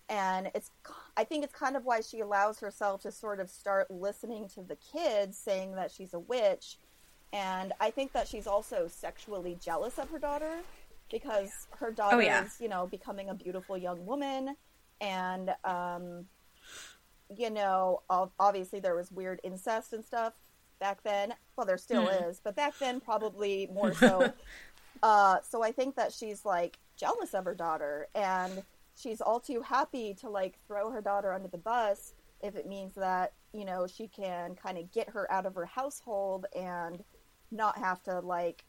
And 0.07 0.51
it's, 0.53 0.69
I 1.17 1.23
think 1.23 1.43
it's 1.43 1.53
kind 1.55 1.75
of 1.75 1.85
why 1.85 2.01
she 2.01 2.19
allows 2.19 2.59
herself 2.59 3.01
to 3.01 3.11
sort 3.11 3.39
of 3.39 3.49
start 3.49 3.89
listening 3.89 4.47
to 4.49 4.61
the 4.61 4.75
kids 4.75 5.37
saying 5.39 5.73
that 5.75 5.89
she's 5.91 6.13
a 6.13 6.19
witch. 6.19 6.77
And 7.31 7.73
I 7.79 7.91
think 7.91 8.13
that 8.13 8.27
she's 8.27 8.47
also 8.47 8.87
sexually 8.87 9.55
jealous 9.55 9.97
of 9.99 10.09
her 10.09 10.19
daughter 10.19 10.65
because 11.11 11.67
her 11.73 11.91
daughter 11.91 12.17
Oh, 12.17 12.19
yeah. 12.19 12.45
is, 12.45 12.57
you 12.59 12.67
know, 12.69 12.87
becoming 12.87 13.29
a 13.29 13.35
beautiful 13.35 13.77
young 13.77 14.05
woman. 14.05 14.55
And, 15.01 15.51
um, 15.63 16.25
you 17.35 17.49
know, 17.49 18.01
obviously 18.39 18.79
there 18.79 18.95
was 18.95 19.11
weird 19.11 19.39
incest 19.43 19.93
and 19.93 20.03
stuff 20.03 20.33
back 20.79 21.03
then. 21.03 21.33
Well, 21.55 21.67
there 21.67 21.77
still 21.77 22.07
Hmm. 22.07 22.09
is, 22.09 22.41
but 22.43 22.55
back 22.55 22.75
then 22.79 22.99
probably 23.01 23.67
more 23.71 23.93
so. 23.93 24.35
uh, 25.03 25.39
so 25.47 25.63
I 25.63 25.71
think 25.71 25.95
that 25.95 26.13
she's 26.13 26.45
like 26.45 26.79
jealous 26.97 27.33
of 27.33 27.45
her 27.45 27.55
daughter, 27.55 28.07
and 28.15 28.63
she's 28.95 29.21
all 29.21 29.39
too 29.39 29.61
happy 29.61 30.13
to 30.15 30.29
like 30.29 30.59
throw 30.67 30.91
her 30.91 31.01
daughter 31.01 31.33
under 31.33 31.47
the 31.49 31.57
bus 31.57 32.13
if 32.41 32.55
it 32.55 32.67
means 32.67 32.95
that 32.95 33.33
you 33.53 33.65
know 33.65 33.87
she 33.87 34.07
can 34.07 34.55
kind 34.55 34.77
of 34.77 34.91
get 34.91 35.09
her 35.09 35.31
out 35.31 35.45
of 35.45 35.55
her 35.55 35.65
household 35.65 36.45
and 36.55 37.03
not 37.51 37.77
have 37.77 38.01
to 38.03 38.19
like 38.19 38.65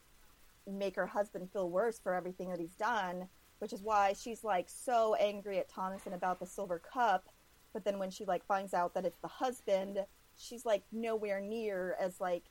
make 0.67 0.95
her 0.95 1.07
husband 1.07 1.49
feel 1.51 1.69
worse 1.69 1.99
for 1.99 2.13
everything 2.13 2.49
that 2.49 2.59
he's 2.59 2.75
done. 2.75 3.27
Which 3.59 3.73
is 3.73 3.83
why 3.83 4.13
she's 4.13 4.43
like 4.43 4.69
so 4.69 5.15
angry 5.15 5.59
at 5.59 5.69
Thomasin 5.69 6.13
about 6.13 6.39
the 6.39 6.47
silver 6.47 6.79
cup 6.79 7.29
but 7.73 7.85
then 7.85 7.99
when 7.99 8.09
she 8.11 8.25
like 8.25 8.45
finds 8.45 8.73
out 8.73 8.93
that 8.93 9.05
it's 9.05 9.19
the 9.19 9.27
husband 9.27 9.99
she's 10.37 10.65
like 10.65 10.83
nowhere 10.91 11.39
near 11.39 11.95
as 11.99 12.19
like 12.19 12.49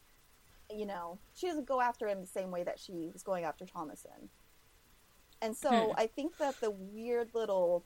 you 0.71 0.87
know 0.87 1.19
she 1.35 1.47
doesn't 1.47 1.67
go 1.67 1.81
after 1.81 2.09
him 2.09 2.21
the 2.21 2.27
same 2.27 2.51
way 2.51 2.63
that 2.63 2.79
she 2.79 3.11
was 3.13 3.23
going 3.23 3.45
after 3.45 3.65
thomasin 3.65 4.29
and 5.43 5.57
so 5.57 5.71
Hmm. 5.71 5.93
i 5.97 6.07
think 6.07 6.39
that 6.39 6.61
the 6.61 6.71
weird 6.71 7.31
little 7.35 7.85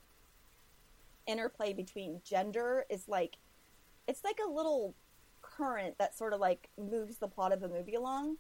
interplay 1.26 1.72
between 1.72 2.20
gender 2.24 2.84
is 2.90 3.08
like 3.08 3.36
it's 4.06 4.22
like 4.22 4.38
a 4.46 4.50
little 4.50 4.94
current 5.56 5.96
that 5.98 6.16
sort 6.16 6.32
of 6.32 6.40
like 6.40 6.68
moves 6.78 7.18
the 7.18 7.28
plot 7.28 7.52
of 7.52 7.60
the 7.60 7.68
movie 7.68 7.94
along 7.94 8.36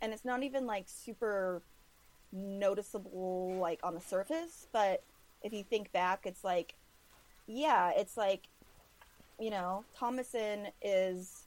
and 0.00 0.12
it's 0.12 0.24
not 0.24 0.42
even 0.42 0.66
like 0.66 0.84
super 0.86 1.62
noticeable 2.32 3.54
like 3.60 3.80
on 3.82 3.94
the 3.94 4.00
surface 4.00 4.66
but 4.72 5.02
if 5.42 5.52
you 5.52 5.62
think 5.62 5.90
back 5.92 6.20
it's 6.24 6.44
like 6.44 6.74
yeah 7.46 7.90
it's 7.96 8.16
like 8.16 8.48
you 9.38 9.50
know 9.50 9.84
thomasin 9.98 10.68
is 10.80 11.44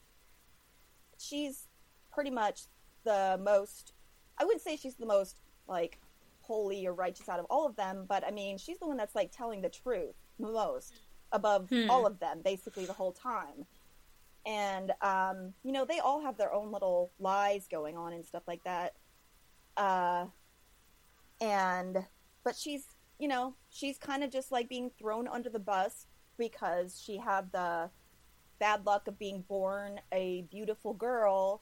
she's 1.17 1.67
pretty 2.13 2.29
much 2.29 2.61
the 3.03 3.39
most 3.43 3.93
i 4.37 4.43
wouldn't 4.45 4.61
say 4.61 4.75
she's 4.75 4.95
the 4.95 5.05
most 5.05 5.37
like 5.67 5.97
holy 6.41 6.85
or 6.85 6.93
righteous 6.93 7.27
out 7.29 7.39
of 7.39 7.45
all 7.49 7.65
of 7.65 7.75
them 7.75 8.05
but 8.07 8.23
i 8.25 8.31
mean 8.31 8.57
she's 8.57 8.77
the 8.79 8.87
one 8.87 8.97
that's 8.97 9.15
like 9.15 9.31
telling 9.31 9.61
the 9.61 9.69
truth 9.69 10.13
the 10.39 10.47
most 10.47 10.93
above 11.31 11.67
Hmm. 11.69 11.89
all 11.89 12.05
of 12.05 12.19
them 12.19 12.41
basically 12.43 12.85
the 12.85 12.93
whole 12.93 13.11
time 13.11 13.65
and 14.45 14.91
um, 15.01 15.53
you 15.63 15.71
know 15.71 15.85
they 15.85 15.99
all 15.99 16.21
have 16.21 16.37
their 16.37 16.53
own 16.53 16.71
little 16.71 17.11
lies 17.19 17.67
going 17.69 17.97
on 17.97 18.13
and 18.13 18.25
stuff 18.25 18.43
like 18.47 18.63
that. 18.63 18.93
Uh, 19.77 20.25
and 21.41 21.97
but 22.43 22.55
she's 22.55 22.85
you 23.19 23.27
know 23.27 23.55
she's 23.69 23.97
kind 23.97 24.23
of 24.23 24.31
just 24.31 24.51
like 24.51 24.69
being 24.69 24.89
thrown 24.97 25.27
under 25.27 25.49
the 25.49 25.59
bus 25.59 26.07
because 26.37 27.01
she 27.03 27.17
had 27.17 27.51
the 27.51 27.89
bad 28.59 28.85
luck 28.85 29.07
of 29.07 29.19
being 29.19 29.41
born 29.47 29.99
a 30.13 30.43
beautiful 30.49 30.93
girl 30.93 31.61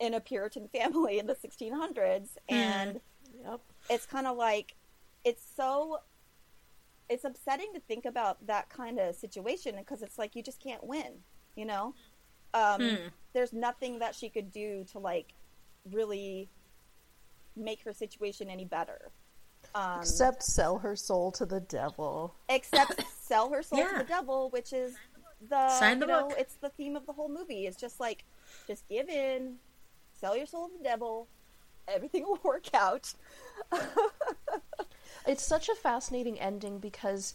in 0.00 0.14
a 0.14 0.20
puritan 0.20 0.68
family 0.72 1.18
in 1.18 1.26
the 1.26 1.34
1600s 1.34 2.36
and 2.48 3.00
Yep. 3.44 3.60
it's 3.90 4.06
kind 4.06 4.26
of 4.26 4.36
like 4.36 4.74
it's 5.24 5.42
so 5.56 5.98
it's 7.08 7.24
upsetting 7.24 7.72
to 7.74 7.80
think 7.80 8.04
about 8.04 8.46
that 8.46 8.68
kind 8.68 8.98
of 8.98 9.14
situation 9.14 9.74
because 9.78 10.02
it's 10.02 10.18
like 10.18 10.36
you 10.36 10.42
just 10.42 10.60
can't 10.62 10.84
win 10.84 11.12
you 11.56 11.64
know 11.64 11.94
um, 12.54 12.80
Hmm. 12.80 12.94
there's 13.32 13.52
nothing 13.52 13.98
that 14.00 14.14
she 14.14 14.28
could 14.28 14.50
do 14.52 14.84
to 14.92 14.98
like 14.98 15.34
really 15.90 16.48
make 17.56 17.82
her 17.84 17.92
situation 17.92 18.48
any 18.48 18.64
better 18.64 19.10
um, 19.74 20.00
Except 20.00 20.42
sell 20.42 20.78
her 20.78 20.96
soul 20.96 21.30
to 21.32 21.46
the 21.46 21.60
devil. 21.60 22.34
except 22.48 23.02
sell 23.20 23.50
her 23.50 23.62
soul 23.62 23.78
to 23.86 23.98
the 23.98 24.04
devil 24.04 24.50
which 24.50 24.72
is 24.72 24.96
the 25.48 25.68
Sign 25.70 25.98
the 25.98 26.06
you 26.06 26.12
know 26.12 26.28
book. 26.28 26.36
it's 26.38 26.54
the 26.54 26.68
theme 26.70 26.94
of 26.96 27.04
the 27.06 27.12
whole 27.12 27.28
movie 27.28 27.66
it's 27.66 27.76
just 27.76 27.98
like 28.00 28.24
just 28.66 28.86
give 28.88 29.08
in 29.08 29.56
sell 30.20 30.36
your 30.36 30.46
soul 30.46 30.68
to 30.68 30.78
the 30.78 30.84
devil 30.84 31.26
everything 31.88 32.22
will 32.26 32.38
work 32.44 32.72
out 32.74 33.12
It's 35.26 35.44
such 35.44 35.68
a 35.68 35.74
fascinating 35.76 36.40
ending 36.40 36.78
because 36.80 37.34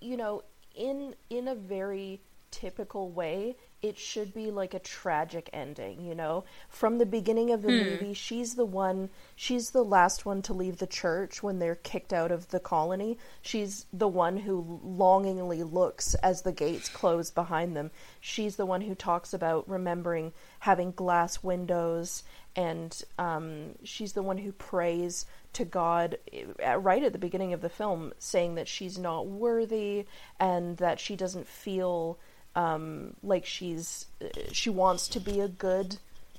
you 0.00 0.16
know, 0.16 0.42
in 0.74 1.14
in 1.30 1.46
a 1.46 1.54
very 1.54 2.20
typical 2.50 3.10
way, 3.10 3.56
it 3.80 3.96
should 3.96 4.34
be 4.34 4.50
like 4.50 4.74
a 4.74 4.78
tragic 4.80 5.48
ending, 5.52 6.04
you 6.04 6.14
know? 6.14 6.44
From 6.68 6.98
the 6.98 7.06
beginning 7.06 7.52
of 7.52 7.62
the 7.62 7.68
movie, 7.68 8.12
she's 8.12 8.54
the 8.56 8.64
one, 8.64 9.08
she's 9.36 9.70
the 9.70 9.84
last 9.84 10.26
one 10.26 10.42
to 10.42 10.52
leave 10.52 10.78
the 10.78 10.86
church 10.86 11.42
when 11.42 11.60
they're 11.60 11.76
kicked 11.76 12.12
out 12.12 12.32
of 12.32 12.48
the 12.48 12.58
colony. 12.58 13.18
She's 13.40 13.86
the 13.92 14.08
one 14.08 14.36
who 14.36 14.80
longingly 14.82 15.62
looks 15.62 16.14
as 16.16 16.42
the 16.42 16.52
gates 16.52 16.88
close 16.88 17.30
behind 17.30 17.76
them. 17.76 17.92
She's 18.20 18.56
the 18.56 18.66
one 18.66 18.80
who 18.80 18.96
talks 18.96 19.32
about 19.32 19.68
remembering 19.68 20.32
having 20.58 20.90
glass 20.90 21.42
windows 21.42 22.24
and 22.56 23.00
um, 23.18 23.76
she's 23.84 24.14
the 24.14 24.22
one 24.22 24.38
who 24.38 24.50
prays 24.50 25.26
to 25.52 25.64
God 25.64 26.18
uh, 26.66 26.76
right 26.78 27.04
at 27.04 27.12
the 27.12 27.18
beginning 27.18 27.52
of 27.52 27.60
the 27.60 27.68
film, 27.68 28.12
saying 28.18 28.56
that 28.56 28.66
she's 28.66 28.98
not 28.98 29.28
worthy 29.28 30.06
and 30.40 30.76
that 30.78 30.98
she 30.98 31.14
doesn't 31.14 31.46
feel 31.46 32.18
um, 32.58 33.14
like 33.22 33.46
she's 33.46 34.06
she 34.50 34.68
wants 34.68 35.06
to 35.08 35.20
be 35.20 35.38
a 35.38 35.46
good 35.46 35.98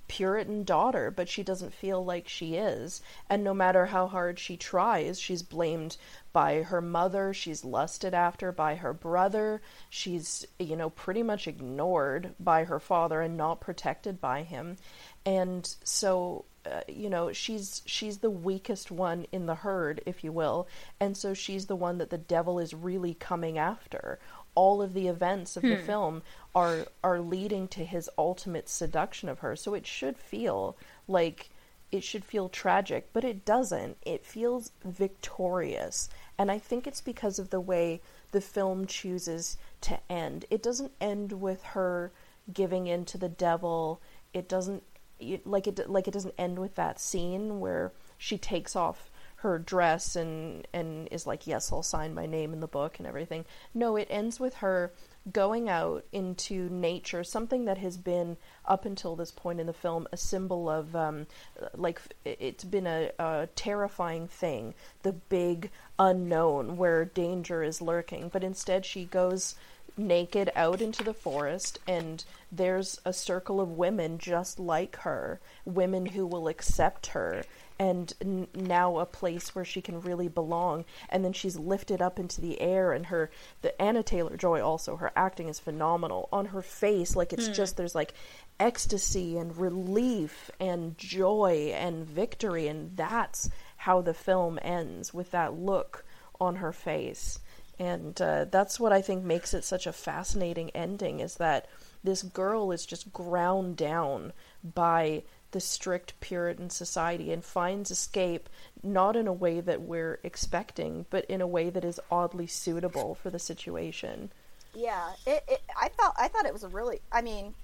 Puritan 0.10 0.64
daughter, 0.64 1.12
but 1.12 1.30
she 1.30 1.44
doesn't 1.44 1.74
feel 1.74 2.04
like 2.04 2.28
she 2.28 2.56
is. 2.56 3.02
And 3.30 3.44
no 3.44 3.54
matter 3.54 3.86
how 3.86 4.08
hard 4.08 4.38
she 4.38 4.58
tries, 4.58 5.20
she's 5.20 5.44
blamed 5.44 5.96
by 6.34 6.64
her 6.64 6.82
mother, 6.82 7.34
she's 7.34 7.64
lusted 7.64 8.14
after 8.14 8.52
by 8.52 8.76
her 8.76 8.92
brother, 8.92 9.62
she's, 9.90 10.46
you 10.58 10.76
know, 10.76 10.90
pretty 10.90 11.24
much 11.24 11.48
ignored 11.48 12.34
by 12.40 12.66
her 12.66 12.80
father 12.80 13.22
and 13.22 13.38
not 13.38 13.62
protected 13.62 14.20
by 14.20 14.42
him. 14.42 14.78
And 15.26 15.74
so, 15.84 16.46
uh, 16.66 16.82
you 16.88 17.10
know, 17.10 17.32
she's 17.32 17.82
she's 17.86 18.18
the 18.18 18.32
weakest 18.32 18.92
one 18.92 19.26
in 19.32 19.46
the 19.46 19.56
herd, 19.56 20.02
if 20.06 20.24
you 20.24 20.32
will, 20.32 20.68
and 21.00 21.16
so 21.16 21.34
she's 21.34 21.68
the 21.68 21.76
one 21.76 22.00
that 22.00 22.10
the 22.10 22.18
devil 22.18 22.60
is 22.60 22.74
really 22.74 23.14
coming 23.14 23.58
after 23.58 24.20
all 24.56 24.82
of 24.82 24.94
the 24.94 25.08
events 25.08 25.56
of 25.56 25.64
the 25.64 25.78
hmm. 25.78 25.86
film 25.86 26.24
are 26.56 26.88
are 27.04 27.20
leading 27.20 27.68
to 27.70 27.86
his 27.86 28.10
ultimate 28.18 28.70
seduction 28.70 29.30
of 29.30 29.40
her. 29.40 29.56
So 29.56 29.74
it 29.74 29.86
should 29.86 30.18
feel 30.18 30.78
like 31.08 31.50
it 31.92 32.04
should 32.04 32.24
feel 32.24 32.50
tragic, 32.50 33.10
but 33.14 33.24
it 33.24 33.46
doesn't. 33.46 33.98
It 34.04 34.26
feels 34.26 34.72
victorious. 34.84 36.10
And 36.38 36.52
I 36.52 36.60
think 36.60 36.86
it's 36.86 37.02
because 37.02 37.40
of 37.40 37.50
the 37.50 37.62
way 37.62 38.02
the 38.32 38.42
film 38.42 38.86
chooses 38.86 39.58
to 39.82 40.00
end. 40.10 40.46
It 40.50 40.62
doesn't 40.62 40.92
end 41.02 41.42
with 41.42 41.64
her 41.64 42.12
giving 42.54 42.88
in 42.88 43.06
to 43.06 43.18
the 43.18 43.30
devil. 43.30 44.02
It 44.34 44.48
doesn't 44.48 44.84
it, 45.20 45.46
like 45.46 45.68
it 45.68 45.90
like 45.90 46.08
it 46.08 46.14
doesn't 46.14 46.36
end 46.38 46.60
with 46.60 46.76
that 46.76 47.00
scene 47.00 47.60
where 47.60 47.92
she 48.18 48.38
takes 48.38 48.76
off 48.76 49.10
her 49.42 49.58
dress 49.58 50.16
and 50.16 50.68
and 50.74 51.08
is 51.12 51.26
like 51.26 51.48
yes 51.48 51.72
I'll 51.72 51.84
sign 51.84 52.14
my 52.14 52.26
name 52.26 52.52
in 52.54 52.60
the 52.60 52.68
book 52.68 52.98
and 52.98 53.08
everything. 53.08 53.46
No, 53.74 53.96
it 53.96 54.08
ends 54.10 54.40
with 54.40 54.56
her 54.56 54.92
going 55.32 55.70
out 55.70 56.06
into 56.12 56.70
nature, 56.70 57.24
something 57.24 57.66
that 57.66 57.78
has 57.78 57.98
been 57.98 58.38
up 58.66 58.86
until 58.86 59.16
this 59.16 59.32
point 59.32 59.60
in 59.60 59.68
the 59.68 59.74
film 59.74 60.08
a 60.12 60.18
symbol 60.18 60.70
of 60.70 60.96
um, 60.96 61.28
like 61.76 62.02
it's 62.26 62.64
been 62.64 62.88
a, 62.88 63.12
a 63.20 63.48
terrifying 63.56 64.28
thing, 64.28 64.74
the 65.04 65.14
big 65.14 65.70
unknown 65.98 66.78
where 66.78 67.06
danger 67.06 67.64
is 67.64 67.82
lurking. 67.82 68.30
But 68.30 68.44
instead, 68.44 68.86
she 68.86 69.06
goes 69.06 69.56
naked 69.98 70.50
out 70.56 70.82
into 70.82 71.04
the 71.04 71.14
forest 71.14 71.78
and 71.86 72.24
there's 72.52 73.02
a 73.04 73.12
circle 73.12 73.60
of 73.60 73.78
women 73.78 74.18
just 74.18 74.58
like 74.58 74.96
her 74.98 75.42
women 75.66 76.06
who 76.06 76.26
will 76.26 76.48
accept 76.48 77.08
her 77.08 77.44
and 77.80 78.14
n- 78.22 78.48
now 78.54 79.00
a 79.00 79.06
place 79.06 79.56
where 79.56 79.64
she 79.64 79.82
can 79.82 80.02
really 80.02 80.28
belong. 80.28 80.84
And 81.10 81.24
then 81.24 81.34
she's 81.34 81.58
lifted 81.58 82.02
up 82.02 82.20
into 82.20 82.42
the 82.42 82.60
air 82.60 82.92
and 82.92 83.06
her 83.08 83.32
the 83.62 83.74
Anya 83.82 84.04
Taylor-Joy 84.04 84.62
also 84.62 84.98
her 84.98 85.12
acting 85.16 85.48
is 85.48 85.60
phenomenal. 85.60 86.28
On 86.32 86.48
her 86.48 86.62
face 86.62 87.16
like 87.16 87.32
it's 87.32 87.48
just 87.48 87.78
there's 87.78 87.96
like 87.96 88.14
ecstasy 88.60 89.38
and 89.38 89.58
relief 89.58 90.52
and 90.60 90.98
joy 90.98 91.72
and 91.74 92.06
victory 92.06 92.68
and 92.68 92.98
that's 92.98 93.50
how 93.78 94.02
the 94.02 94.14
film 94.14 94.60
ends 94.62 95.14
with 95.14 95.32
that 95.32 95.54
look 95.54 96.04
on 96.40 96.58
her 96.58 96.74
face. 96.74 97.40
And 97.80 98.22
uh, 98.22 98.46
that's 98.52 98.78
what 98.78 98.92
I 98.92 99.02
think 99.02 99.24
makes 99.24 99.54
it 99.54 99.64
such 99.64 99.88
a 99.88 99.94
fascinating 99.94 100.70
ending 100.72 101.22
is 101.22 101.36
that 101.36 101.68
this 102.04 102.24
girl 102.24 102.74
is 102.74 102.86
just 102.86 103.14
ground 103.14 103.78
down 103.78 104.34
by 104.64 105.24
the 105.52 105.60
strict 105.60 106.20
Puritan 106.20 106.70
society 106.70 107.32
and 107.32 107.44
finds 107.44 107.92
escape 107.92 108.50
not 108.84 109.16
in 109.16 109.28
a 109.28 109.34
way 109.34 109.60
that 109.60 109.82
we're 109.82 110.20
expecting, 110.24 111.06
but 111.10 111.26
in 111.26 111.42
a 111.42 111.48
way 111.48 111.70
that 111.70 111.84
is 111.84 112.00
oddly 112.12 112.48
suitable 112.48 113.16
for 113.16 113.30
the 113.30 113.40
situation. 113.40 114.32
Yeah, 114.76 115.14
it, 115.26 115.44
it. 115.48 115.62
I 115.80 115.90
thought 115.90 116.16
I 116.18 116.28
thought 116.28 116.46
it 116.46 116.54
was 116.54 116.64
a 116.64 116.68
really. 116.68 117.02
I 117.12 117.22
mean, 117.22 117.56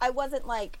I 0.00 0.10
wasn't 0.10 0.46
like, 0.46 0.78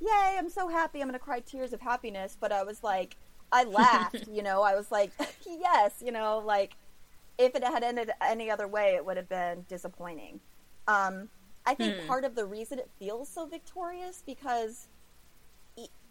"Yay! 0.00 0.36
I'm 0.38 0.50
so 0.50 0.68
happy! 0.68 1.00
I'm 1.00 1.08
gonna 1.08 1.18
cry 1.18 1.40
tears 1.40 1.72
of 1.72 1.80
happiness." 1.80 2.36
But 2.38 2.52
I 2.52 2.62
was 2.62 2.82
like, 2.82 3.16
I 3.50 3.64
laughed. 3.64 4.28
you 4.30 4.42
know, 4.42 4.62
I 4.62 4.74
was 4.74 4.92
like, 4.92 5.10
"Yes!" 5.46 6.02
You 6.04 6.12
know, 6.12 6.42
like 6.44 6.76
if 7.38 7.54
it 7.54 7.64
had 7.64 7.82
ended 7.82 8.10
any 8.20 8.50
other 8.50 8.68
way, 8.68 8.94
it 8.94 9.04
would 9.04 9.16
have 9.16 9.28
been 9.28 9.64
disappointing. 9.68 10.40
Um, 10.86 11.30
I 11.66 11.74
think 11.74 12.06
part 12.06 12.24
of 12.24 12.34
the 12.34 12.44
reason 12.44 12.78
it 12.78 12.90
feels 12.98 13.28
so 13.28 13.46
victorious 13.46 14.22
because 14.24 14.88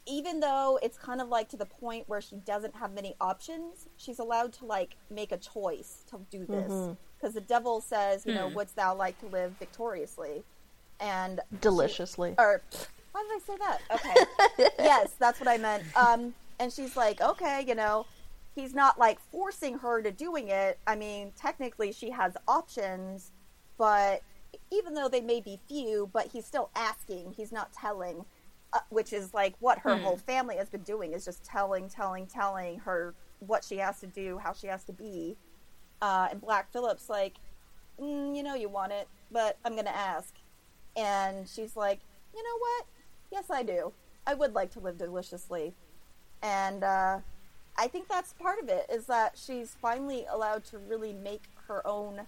even 0.06 0.40
though 0.40 0.80
it's 0.84 0.98
kind 0.98 1.22
of 1.22 1.30
like 1.30 1.50
to 1.50 1.58
the 1.58 1.66
point 1.66 2.08
where 2.08 2.22
she 2.22 2.36
doesn't 2.38 2.76
have 2.76 2.94
many 2.94 3.16
options, 3.22 3.88
she's 3.98 4.20
allowed 4.20 4.54
to 4.54 4.66
like 4.66 4.96
make 5.10 5.32
a 5.32 5.38
choice 5.38 6.04
to 6.10 6.20
do 6.30 6.46
this 6.46 6.96
because 7.18 7.34
the 7.34 7.42
devil 7.42 7.80
says, 7.80 8.26
you 8.26 8.34
know, 8.34 8.50
wouldst 8.50 8.76
thou 8.76 8.96
like 8.96 9.18
to 9.20 9.28
live 9.28 9.54
victoriously? 9.60 10.44
And 11.00 11.40
Deliciously. 11.62 12.36
or 12.38 12.62
why 13.12 13.24
did 13.24 13.36
I 13.36 13.40
say 13.46 13.58
that? 13.58 13.80
Okay. 13.94 14.70
yes, 14.80 15.14
that's 15.20 15.40
what 15.40 15.48
I 15.48 15.58
meant. 15.58 15.84
Um, 15.96 16.34
and 16.60 16.72
she's 16.72 16.98
like, 16.98 17.22
okay, 17.22 17.64
you 17.68 17.76
know, 17.76 18.06
he's 18.56 18.74
not 18.74 19.00
like 19.00 19.20
forcing 19.32 19.78
her 19.80 20.02
to 20.02 20.12
doing 20.12 20.50
it. 20.50 20.80
I 20.86 20.96
mean, 20.96 21.32
technically 21.38 21.92
she 21.92 22.10
has 22.10 22.36
options, 22.48 23.32
but 23.78 24.22
even 24.72 24.94
though 24.94 25.08
they 25.08 25.22
may 25.22 25.40
be 25.40 25.60
few, 25.68 26.10
but 26.12 26.28
he's 26.28 26.46
still 26.46 26.70
asking. 26.76 27.34
He's 27.38 27.52
not 27.52 27.72
telling, 27.74 28.26
uh, 28.74 28.80
which 28.90 29.14
is 29.14 29.34
like 29.34 29.54
what 29.60 29.80
her 29.80 29.96
whole 29.98 30.18
family 30.18 30.58
has 30.58 30.70
been 30.70 30.82
doing 30.82 31.14
is 31.14 31.24
just 31.24 31.44
telling, 31.44 31.88
telling, 31.88 32.26
telling 32.26 32.80
her 32.80 33.14
what 33.40 33.64
she 33.64 33.78
has 33.78 34.00
to 34.00 34.08
do, 34.08 34.38
how 34.38 34.52
she 34.54 34.68
has 34.68 34.84
to 34.86 34.94
be. 34.94 35.38
Uh, 36.02 36.30
and 36.32 36.42
Black 36.42 36.72
Phillips, 36.72 37.10
like, 37.10 37.36
mm, 38.00 38.36
you 38.36 38.44
know, 38.44 38.56
you 38.56 38.70
want 38.70 38.92
it, 38.92 39.08
but 39.32 39.58
I'm 39.64 39.76
gonna 39.76 39.90
ask. 39.90 40.34
And 40.96 41.48
she's 41.48 41.76
like, 41.76 42.00
you 42.36 42.44
know 42.44 42.58
what? 42.60 42.86
Yes, 43.32 43.50
I 43.50 43.64
do. 43.64 43.94
I 44.26 44.34
would 44.34 44.54
like 44.54 44.72
to 44.72 44.80
live 44.80 44.98
deliciously. 44.98 45.74
And 46.42 46.84
uh, 46.84 47.20
I 47.78 47.88
think 47.88 48.08
that's 48.08 48.34
part 48.34 48.60
of 48.60 48.70
it 48.70 48.86
is 48.92 49.06
that 49.06 49.38
she's 49.38 49.76
finally 49.82 50.26
allowed 50.32 50.64
to 50.66 50.78
really 50.78 51.14
make 51.14 51.44
her 51.68 51.86
own 51.86 52.22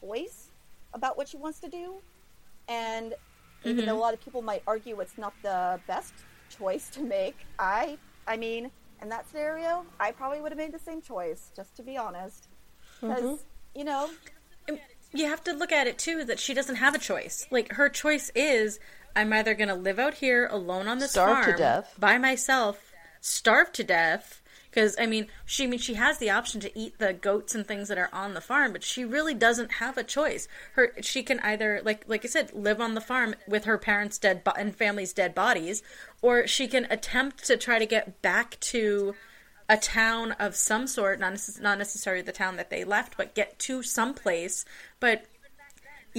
choice 0.00 0.48
about 0.94 1.16
what 1.16 1.28
she 1.28 1.36
wants 1.36 1.60
to 1.60 1.68
do. 1.68 1.94
And 2.68 3.14
even 3.64 3.84
though 3.84 3.92
mm-hmm. 3.92 3.98
a 3.98 4.00
lot 4.00 4.14
of 4.14 4.20
people 4.20 4.42
might 4.42 4.62
argue 4.66 4.98
it's 5.00 5.18
not 5.18 5.34
the 5.42 5.80
best 5.86 6.12
choice 6.56 6.88
to 6.90 7.02
make, 7.02 7.36
I, 7.58 7.98
I 8.26 8.36
mean, 8.36 8.70
in 9.02 9.08
that 9.08 9.28
scenario, 9.28 9.84
I 9.98 10.12
probably 10.12 10.40
would 10.40 10.52
have 10.52 10.58
made 10.58 10.72
the 10.72 10.78
same 10.78 11.00
choice, 11.00 11.50
just 11.54 11.76
to 11.76 11.82
be 11.82 11.96
honest. 11.96 12.48
Mm-hmm. 13.02 13.14
Because, 13.14 13.44
you 13.74 13.84
know, 13.84 14.10
you 15.12 15.26
have 15.26 15.42
to 15.44 15.52
look 15.52 15.72
at 15.72 15.86
it 15.86 15.98
too 15.98 16.24
that 16.24 16.38
she 16.38 16.54
doesn't 16.54 16.76
have 16.76 16.94
a 16.94 16.98
choice. 16.98 17.46
Like 17.50 17.72
her 17.72 17.88
choice 17.88 18.30
is 18.34 18.78
I'm 19.16 19.32
either 19.32 19.54
going 19.54 19.68
to 19.68 19.74
live 19.74 19.98
out 19.98 20.14
here 20.14 20.46
alone 20.46 20.88
on 20.88 20.98
this 20.98 21.12
Starve 21.12 21.38
to 21.38 21.44
farm 21.44 21.58
death. 21.58 21.94
by 21.98 22.18
myself, 22.18 22.92
starve 23.20 23.72
to 23.72 23.84
death 23.84 24.42
because 24.70 24.96
I 24.98 25.06
mean, 25.06 25.28
she 25.44 25.64
I 25.64 25.66
mean 25.66 25.78
she 25.78 25.94
has 25.94 26.18
the 26.18 26.30
option 26.30 26.60
to 26.60 26.78
eat 26.78 26.98
the 26.98 27.12
goats 27.12 27.54
and 27.54 27.66
things 27.66 27.88
that 27.88 27.98
are 27.98 28.10
on 28.12 28.34
the 28.34 28.40
farm, 28.40 28.72
but 28.72 28.82
she 28.82 29.04
really 29.04 29.34
doesn't 29.34 29.72
have 29.72 29.96
a 29.98 30.04
choice. 30.04 30.48
Her 30.72 30.92
she 31.00 31.22
can 31.22 31.40
either 31.40 31.80
like 31.84 32.04
like 32.06 32.24
I 32.24 32.28
said, 32.28 32.52
live 32.52 32.80
on 32.80 32.94
the 32.94 33.00
farm 33.00 33.34
with 33.46 33.64
her 33.64 33.78
parents' 33.78 34.18
dead 34.18 34.44
bo- 34.44 34.52
and 34.56 34.74
family's 34.74 35.12
dead 35.12 35.34
bodies, 35.34 35.82
or 36.22 36.46
she 36.46 36.68
can 36.68 36.86
attempt 36.90 37.44
to 37.46 37.56
try 37.56 37.78
to 37.78 37.86
get 37.86 38.22
back 38.22 38.58
to 38.60 39.14
a 39.68 39.76
town 39.76 40.32
of 40.32 40.56
some 40.56 40.86
sort, 40.86 41.20
not, 41.20 41.34
necess- 41.34 41.60
not 41.60 41.76
necessarily 41.76 42.22
the 42.22 42.32
town 42.32 42.56
that 42.56 42.70
they 42.70 42.84
left, 42.84 43.16
but 43.16 43.34
get 43.34 43.58
to 43.58 43.82
some 43.82 44.14
place. 44.14 44.64
But 44.98 45.26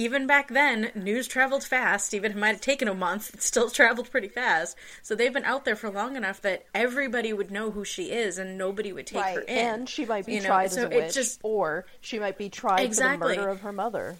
even 0.00 0.26
back 0.26 0.48
then, 0.48 0.90
news 0.94 1.28
traveled 1.28 1.62
fast. 1.62 2.14
Even 2.14 2.30
if 2.30 2.36
it 2.36 2.40
might 2.40 2.48
have 2.48 2.60
taken 2.62 2.88
a 2.88 2.94
month, 2.94 3.34
it 3.34 3.42
still 3.42 3.68
traveled 3.80 4.10
pretty 4.10 4.28
fast. 4.28 4.74
So 5.02 5.14
they've 5.14 5.32
been 5.32 5.44
out 5.44 5.66
there 5.66 5.76
for 5.76 5.90
long 5.90 6.16
enough 6.16 6.40
that 6.40 6.64
everybody 6.74 7.34
would 7.34 7.50
know 7.50 7.70
who 7.70 7.84
she 7.84 8.10
is, 8.10 8.38
and 8.38 8.56
nobody 8.56 8.94
would 8.94 9.06
take 9.06 9.22
her 9.22 9.40
in. 9.40 9.58
And 9.58 9.88
she 9.90 10.06
might 10.06 10.24
be 10.24 10.34
You 10.36 10.40
know, 10.40 10.46
tried 10.46 10.72
so 10.72 10.78
as 10.78 10.84
a 10.84 10.88
witch, 10.88 11.14
just- 11.14 11.40
or 11.42 11.84
she 12.00 12.18
might 12.18 12.38
be 12.38 12.48
tried 12.48 12.80
Exactly. 12.80 13.34
for 13.34 13.34
the 13.34 13.40
murder 13.42 13.50
of 13.50 13.60
her 13.60 13.72
mother. 13.72 14.16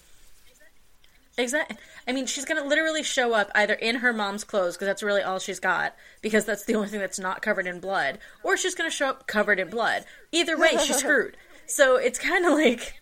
Exactly. 1.39 1.77
I 2.07 2.13
mean, 2.13 2.27
she's 2.27 2.45
gonna 2.45 2.65
literally 2.65 3.03
show 3.03 3.33
up 3.33 3.51
either 3.55 3.73
in 3.75 3.97
her 3.97 4.13
mom's 4.13 4.45
clothes 4.45 4.75
because 4.77 4.87
that's 4.87 5.03
really 5.03 5.23
all 5.23 5.39
she's 5.39 5.61
got, 5.61 5.97
because 6.21 6.45
that's 6.45 6.65
the 6.65 6.75
only 6.77 6.89
thing 6.89 7.01
that's 7.01 7.19
not 7.19 7.41
covered 7.41 7.67
in 7.67 7.81
blood, 7.81 8.19
or 8.43 8.57
she's 8.59 8.75
gonna 8.75 8.91
show 8.91 9.09
up 9.09 9.27
covered 9.27 9.59
in 9.59 9.71
blood. 9.71 10.05
Either 10.33 10.59
way, 10.59 10.77
she's 10.85 10.97
screwed. 11.05 11.39
So 11.67 11.97
it's 11.97 12.19
kind 12.19 12.45
of 12.45 12.53
like, 12.53 13.00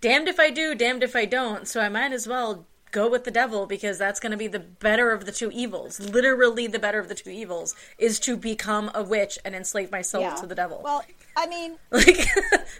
damned 0.00 0.28
if 0.28 0.40
I 0.40 0.50
do, 0.50 0.74
damned 0.74 1.02
if 1.02 1.14
I 1.16 1.24
don't. 1.24 1.66
So 1.68 1.80
I 1.80 1.88
might 1.88 2.12
as 2.12 2.26
well 2.26 2.66
go 2.92 3.08
with 3.08 3.24
the 3.24 3.30
devil 3.30 3.66
because 3.66 3.98
that's 3.98 4.18
going 4.18 4.32
to 4.32 4.36
be 4.38 4.48
the 4.48 4.58
better 4.58 5.12
of 5.12 5.24
the 5.24 5.32
two 5.32 5.50
evils. 5.52 6.00
Literally, 6.00 6.66
the 6.66 6.78
better 6.78 6.98
of 6.98 7.08
the 7.08 7.14
two 7.14 7.30
evils 7.30 7.74
is 7.98 8.18
to 8.20 8.36
become 8.36 8.90
a 8.94 9.02
witch 9.02 9.38
and 9.44 9.54
enslave 9.54 9.90
my 9.90 10.02
soul 10.02 10.22
yeah. 10.22 10.34
to 10.34 10.46
the 10.46 10.54
devil. 10.54 10.80
Well, 10.82 11.04
I 11.36 11.46
mean, 11.46 11.76
like, 11.90 12.28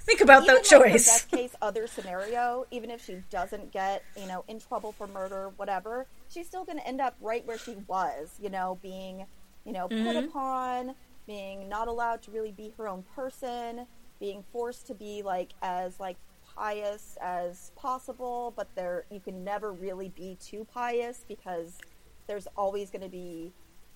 think 0.05 0.21
about 0.21 0.47
that 0.47 0.55
like 0.57 0.65
choice. 0.65 1.07
best 1.07 1.31
case 1.31 1.55
other 1.63 1.87
scenario, 1.87 2.67
even 2.71 2.91
if 2.91 3.05
she 3.05 3.23
doesn't 3.31 3.73
get 3.73 4.03
you 4.17 4.27
know 4.27 4.45
in 4.49 4.61
trouble 4.61 4.93
for 4.93 5.07
murder, 5.07 5.51
whatever, 5.57 6.07
she's 6.29 6.47
still 6.47 6.65
going 6.65 6.79
to 6.79 6.87
end 6.87 7.01
up 7.01 7.17
right 7.21 7.47
where 7.47 7.59
she 7.59 7.77
was. 7.87 8.35
You 8.41 8.51
know, 8.51 8.79
being 8.83 9.27
you 9.65 9.73
know 9.73 9.89
put 9.89 9.99
Mm-hmm. 9.99 10.29
upon, 10.29 10.95
being 11.27 11.69
not 11.69 11.87
allowed 11.89 12.23
to 12.23 12.31
really 12.31 12.53
be 12.53 12.75
her 12.77 12.89
own 12.89 13.05
person, 13.15 13.87
being 14.19 14.45
forced 14.53 14.87
to 14.89 14.95
be 14.95 15.23
like 15.23 15.53
as 15.63 16.01
like 16.01 16.17
pious 16.61 17.17
as 17.23 17.73
possible, 17.75 18.53
but 18.55 18.69
there 18.75 19.05
you 19.11 19.19
can 19.19 19.43
never 19.43 19.73
really 19.73 20.11
be 20.11 20.37
too 20.41 20.67
pious 20.73 21.25
because 21.27 21.79
there's 22.27 22.47
always 22.55 22.91
going 22.91 23.03
to 23.03 23.09
be 23.09 23.53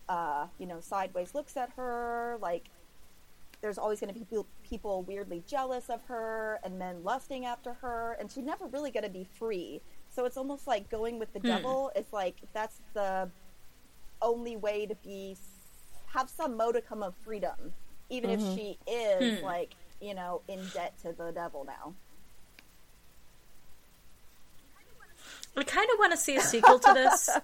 uh, 0.08 0.46
you 0.58 0.66
know 0.66 0.80
sideways 0.80 1.34
looks 1.34 1.56
at 1.56 1.70
her 1.76 2.36
like 2.42 2.68
there's 3.60 3.78
always 3.78 3.98
going 3.98 4.12
to 4.12 4.18
be 4.18 4.26
people, 4.26 4.46
people 4.62 5.02
weirdly 5.02 5.42
jealous 5.46 5.88
of 5.88 6.02
her 6.04 6.58
and 6.64 6.78
men 6.78 7.02
lusting 7.02 7.46
after 7.46 7.72
her 7.72 8.16
and 8.20 8.30
she's 8.30 8.44
never 8.44 8.66
really 8.66 8.90
going 8.90 9.04
to 9.04 9.10
be 9.10 9.26
free. 9.38 9.80
So 10.10 10.26
it's 10.26 10.36
almost 10.36 10.66
like 10.66 10.90
going 10.90 11.18
with 11.18 11.32
the 11.32 11.40
hmm. 11.40 11.48
devil 11.48 11.92
it's 11.94 12.12
like 12.12 12.36
that's 12.54 12.80
the 12.94 13.28
only 14.22 14.56
way 14.56 14.86
to 14.86 14.94
be 14.96 15.36
have 16.06 16.30
some 16.30 16.56
modicum 16.56 17.02
of 17.02 17.14
freedom 17.24 17.74
even 18.08 18.30
if 18.30 18.40
mm-hmm. 18.40 18.54
she 18.54 18.78
is 18.86 19.40
hmm. 19.40 19.44
like 19.44 19.74
you 20.00 20.14
know 20.14 20.40
in 20.48 20.60
debt 20.72 20.94
to 21.02 21.12
the 21.12 21.32
devil 21.32 21.64
now 21.66 21.94
I 25.56 25.62
kind 25.62 25.88
of 25.92 25.98
want 25.98 26.12
to 26.12 26.18
see 26.18 26.36
a 26.36 26.40
sequel 26.40 26.78
to 26.78 26.94
this. 26.94 27.30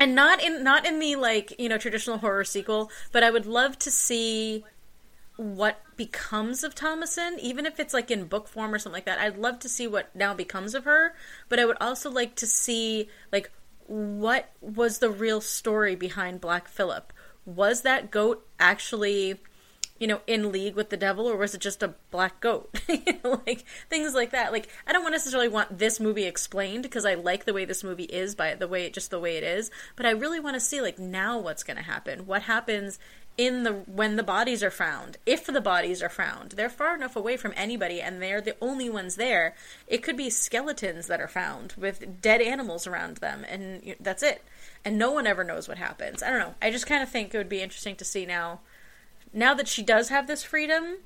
And 0.00 0.14
not 0.14 0.40
in 0.40 0.62
not 0.62 0.86
in 0.86 1.00
the 1.00 1.16
like, 1.16 1.58
you 1.58 1.68
know, 1.68 1.76
traditional 1.76 2.18
horror 2.18 2.44
sequel, 2.44 2.88
but 3.10 3.24
I 3.24 3.32
would 3.32 3.46
love 3.46 3.76
to 3.80 3.90
see 3.90 4.64
what 5.36 5.80
becomes 5.96 6.62
of 6.62 6.74
Thomasin, 6.74 7.38
even 7.40 7.66
if 7.66 7.80
it's 7.80 7.92
like 7.92 8.10
in 8.10 8.26
book 8.26 8.46
form 8.46 8.72
or 8.72 8.78
something 8.78 8.94
like 8.96 9.06
that. 9.06 9.18
I'd 9.18 9.38
love 9.38 9.58
to 9.60 9.68
see 9.68 9.88
what 9.88 10.14
now 10.14 10.34
becomes 10.34 10.74
of 10.74 10.84
her, 10.84 11.14
but 11.48 11.58
I 11.58 11.64
would 11.64 11.76
also 11.80 12.10
like 12.10 12.36
to 12.36 12.46
see 12.46 13.08
like 13.32 13.50
what 13.88 14.52
was 14.60 14.98
the 14.98 15.10
real 15.10 15.40
story 15.40 15.96
behind 15.96 16.40
Black 16.40 16.68
Phillip? 16.68 17.12
Was 17.44 17.82
that 17.82 18.10
goat 18.10 18.46
actually 18.60 19.40
you 19.98 20.06
know, 20.06 20.20
in 20.26 20.52
league 20.52 20.74
with 20.74 20.90
the 20.90 20.96
devil, 20.96 21.26
or 21.26 21.36
was 21.36 21.54
it 21.54 21.60
just 21.60 21.82
a 21.82 21.94
black 22.10 22.40
goat? 22.40 22.80
you 22.88 23.18
know, 23.24 23.42
like 23.46 23.64
things 23.88 24.14
like 24.14 24.30
that. 24.30 24.52
Like 24.52 24.68
I 24.86 24.92
don't 24.92 25.10
necessarily 25.10 25.48
want 25.48 25.78
this 25.78 26.00
movie 26.00 26.24
explained 26.24 26.82
because 26.82 27.04
I 27.04 27.14
like 27.14 27.44
the 27.44 27.54
way 27.54 27.64
this 27.64 27.84
movie 27.84 28.04
is 28.04 28.34
by 28.34 28.54
the 28.54 28.68
way 28.68 28.88
just 28.90 29.10
the 29.10 29.20
way 29.20 29.36
it 29.36 29.44
is, 29.44 29.70
but 29.96 30.06
I 30.06 30.10
really 30.10 30.40
want 30.40 30.54
to 30.54 30.60
see 30.60 30.80
like 30.80 30.98
now 30.98 31.38
what's 31.38 31.64
going 31.64 31.76
to 31.76 31.82
happen. 31.82 32.26
What 32.26 32.42
happens 32.42 32.98
in 33.38 33.62
the 33.62 33.72
when 33.72 34.16
the 34.16 34.22
bodies 34.22 34.62
are 34.62 34.70
found? 34.70 35.16
If 35.24 35.46
the 35.46 35.60
bodies 35.60 36.02
are 36.02 36.08
found, 36.08 36.52
they're 36.52 36.68
far 36.68 36.94
enough 36.94 37.16
away 37.16 37.36
from 37.36 37.54
anybody, 37.56 38.00
and 38.00 38.20
they're 38.20 38.40
the 38.40 38.56
only 38.60 38.90
ones 38.90 39.16
there. 39.16 39.54
It 39.86 40.02
could 40.02 40.16
be 40.16 40.28
skeletons 40.28 41.06
that 41.06 41.20
are 41.20 41.28
found 41.28 41.74
with 41.78 42.20
dead 42.20 42.42
animals 42.42 42.86
around 42.86 43.18
them, 43.18 43.44
and 43.48 43.94
that's 44.00 44.22
it. 44.22 44.44
And 44.84 44.98
no 44.98 45.12
one 45.12 45.26
ever 45.26 45.44
knows 45.44 45.68
what 45.68 45.78
happens. 45.78 46.22
I 46.22 46.30
don't 46.30 46.40
know. 46.40 46.54
I 46.60 46.70
just 46.70 46.86
kind 46.86 47.02
of 47.02 47.08
think 47.08 47.34
it 47.34 47.38
would 47.38 47.48
be 47.48 47.62
interesting 47.62 47.96
to 47.96 48.04
see 48.04 48.26
now 48.26 48.60
now 49.32 49.54
that 49.54 49.68
she 49.68 49.82
does 49.82 50.08
have 50.08 50.26
this 50.26 50.42
freedom, 50.42 50.98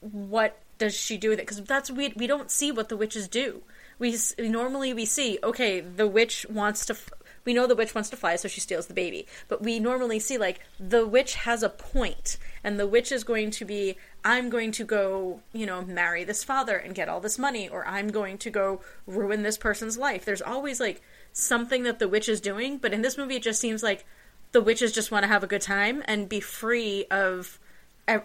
what 0.00 0.58
does 0.78 0.94
she 0.94 1.16
do 1.16 1.30
with 1.30 1.38
it? 1.38 1.42
Because 1.42 1.62
that's 1.62 1.90
we 1.90 2.12
we 2.16 2.26
don't 2.26 2.50
see 2.50 2.72
what 2.72 2.88
the 2.88 2.96
witches 2.96 3.28
do. 3.28 3.62
We 3.98 4.16
normally 4.38 4.92
we 4.94 5.04
see 5.04 5.38
okay, 5.42 5.80
the 5.80 6.08
witch 6.08 6.46
wants 6.48 6.86
to. 6.86 6.96
We 7.42 7.54
know 7.54 7.66
the 7.66 7.76
witch 7.76 7.94
wants 7.94 8.10
to 8.10 8.16
fly, 8.16 8.36
so 8.36 8.48
she 8.48 8.60
steals 8.60 8.86
the 8.86 8.94
baby. 8.94 9.26
But 9.48 9.62
we 9.62 9.78
normally 9.78 10.18
see 10.18 10.36
like 10.36 10.60
the 10.78 11.06
witch 11.06 11.36
has 11.36 11.62
a 11.62 11.70
point, 11.70 12.36
and 12.62 12.78
the 12.78 12.86
witch 12.86 13.10
is 13.12 13.24
going 13.24 13.50
to 13.52 13.64
be, 13.64 13.96
I'm 14.24 14.50
going 14.50 14.72
to 14.72 14.84
go, 14.84 15.40
you 15.52 15.64
know, 15.64 15.80
marry 15.82 16.22
this 16.24 16.44
father 16.44 16.76
and 16.76 16.94
get 16.94 17.08
all 17.08 17.20
this 17.20 17.38
money, 17.38 17.66
or 17.68 17.86
I'm 17.86 18.08
going 18.08 18.36
to 18.38 18.50
go 18.50 18.82
ruin 19.06 19.42
this 19.42 19.56
person's 19.56 19.96
life. 19.96 20.24
There's 20.24 20.42
always 20.42 20.80
like 20.80 21.00
something 21.32 21.82
that 21.84 21.98
the 21.98 22.08
witch 22.08 22.28
is 22.28 22.42
doing, 22.42 22.76
but 22.76 22.92
in 22.92 23.00
this 23.00 23.16
movie, 23.16 23.36
it 23.36 23.42
just 23.42 23.60
seems 23.60 23.82
like 23.82 24.04
the 24.52 24.60
witches 24.60 24.92
just 24.92 25.10
want 25.10 25.22
to 25.24 25.28
have 25.28 25.42
a 25.44 25.46
good 25.46 25.62
time 25.62 26.02
and 26.06 26.28
be 26.28 26.40
free 26.40 27.06
of 27.10 27.58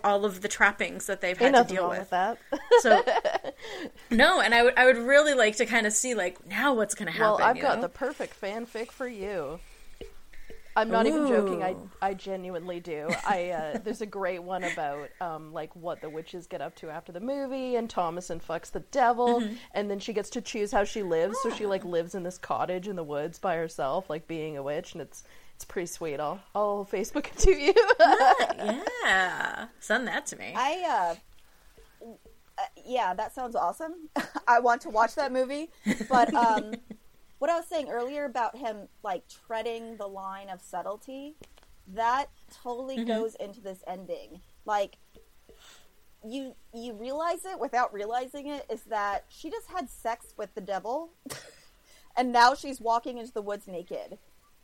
all 0.03 0.25
of 0.25 0.41
the 0.41 0.47
trappings 0.47 1.05
that 1.05 1.21
they've 1.21 1.37
had 1.37 1.53
Ain't 1.55 1.67
to 1.67 1.73
deal 1.75 1.87
with. 1.89 1.99
with 1.99 2.09
that. 2.09 2.39
So 2.81 3.03
no, 4.09 4.41
and 4.41 4.53
I 4.53 4.63
would 4.63 4.73
I 4.77 4.85
would 4.85 4.97
really 4.97 5.33
like 5.35 5.57
to 5.57 5.65
kind 5.65 5.85
of 5.85 5.93
see 5.93 6.15
like 6.15 6.43
now 6.47 6.73
what's 6.73 6.95
going 6.95 7.05
to 7.05 7.11
happen. 7.11 7.37
well, 7.39 7.41
I've 7.41 7.59
got 7.59 7.75
know? 7.77 7.83
the 7.83 7.89
perfect 7.89 8.39
fanfic 8.41 8.91
for 8.91 9.07
you. 9.07 9.59
I'm 10.77 10.89
not 10.89 11.05
even 11.05 11.27
joking. 11.27 11.63
I 11.63 11.75
I 12.01 12.13
genuinely 12.15 12.79
do. 12.81 13.09
I 13.25 13.49
uh, 13.51 13.77
there's 13.83 14.01
a 14.01 14.05
great 14.05 14.43
one 14.43 14.63
about 14.65 15.09
um 15.21 15.53
like 15.53 15.73
what 15.75 16.01
the 16.01 16.09
witches 16.09 16.47
get 16.47 16.61
up 16.61 16.75
to 16.77 16.89
after 16.89 17.11
the 17.13 17.21
movie, 17.21 17.75
and 17.75 17.87
Thomasin 17.87 18.41
fucks 18.43 18.71
the 18.71 18.81
devil, 18.81 19.39
Mm-hmm. 19.41 19.53
and 19.73 19.89
then 19.89 19.99
she 19.99 20.11
gets 20.13 20.29
to 20.31 20.41
choose 20.41 20.71
how 20.71 20.83
she 20.83 21.01
lives. 21.03 21.37
So 21.43 21.49
she 21.51 21.65
like 21.65 21.85
lives 21.85 22.13
in 22.15 22.23
this 22.23 22.37
cottage 22.37 22.87
in 22.87 22.95
the 22.97 23.03
woods 23.03 23.39
by 23.39 23.55
herself, 23.55 24.09
like 24.09 24.27
being 24.27 24.57
a 24.57 24.63
witch, 24.63 24.93
and 24.93 25.01
it's 25.01 25.23
it's 25.55 25.65
pretty 25.65 25.87
sweet. 25.87 26.19
I'll 26.19 26.39
I'll 26.53 26.87
Facebook 26.91 27.27
it 27.31 27.37
to 27.39 27.51
you. 27.51 27.73
yeah, 29.03 29.67
send 29.79 30.07
that 30.07 30.25
to 30.27 30.35
me. 30.37 30.53
I, 30.55 31.15
uh, 32.03 32.05
uh, 32.57 32.61
yeah, 32.85 33.13
that 33.13 33.33
sounds 33.33 33.55
awesome. 33.55 34.09
I 34.47 34.59
want 34.59 34.81
to 34.81 34.89
watch 34.89 35.15
that 35.15 35.31
movie. 35.31 35.69
But 36.09 36.33
um, 36.33 36.73
what 37.39 37.49
I 37.49 37.57
was 37.57 37.67
saying 37.67 37.89
earlier 37.89 38.25
about 38.25 38.57
him 38.57 38.87
like 39.03 39.23
treading 39.47 39.97
the 39.97 40.07
line 40.07 40.49
of 40.49 40.61
subtlety, 40.61 41.35
that 41.87 42.27
totally 42.63 43.03
goes 43.03 43.35
into 43.35 43.61
this 43.61 43.83
ending. 43.87 44.41
Like 44.65 44.97
you 46.27 46.55
you 46.73 46.93
realize 46.93 47.45
it 47.45 47.59
without 47.59 47.93
realizing 47.93 48.47
it 48.47 48.65
is 48.69 48.81
that 48.83 49.25
she 49.29 49.49
just 49.49 49.69
had 49.69 49.89
sex 49.89 50.33
with 50.37 50.53
the 50.55 50.61
devil 50.61 51.11
and 52.17 52.31
now 52.31 52.55
she's 52.55 52.81
walking 52.81 53.17
into 53.19 53.31
the 53.31 53.41
woods 53.41 53.67
naked. 53.67 54.17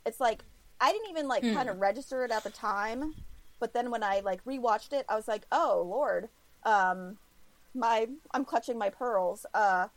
It's 0.05 0.19
like 0.19 0.43
I 0.81 0.91
didn't 0.93 1.11
even 1.11 1.29
like 1.29 1.47
kind 1.47 1.69
of 1.69 1.79
register 1.79 2.25
it 2.25 2.31
at 2.31 2.43
the 2.45 2.51
time, 2.51 3.15
but 3.61 3.73
then 3.73 3.91
when 3.91 4.03
I 4.03 4.21
like 4.21 4.43
rewatched 4.45 4.93
it, 4.93 5.05
I 5.09 5.15
was 5.15 5.27
like, 5.29 5.47
"Oh 5.51 5.85
lord, 5.87 6.29
um, 6.65 7.17
my 7.75 8.07
I'm 8.33 8.45
clutching 8.45 8.79
my 8.79 8.89
pearls." 8.91 9.45
Uh, 9.53 9.89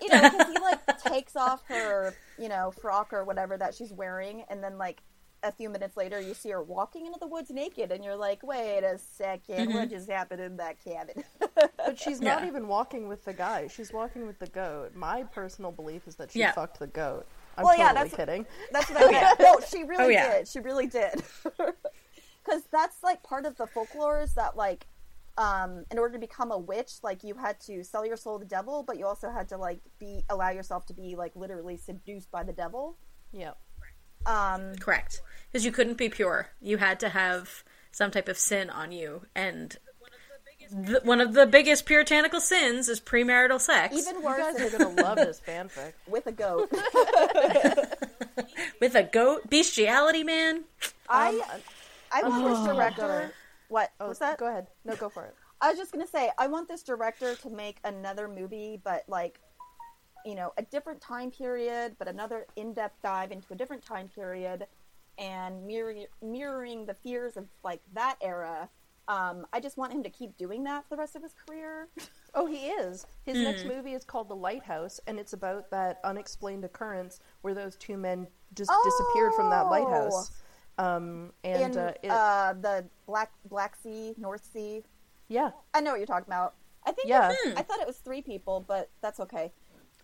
you 0.00 0.08
know, 0.10 0.24
because 0.24 0.46
he 0.46 0.58
like 0.60 0.80
takes 0.98 1.36
off 1.36 1.64
her, 1.68 2.18
you 2.38 2.48
know, 2.48 2.70
frock 2.70 3.12
or 3.12 3.24
whatever 3.24 3.56
that 3.58 3.74
she's 3.74 3.92
wearing, 3.92 4.44
and 4.50 4.62
then 4.62 4.78
like 4.78 5.02
a 5.42 5.52
few 5.52 5.70
minutes 5.70 5.96
later, 5.96 6.20
you 6.20 6.34
see 6.34 6.50
her 6.50 6.62
walking 6.62 7.06
into 7.06 7.18
the 7.20 7.28
woods 7.28 7.50
naked, 7.50 7.92
and 7.92 8.04
you're 8.04 8.16
like, 8.16 8.42
wait 8.42 8.80
a 8.84 8.98
2nd 8.98 9.70
what 9.72 9.90
just 9.90 10.10
happened 10.10 10.40
in 10.42 10.56
that 10.58 10.82
cabin? 10.84 11.24
But 11.84 11.98
she's 11.98 12.20
not 12.20 12.42
Yeah. 12.42 12.44
even 12.44 12.68
walking 12.68 13.08
with 13.08 13.24
the 13.24 13.32
guy. 13.32 13.68
She's 13.68 13.92
walking 13.92 14.26
with 14.26 14.38
the 14.40 14.46
goat. 14.48 14.94
My 14.94 15.24
personal 15.24 15.72
belief 15.72 16.08
is 16.08 16.16
that 16.16 16.32
she 16.32 16.40
Yeah. 16.40 16.52
fucked 16.54 16.80
the 16.80 16.88
goat. 16.88 17.26
I'm 17.56 17.64
Well, 17.64 17.76
yeah, 17.76 17.92
totally 17.92 18.08
that's- 18.10 18.16
kidding. 18.26 18.46
That's 18.72 18.90
what 18.90 19.02
I 19.02 19.10
meant. 19.10 19.40
No, 19.40 19.60
she 19.68 19.84
really 19.84 20.04
Oh, 20.04 20.08
yeah. 20.08 20.38
did. 20.38 20.48
She 20.48 20.60
really 20.60 20.86
did. 20.86 21.22
Because 22.44 22.62
that's 22.70 23.02
like 23.02 23.24
part 23.24 23.44
of 23.44 23.56
the 23.56 23.66
folklore 23.66 24.20
is 24.20 24.34
that 24.34 24.56
like, 24.56 24.86
um, 25.36 25.84
in 25.90 25.98
order 25.98 26.12
to 26.14 26.20
become 26.20 26.52
a 26.52 26.58
witch, 26.58 26.92
like 27.02 27.24
you 27.24 27.34
had 27.34 27.58
to 27.62 27.82
sell 27.82 28.06
your 28.06 28.16
soul 28.16 28.38
to 28.38 28.44
the 28.44 28.48
devil, 28.48 28.84
but 28.84 28.98
you 28.98 29.04
also 29.04 29.30
had 29.30 29.48
to 29.48 29.56
like 29.56 29.80
be 29.98 30.22
allow 30.30 30.50
yourself 30.50 30.86
to 30.86 30.94
be 30.94 31.16
like 31.16 31.34
literally 31.34 31.76
seduced 31.76 32.30
by 32.30 32.44
the 32.44 32.52
devil. 32.52 32.96
Yeah. 33.32 33.54
Um, 34.26 34.76
Correct. 34.76 35.22
Because 35.50 35.64
you 35.64 35.72
couldn't 35.72 35.98
be 35.98 36.08
pure. 36.08 36.48
You 36.60 36.76
had 36.78 37.00
to 37.00 37.08
have 37.08 37.64
some 37.90 38.12
type 38.12 38.28
of 38.28 38.38
sin 38.38 38.70
on 38.70 38.92
you. 38.92 39.22
And 39.34 39.76
th- 40.86 41.02
one 41.04 41.20
of 41.20 41.34
the 41.34 41.46
biggest 41.46 41.86
puritanical 41.86 42.40
sins 42.40 42.88
is 42.88 43.00
premarital 43.00 43.60
sex. 43.60 43.96
even 43.96 44.16
You 44.16 44.22
worse 44.22 44.58
guys 44.58 44.74
are 44.74 44.78
gonna 44.78 45.02
love 45.02 45.16
this 45.16 45.40
fanfic. 45.46 45.92
with 46.08 46.26
a 46.26 46.32
goat. 46.32 46.70
with 48.80 48.94
a 48.94 49.02
goat. 49.02 49.48
Bestiality, 49.50 50.24
man. 50.24 50.64
I 51.08 51.28
um, 51.52 51.60
I 52.12 52.28
want 52.28 52.44
Oh, 52.44 52.48
this 52.48 52.74
director. 52.74 53.32
What 53.68 53.90
Oh, 54.00 54.08
was 54.08 54.18
that? 54.20 54.38
Go 54.38 54.46
ahead. 54.46 54.68
No, 54.84 54.94
go 54.96 55.08
for 55.08 55.24
it. 55.24 55.34
I 55.60 55.70
was 55.70 55.78
just 55.78 55.92
gonna 55.92 56.06
say 56.06 56.30
I 56.38 56.46
want 56.46 56.68
this 56.68 56.82
director 56.82 57.34
to 57.34 57.50
make 57.50 57.78
another 57.84 58.28
movie, 58.28 58.80
but 58.84 59.04
like, 59.08 59.40
you 60.24 60.34
know, 60.34 60.52
a 60.58 60.62
different 60.62 61.00
time 61.00 61.30
period, 61.30 61.96
but 61.98 62.08
another 62.08 62.46
in-depth 62.56 63.00
dive 63.02 63.32
into 63.32 63.52
a 63.52 63.56
different 63.56 63.84
time 63.84 64.08
period, 64.08 64.66
and 65.18 65.66
mirroring 65.66 66.06
mirroring 66.22 66.86
the 66.86 66.94
fears 66.94 67.36
of 67.36 67.46
like 67.64 67.80
that 67.94 68.16
era. 68.20 68.68
Um, 69.08 69.46
I 69.52 69.60
just 69.60 69.76
want 69.76 69.92
him 69.92 70.02
to 70.02 70.10
keep 70.10 70.36
doing 70.36 70.64
that 70.64 70.88
for 70.88 70.96
the 70.96 71.00
rest 71.00 71.14
of 71.16 71.22
his 71.22 71.32
career. 71.46 71.88
Oh, 72.38 72.44
he 72.44 72.66
is. 72.66 73.06
His 73.24 73.38
next 73.38 73.64
movie 73.64 73.94
is 73.94 74.04
called 74.04 74.28
The 74.28 74.36
Lighthouse, 74.36 75.00
and 75.06 75.18
it's 75.18 75.32
about 75.32 75.70
that 75.70 76.00
unexplained 76.04 76.66
occurrence 76.66 77.18
where 77.40 77.54
those 77.54 77.76
two 77.76 77.96
men 77.96 78.26
just 78.54 78.70
disappeared 78.84 79.32
from 79.34 79.48
that 79.48 79.70
lighthouse. 79.70 80.32
Um, 80.76 81.32
and 81.44 81.72
In 81.74 81.78
uh, 81.78 81.92
it, 82.02 82.10
uh, 82.10 82.52
the 82.60 82.84
Black 83.06 83.32
Black 83.46 83.74
Sea, 83.76 84.12
North 84.18 84.44
Sea. 84.52 84.82
yeah, 85.28 85.52
I 85.72 85.80
know 85.80 85.92
what 85.92 85.96
you're 85.96 86.06
talking 86.06 86.26
about. 86.28 86.56
I 86.84 86.92
think 86.92 87.08
Yeah. 87.08 87.32
it- 87.46 87.56
I 87.56 87.62
thought 87.62 87.80
it 87.80 87.86
was 87.86 87.96
three 87.96 88.20
people, 88.20 88.60
but 88.68 88.90
that's 89.00 89.18
okay. 89.20 89.50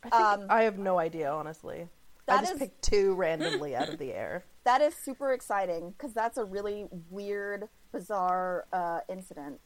I 0.02 0.08
think 0.08 0.14
Um, 0.14 0.46
I 0.48 0.62
have 0.62 0.78
no 0.78 0.98
idea, 0.98 1.30
honestly. 1.30 1.86
I 2.26 2.38
just 2.40 2.52
is- 2.54 2.58
picked 2.60 2.80
two 2.80 3.14
randomly 3.14 3.76
out 3.76 3.90
of 3.90 3.98
the 3.98 4.14
air. 4.14 4.44
That 4.64 4.80
is 4.80 4.94
super 4.94 5.32
exciting 5.34 5.90
because 5.90 6.14
that's 6.14 6.38
a 6.38 6.44
really 6.46 6.86
weird, 7.10 7.68
bizarre 7.92 8.64
uh, 8.72 9.00
incident. 9.08 9.60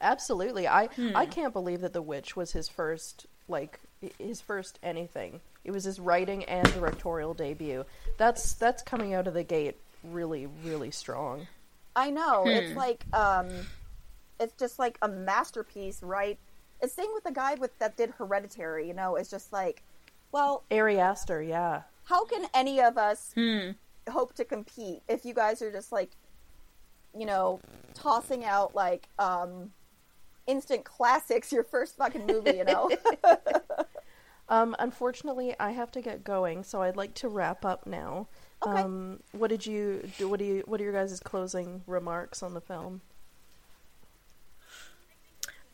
Absolutely, 0.00 0.66
I 0.66 0.88
I 1.14 1.26
can't 1.26 1.52
believe 1.52 1.80
that 1.82 1.92
The 1.92 2.02
Witch 2.02 2.34
was 2.36 2.52
his 2.52 2.68
first 2.68 3.26
like 3.48 3.78
his 4.18 4.40
first 4.40 4.78
anything. 4.82 5.40
It 5.64 5.70
was 5.70 5.84
his 5.84 6.00
writing 6.00 6.44
and 6.44 6.66
directorial 6.74 7.34
debut. 7.34 7.84
That's 8.18 8.54
that's 8.54 8.82
coming 8.82 9.14
out 9.14 9.28
of 9.28 9.34
the 9.34 9.44
gate 9.44 9.76
really 10.02 10.48
really 10.64 10.90
strong. 10.90 11.46
I 11.94 12.10
know 12.10 12.44
it's 12.46 12.74
like 12.76 13.04
um, 13.14 13.48
it's 14.40 14.54
just 14.58 14.78
like 14.80 14.98
a 15.02 15.08
masterpiece, 15.08 16.02
right? 16.02 16.38
It's 16.80 16.92
same 16.94 17.10
with 17.14 17.22
the 17.22 17.30
guy 17.30 17.54
with 17.54 17.78
that 17.78 17.96
did 17.96 18.10
Hereditary. 18.18 18.88
You 18.88 18.94
know, 18.94 19.14
it's 19.14 19.30
just 19.30 19.52
like, 19.52 19.82
well, 20.32 20.64
Ari 20.72 20.98
Aster, 20.98 21.40
yeah. 21.42 21.82
how 22.04 22.24
can 22.24 22.46
any 22.54 22.80
of 22.80 22.98
us 22.98 23.30
Hmm. 23.36 23.70
hope 24.10 24.34
to 24.34 24.44
compete 24.44 25.02
if 25.06 25.24
you 25.24 25.32
guys 25.32 25.62
are 25.62 25.70
just 25.70 25.92
like, 25.92 26.10
you 27.16 27.26
know, 27.26 27.60
tossing 27.94 28.44
out 28.44 28.74
like 28.74 29.08
um, 29.18 29.72
instant 30.46 30.84
classics 30.84 31.52
your 31.52 31.64
first 31.64 31.96
fucking 31.96 32.26
movie? 32.26 32.56
You 32.56 32.64
know. 32.64 32.90
Um, 34.48 34.76
unfortunately, 34.78 35.54
I 35.58 35.70
have 35.70 35.90
to 35.92 36.02
get 36.02 36.24
going, 36.24 36.62
so 36.62 36.82
I'd 36.82 36.96
like 36.96 37.14
to 37.14 37.28
wrap 37.28 37.64
up 37.64 37.86
now. 37.86 38.26
Okay. 38.66 38.82
Um, 38.82 39.20
what 39.32 39.48
did 39.48 39.64
you 39.64 40.06
do? 40.18 40.28
What 40.28 40.40
do 40.40 40.44
you? 40.44 40.62
What 40.66 40.78
are 40.78 40.84
your 40.84 40.92
guys' 40.92 41.18
closing 41.20 41.82
remarks 41.86 42.42
on 42.42 42.52
the 42.52 42.60
film? 42.60 43.00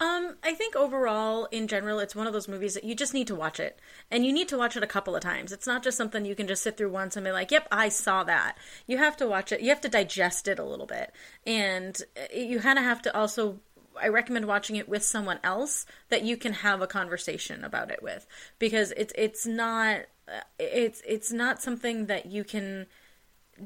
Um, 0.00 0.36
I 0.44 0.54
think 0.54 0.76
overall, 0.76 1.46
in 1.46 1.66
general, 1.66 1.98
it's 1.98 2.14
one 2.14 2.28
of 2.28 2.32
those 2.32 2.46
movies 2.46 2.74
that 2.74 2.84
you 2.84 2.94
just 2.94 3.14
need 3.14 3.26
to 3.26 3.34
watch 3.34 3.58
it, 3.58 3.80
and 4.10 4.24
you 4.24 4.32
need 4.32 4.48
to 4.48 4.58
watch 4.58 4.76
it 4.76 4.84
a 4.84 4.86
couple 4.86 5.16
of 5.16 5.22
times. 5.22 5.50
It's 5.50 5.66
not 5.66 5.82
just 5.82 5.96
something 5.96 6.24
you 6.24 6.36
can 6.36 6.46
just 6.46 6.62
sit 6.62 6.76
through 6.76 6.90
once 6.90 7.16
and 7.16 7.24
be 7.24 7.32
like, 7.32 7.50
"Yep, 7.50 7.66
I 7.72 7.88
saw 7.88 8.22
that." 8.24 8.56
You 8.86 8.98
have 8.98 9.16
to 9.16 9.26
watch 9.26 9.50
it. 9.50 9.60
You 9.60 9.70
have 9.70 9.80
to 9.80 9.88
digest 9.88 10.46
it 10.46 10.60
a 10.60 10.64
little 10.64 10.86
bit, 10.86 11.12
and 11.44 12.00
uh, 12.16 12.32
you 12.32 12.60
kind 12.60 12.78
of 12.78 12.84
have 12.84 13.02
to 13.02 13.16
also. 13.16 13.60
I 14.00 14.06
recommend 14.06 14.46
watching 14.46 14.76
it 14.76 14.88
with 14.88 15.02
someone 15.02 15.40
else 15.42 15.84
that 16.08 16.22
you 16.22 16.36
can 16.36 16.52
have 16.52 16.80
a 16.80 16.86
conversation 16.86 17.64
about 17.64 17.90
it 17.90 18.00
with, 18.00 18.28
because 18.60 18.92
it's 18.92 19.12
it's 19.16 19.46
not 19.46 20.02
uh, 20.28 20.42
it's 20.60 21.02
it's 21.04 21.32
not 21.32 21.60
something 21.60 22.06
that 22.06 22.26
you 22.26 22.44
can 22.44 22.86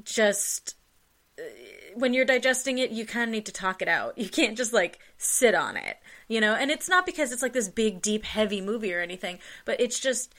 just 0.03 0.75
when 1.95 2.13
you're 2.13 2.25
digesting 2.25 2.77
it, 2.77 2.91
you 2.91 3.05
kind 3.05 3.23
of 3.23 3.29
need 3.29 3.45
to 3.45 3.51
talk 3.51 3.81
it 3.81 3.87
out. 3.87 4.17
You 4.17 4.29
can't 4.29 4.57
just 4.57 4.73
like 4.73 4.99
sit 5.17 5.55
on 5.55 5.77
it, 5.77 5.97
you 6.27 6.41
know? 6.41 6.53
And 6.55 6.71
it's 6.71 6.89
not 6.89 7.05
because 7.05 7.31
it's 7.31 7.41
like 7.41 7.53
this 7.53 7.67
big, 7.67 8.01
deep, 8.01 8.23
heavy 8.23 8.61
movie 8.61 8.93
or 8.93 8.99
anything, 8.99 9.39
but 9.65 9.79
it's 9.79 9.99
just 9.99 10.33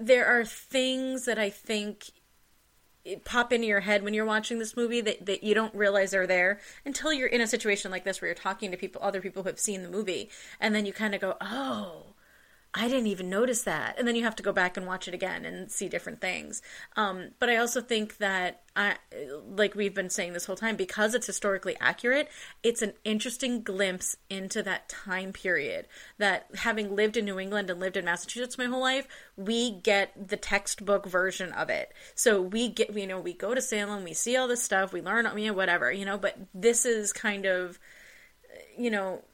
there 0.00 0.26
are 0.26 0.44
things 0.44 1.24
that 1.24 1.38
I 1.38 1.50
think 1.50 2.10
pop 3.24 3.52
into 3.52 3.66
your 3.66 3.80
head 3.80 4.02
when 4.02 4.12
you're 4.12 4.24
watching 4.24 4.58
this 4.58 4.76
movie 4.76 5.00
that, 5.00 5.24
that 5.26 5.42
you 5.42 5.54
don't 5.54 5.74
realize 5.74 6.12
are 6.12 6.26
there 6.26 6.60
until 6.84 7.12
you're 7.12 7.28
in 7.28 7.40
a 7.40 7.46
situation 7.46 7.90
like 7.90 8.04
this 8.04 8.20
where 8.20 8.28
you're 8.28 8.34
talking 8.34 8.70
to 8.70 8.76
people, 8.76 9.00
other 9.02 9.20
people 9.20 9.42
who 9.42 9.48
have 9.48 9.58
seen 9.58 9.82
the 9.82 9.88
movie, 9.88 10.28
and 10.60 10.74
then 10.74 10.84
you 10.84 10.92
kind 10.92 11.14
of 11.14 11.20
go, 11.20 11.36
oh, 11.40 12.14
I 12.80 12.86
didn't 12.86 13.08
even 13.08 13.28
notice 13.28 13.62
that. 13.62 13.98
And 13.98 14.06
then 14.06 14.14
you 14.14 14.22
have 14.22 14.36
to 14.36 14.42
go 14.42 14.52
back 14.52 14.76
and 14.76 14.86
watch 14.86 15.08
it 15.08 15.14
again 15.14 15.44
and 15.44 15.68
see 15.68 15.88
different 15.88 16.20
things. 16.20 16.62
Um, 16.96 17.30
but 17.40 17.48
I 17.48 17.56
also 17.56 17.80
think 17.80 18.18
that, 18.18 18.62
I, 18.76 18.94
like 19.48 19.74
we've 19.74 19.94
been 19.94 20.10
saying 20.10 20.32
this 20.32 20.44
whole 20.44 20.54
time, 20.54 20.76
because 20.76 21.12
it's 21.12 21.26
historically 21.26 21.76
accurate, 21.80 22.28
it's 22.62 22.80
an 22.80 22.92
interesting 23.02 23.62
glimpse 23.62 24.16
into 24.30 24.62
that 24.62 24.88
time 24.88 25.32
period. 25.32 25.88
That 26.18 26.46
having 26.54 26.94
lived 26.94 27.16
in 27.16 27.24
New 27.24 27.40
England 27.40 27.68
and 27.68 27.80
lived 27.80 27.96
in 27.96 28.04
Massachusetts 28.04 28.56
my 28.56 28.66
whole 28.66 28.80
life, 28.80 29.08
we 29.36 29.72
get 29.72 30.28
the 30.28 30.36
textbook 30.36 31.04
version 31.04 31.50
of 31.50 31.70
it. 31.70 31.92
So 32.14 32.40
we 32.40 32.68
get, 32.68 32.96
you 32.96 33.08
know, 33.08 33.18
we 33.18 33.32
go 33.32 33.56
to 33.56 33.60
Salem, 33.60 34.04
we 34.04 34.14
see 34.14 34.36
all 34.36 34.46
this 34.46 34.62
stuff, 34.62 34.92
we 34.92 35.02
learn, 35.02 35.28
you 35.36 35.48
know, 35.48 35.52
whatever, 35.52 35.90
you 35.90 36.04
know, 36.04 36.16
but 36.16 36.36
this 36.54 36.86
is 36.86 37.12
kind 37.12 37.44
of, 37.44 37.80
you 38.78 38.92
know, 38.92 39.24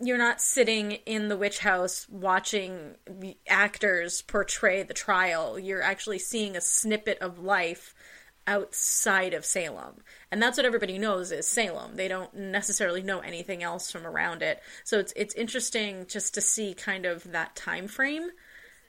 you're 0.00 0.18
not 0.18 0.40
sitting 0.40 0.92
in 0.92 1.28
the 1.28 1.36
witch 1.36 1.58
house 1.58 2.06
watching 2.08 2.94
the 3.06 3.36
actors 3.48 4.22
portray 4.22 4.82
the 4.82 4.94
trial. 4.94 5.58
You're 5.58 5.82
actually 5.82 6.20
seeing 6.20 6.56
a 6.56 6.60
snippet 6.60 7.18
of 7.20 7.40
life 7.40 7.94
outside 8.46 9.34
of 9.34 9.44
Salem. 9.44 10.02
And 10.30 10.42
that's 10.42 10.56
what 10.56 10.64
everybody 10.64 10.98
knows 10.98 11.32
is 11.32 11.46
Salem. 11.46 11.96
They 11.96 12.08
don't 12.08 12.32
necessarily 12.32 13.02
know 13.02 13.20
anything 13.20 13.62
else 13.62 13.90
from 13.90 14.06
around 14.06 14.42
it. 14.42 14.62
So 14.84 14.98
it's 14.98 15.12
it's 15.16 15.34
interesting 15.34 16.06
just 16.08 16.32
to 16.34 16.40
see 16.40 16.74
kind 16.74 17.04
of 17.04 17.30
that 17.32 17.56
time 17.56 17.88
frame 17.88 18.30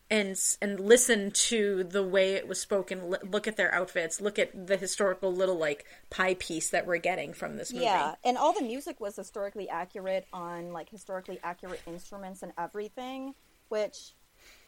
and 0.10 0.39
and 0.62 0.80
listen 0.80 1.32
to 1.32 1.84
the 1.84 2.03
way 2.03 2.34
it 2.34 2.47
was 2.47 2.60
spoken. 2.60 3.16
Look 3.24 3.47
at 3.47 3.57
their 3.57 3.74
outfits. 3.74 4.20
Look 4.20 4.39
at 4.39 4.68
the 4.68 4.78
historical 4.78 5.34
little 5.34 5.57
like 5.57 5.86
pie 6.10 6.34
piece 6.34 6.70
that 6.72 6.88
we're 6.88 6.97
getting 6.97 7.34
from 7.34 7.57
this 7.57 7.72
movie. 7.72 7.86
Yeah, 7.86 8.16
and 8.24 8.38
all 8.38 8.53
the 8.53 8.64
music 8.64 8.99
was 8.99 9.16
historically 9.16 9.70
accurate 9.70 10.26
on 10.34 10.74
like 10.74 10.89
historically 10.89 11.39
accurate 11.43 11.82
instruments 11.86 12.41
and 12.41 12.51
everything, 12.57 13.36
which 13.70 14.14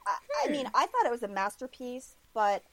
I, 0.06 0.18
I 0.46 0.52
mean, 0.52 0.68
I 0.74 0.86
thought 0.86 1.06
it 1.06 1.12
was 1.12 1.24
a 1.24 1.28
masterpiece, 1.28 2.16
but 2.34 2.64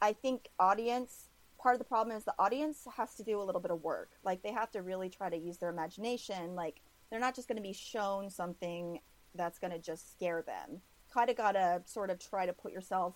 I 0.00 0.12
think 0.12 0.48
audience 0.58 1.28
part 1.58 1.74
of 1.74 1.80
the 1.80 1.84
problem 1.84 2.16
is 2.16 2.24
the 2.24 2.34
audience 2.38 2.86
has 2.96 3.14
to 3.16 3.24
do 3.24 3.40
a 3.40 3.42
little 3.42 3.60
bit 3.60 3.70
of 3.70 3.82
work. 3.82 4.10
Like 4.24 4.42
they 4.42 4.52
have 4.52 4.70
to 4.72 4.82
really 4.82 5.08
try 5.08 5.28
to 5.28 5.36
use 5.36 5.58
their 5.58 5.70
imagination. 5.70 6.54
Like 6.54 6.80
they're 7.10 7.20
not 7.20 7.34
just 7.34 7.48
going 7.48 7.56
to 7.56 7.62
be 7.62 7.72
shown 7.72 8.30
something 8.30 9.00
that's 9.34 9.58
going 9.58 9.72
to 9.72 9.78
just 9.78 10.12
scare 10.12 10.42
them. 10.42 10.80
Kind 11.12 11.30
of 11.30 11.36
got 11.36 11.52
to 11.52 11.82
sort 11.86 12.10
of 12.10 12.18
try 12.18 12.46
to 12.46 12.52
put 12.52 12.72
yourself 12.72 13.14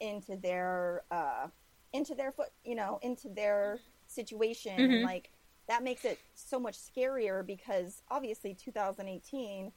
into 0.00 0.36
their 0.36 1.02
uh 1.10 1.46
into 1.92 2.14
their 2.14 2.32
foot, 2.32 2.48
you 2.64 2.74
know, 2.74 2.98
into 3.02 3.28
their 3.28 3.78
situation. 4.06 4.78
And 4.78 5.02
like 5.02 5.30
that 5.68 5.82
makes 5.82 6.04
it 6.04 6.18
so 6.34 6.58
much 6.58 6.76
scarier 6.76 7.46
because 7.46 8.02
obviously 8.10 8.54
2018 8.54 9.72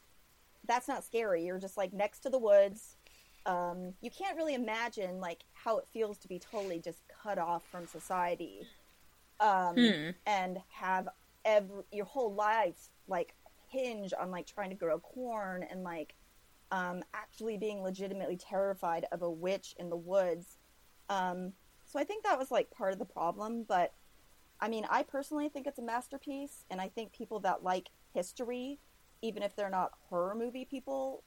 that's 0.66 0.88
not 0.88 1.04
scary. 1.04 1.44
You're 1.44 1.58
just 1.58 1.76
like 1.76 1.92
next 1.92 2.20
to 2.20 2.30
the 2.30 2.38
woods. 2.38 2.96
Um, 3.46 3.94
you 4.00 4.10
can't 4.10 4.36
really 4.36 4.54
imagine 4.54 5.20
like 5.20 5.44
how 5.52 5.78
it 5.78 5.86
feels 5.92 6.18
to 6.18 6.28
be 6.28 6.38
totally 6.38 6.80
just 6.80 7.02
cut 7.22 7.38
off 7.38 7.62
from 7.70 7.86
society 7.86 8.66
um, 9.38 9.76
and 10.26 10.58
have 10.68 11.08
every, 11.44 11.84
your 11.92 12.06
whole 12.06 12.34
life 12.34 12.88
like 13.06 13.34
hinge 13.68 14.12
on 14.18 14.30
like 14.30 14.46
trying 14.46 14.70
to 14.70 14.76
grow 14.76 14.98
corn 14.98 15.64
and 15.70 15.84
like 15.84 16.14
um, 16.70 17.02
actually 17.14 17.56
being 17.56 17.82
legitimately 17.82 18.36
terrified 18.36 19.06
of 19.12 19.22
a 19.22 19.30
witch 19.30 19.74
in 19.78 19.88
the 19.90 19.96
woods. 19.96 20.58
Um, 21.08 21.52
so 21.86 21.98
I 21.98 22.04
think 22.04 22.24
that 22.24 22.38
was 22.38 22.50
like 22.50 22.70
part 22.70 22.92
of 22.92 22.98
the 22.98 23.04
problem. 23.04 23.64
But 23.68 23.92
I 24.60 24.68
mean, 24.68 24.86
I 24.90 25.02
personally 25.02 25.48
think 25.48 25.66
it's 25.66 25.78
a 25.78 25.82
masterpiece, 25.82 26.64
and 26.70 26.80
I 26.80 26.88
think 26.88 27.12
people 27.12 27.40
that 27.40 27.62
like 27.62 27.88
history, 28.14 28.78
even 29.22 29.42
if 29.42 29.54
they're 29.54 29.70
not 29.70 29.92
horror 30.08 30.34
movie 30.34 30.64
people, 30.64 31.22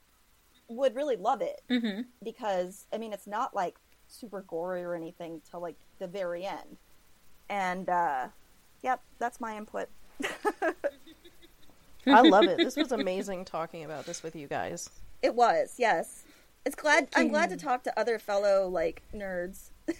would 0.68 0.94
really 0.94 1.16
love 1.16 1.40
it 1.42 1.62
Mm-hmm. 1.70 2.02
because 2.24 2.86
I 2.92 2.98
mean, 2.98 3.12
it's 3.12 3.26
not 3.26 3.54
like 3.54 3.76
super 4.08 4.42
gory 4.42 4.82
or 4.82 4.94
anything 4.94 5.40
till 5.50 5.60
like 5.60 5.76
the 5.98 6.06
very 6.06 6.44
end. 6.44 6.78
And 7.48 7.88
uh, 7.88 8.28
yep, 8.82 9.00
that's 9.18 9.40
my 9.40 9.56
input. 9.56 9.88
I 12.06 12.20
love 12.22 12.44
it. 12.44 12.58
This 12.64 12.76
was 12.76 12.92
amazing 12.92 13.44
talking 13.44 13.84
about 13.84 14.06
this 14.06 14.22
with 14.22 14.34
you 14.36 14.46
guys. 14.48 14.90
It 15.22 15.34
was, 15.34 15.74
yes. 15.78 16.24
It's 16.64 16.74
glad 16.76 17.08
I'm 17.16 17.28
glad 17.28 17.50
to 17.50 17.56
talk 17.56 17.84
to 17.84 17.98
other 17.98 18.18
fellow 18.18 18.68
like 18.68 19.02
nerds. 19.14 19.70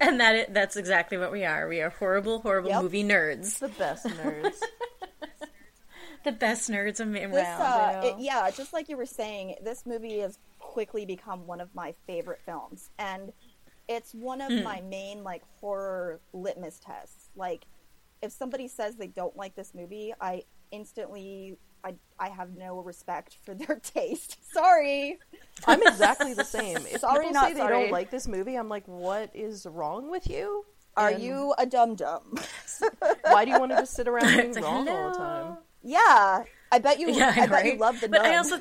and 0.00 0.20
that 0.20 0.34
i- 0.34 0.46
that's 0.50 0.76
exactly 0.76 1.18
what 1.18 1.30
we 1.32 1.44
are. 1.44 1.68
We 1.68 1.80
are 1.80 1.90
horrible, 1.90 2.40
horrible 2.40 2.70
Yep. 2.70 2.82
movie 2.82 3.04
nerds. 3.04 3.58
The 3.58 3.68
best 3.68 4.06
nerds. 4.06 4.60
The 6.22 6.32
best 6.32 6.68
nerds 6.70 7.00
around. 7.00 7.30
This, 7.32 7.46
uh, 7.46 8.00
it, 8.04 8.16
yeah, 8.18 8.50
just 8.50 8.74
like 8.74 8.90
you 8.90 8.98
were 8.98 9.06
saying, 9.06 9.54
this 9.64 9.86
movie 9.86 10.18
has 10.18 10.38
quickly 10.58 11.06
become 11.06 11.46
one 11.46 11.62
of 11.62 11.74
my 11.74 11.94
favorite 12.06 12.40
films, 12.44 12.90
and 12.98 13.32
it's 13.88 14.12
one 14.12 14.42
of 14.42 14.52
my 14.62 14.82
main 14.82 15.24
like 15.24 15.40
horror 15.62 16.20
litmus 16.34 16.78
tests. 16.78 17.30
Like, 17.34 17.64
if 18.20 18.32
somebody 18.32 18.68
says 18.68 18.96
they 18.96 19.06
don't 19.06 19.34
like 19.34 19.54
this 19.54 19.72
movie, 19.74 20.12
I 20.20 20.42
instantly 20.70 21.56
I 21.84 21.94
I 22.18 22.28
have 22.28 22.56
no 22.56 22.80
respect 22.80 23.36
for 23.44 23.54
their 23.54 23.76
taste. 23.82 24.36
Sorry. 24.52 25.18
I'm 25.66 25.82
exactly 25.82 26.34
the 26.34 26.44
same. 26.44 26.78
If 26.86 27.00
Sorry, 27.00 27.26
people 27.26 27.32
not 27.32 27.48
say 27.48 27.54
they 27.54 27.60
sorry. 27.60 27.82
don't 27.82 27.92
like 27.92 28.10
this 28.10 28.26
movie, 28.28 28.56
I'm 28.56 28.68
like, 28.68 28.86
what 28.86 29.30
is 29.34 29.66
wrong 29.66 30.10
with 30.10 30.28
you? 30.28 30.64
Are 30.96 31.08
And 31.10 31.22
you 31.22 31.54
a 31.58 31.66
dum 31.66 31.94
dum? 31.94 32.36
Why 33.22 33.44
do 33.44 33.50
you 33.52 33.58
want 33.60 33.72
to 33.72 33.78
just 33.78 33.94
sit 33.94 34.08
around 34.08 34.26
being 34.36 34.48
It's 34.50 34.56
like, 34.56 34.64
wrong 34.64 34.88
all 34.88 35.10
the 35.10 35.18
time? 35.18 35.56
yeah, 35.82 36.42
I 36.72 36.78
bet 36.78 36.98
you. 37.00 37.10
Yeah, 37.10 37.32
I 37.36 37.46
bet 37.46 37.50
right. 37.50 37.64
you 37.74 37.78
love 37.78 38.00
the. 38.00 38.08
But 38.08 38.22
I 38.22 38.36
also. 38.36 38.60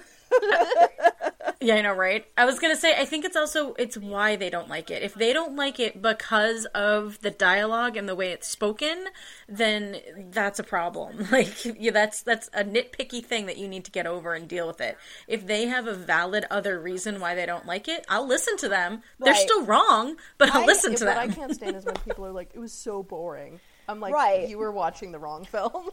Yeah, 1.62 1.76
I 1.76 1.82
know, 1.82 1.94
right? 1.94 2.26
I 2.38 2.46
was 2.46 2.58
gonna 2.60 2.76
say, 2.78 2.96
I 2.98 3.04
think 3.06 3.26
it's 3.26 3.36
also 3.36 3.74
it's 3.78 3.98
why 3.98 4.36
they 4.38 4.50
don't 4.50 4.70
like 4.70 4.90
it. 4.90 5.04
If 5.04 5.14
they 5.14 5.34
don't 5.34 5.56
like 5.58 5.80
it 5.80 6.02
because 6.02 6.66
of 6.68 7.20
the 7.20 7.32
dialogue 7.32 7.98
and 7.98 8.08
the 8.08 8.16
way 8.16 8.32
it's 8.32 8.48
spoken, 8.48 9.08
then 9.50 9.98
that's 10.32 10.58
a 10.60 10.64
problem. 10.64 11.28
Like, 11.32 11.66
yeah, 11.66 11.92
that's 11.92 12.22
that's 12.24 12.50
a 12.54 12.64
nitpicky 12.64 13.24
thing 13.24 13.46
that 13.48 13.58
you 13.58 13.68
need 13.68 13.84
to 13.86 13.92
get 13.92 14.08
over 14.08 14.34
and 14.34 14.48
deal 14.48 14.68
with 14.68 14.80
it. 14.82 14.98
If 15.28 15.46
they 15.48 15.66
have 15.68 15.86
a 15.88 15.94
valid 15.94 16.46
other 16.50 16.80
reason 16.80 17.20
why 17.20 17.36
they 17.36 17.46
don't 17.46 17.66
like 17.66 17.88
it, 17.88 18.06
I'll 18.08 18.26
listen 18.28 18.56
to 18.58 18.70
them. 18.70 19.04
They're 19.20 19.36
still 19.36 19.66
wrong, 19.66 20.16
but 20.38 20.50
I'll 20.56 20.64
I- 20.64 20.66
listen 20.66 20.96
to 20.96 21.06
what 21.06 21.18
I 21.18 21.28
can't 21.28 21.54
stand 21.54 21.76
is 21.76 21.84
when 21.86 21.96
people 22.06 22.26
are 22.26 22.32
like, 22.32 22.52
it 22.54 22.60
was 22.60 22.72
so 22.74 23.04
boring. 23.04 23.60
I'm 23.88 24.00
like, 24.00 24.14
Right. 24.14 24.48
you 24.48 24.58
were 24.60 24.72
watching 24.72 25.12
the 25.12 25.20
wrong 25.20 25.44
film. 25.52 25.90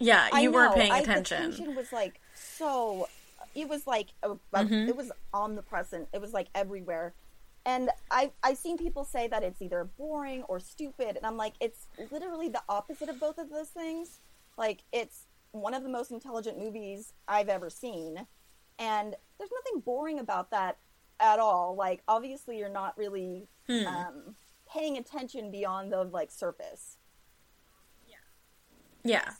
Yeah, 0.00 0.38
you 0.38 0.50
weren't 0.50 0.72
know, 0.74 0.80
paying 0.82 0.92
I- 0.92 0.98
attention. 1.00 1.50
the 1.50 1.56
tension 1.56 1.74
was 1.76 1.92
like 1.92 2.20
so. 2.34 3.06
It 3.54 3.68
was 3.68 3.86
like 3.86 4.08
a, 4.22 4.32
a- 4.32 4.36
Mm-hmm. 4.64 4.88
it 4.88 4.96
was 4.96 5.12
omnipresent. 5.32 6.08
It 6.12 6.20
was 6.20 6.32
like 6.32 6.48
everywhere, 6.54 7.14
and 7.66 7.90
I 8.10 8.32
I've 8.42 8.58
seen 8.58 8.76
people 8.78 9.04
say 9.04 9.28
that 9.28 9.42
it's 9.42 9.60
either 9.62 9.84
boring 9.84 10.42
or 10.44 10.58
stupid, 10.60 11.16
and 11.16 11.24
I'm 11.24 11.36
like, 11.36 11.54
it's 11.60 11.86
literally 12.10 12.48
the 12.48 12.62
opposite 12.68 13.08
of 13.08 13.18
both 13.20 13.38
of 13.38 13.50
those 13.50 13.68
things. 13.68 14.20
Like 14.56 14.82
it's 14.92 15.26
one 15.52 15.74
of 15.74 15.82
the 15.82 15.88
most 15.88 16.10
intelligent 16.10 16.58
movies 16.58 17.12
I've 17.28 17.48
ever 17.48 17.70
seen, 17.70 18.26
and 18.78 19.14
there's 19.38 19.50
nothing 19.52 19.80
boring 19.80 20.18
about 20.18 20.50
that 20.50 20.78
at 21.20 21.38
all. 21.38 21.74
Like 21.76 22.02
obviously, 22.08 22.58
you're 22.58 22.68
not 22.68 22.96
really 22.98 23.46
Hmm. 23.66 23.86
um, 23.86 24.34
paying 24.70 24.98
attention 24.98 25.50
beyond 25.50 25.90
the 25.92 26.04
like 26.04 26.30
surface. 26.30 26.98
Yeah. 29.06 29.32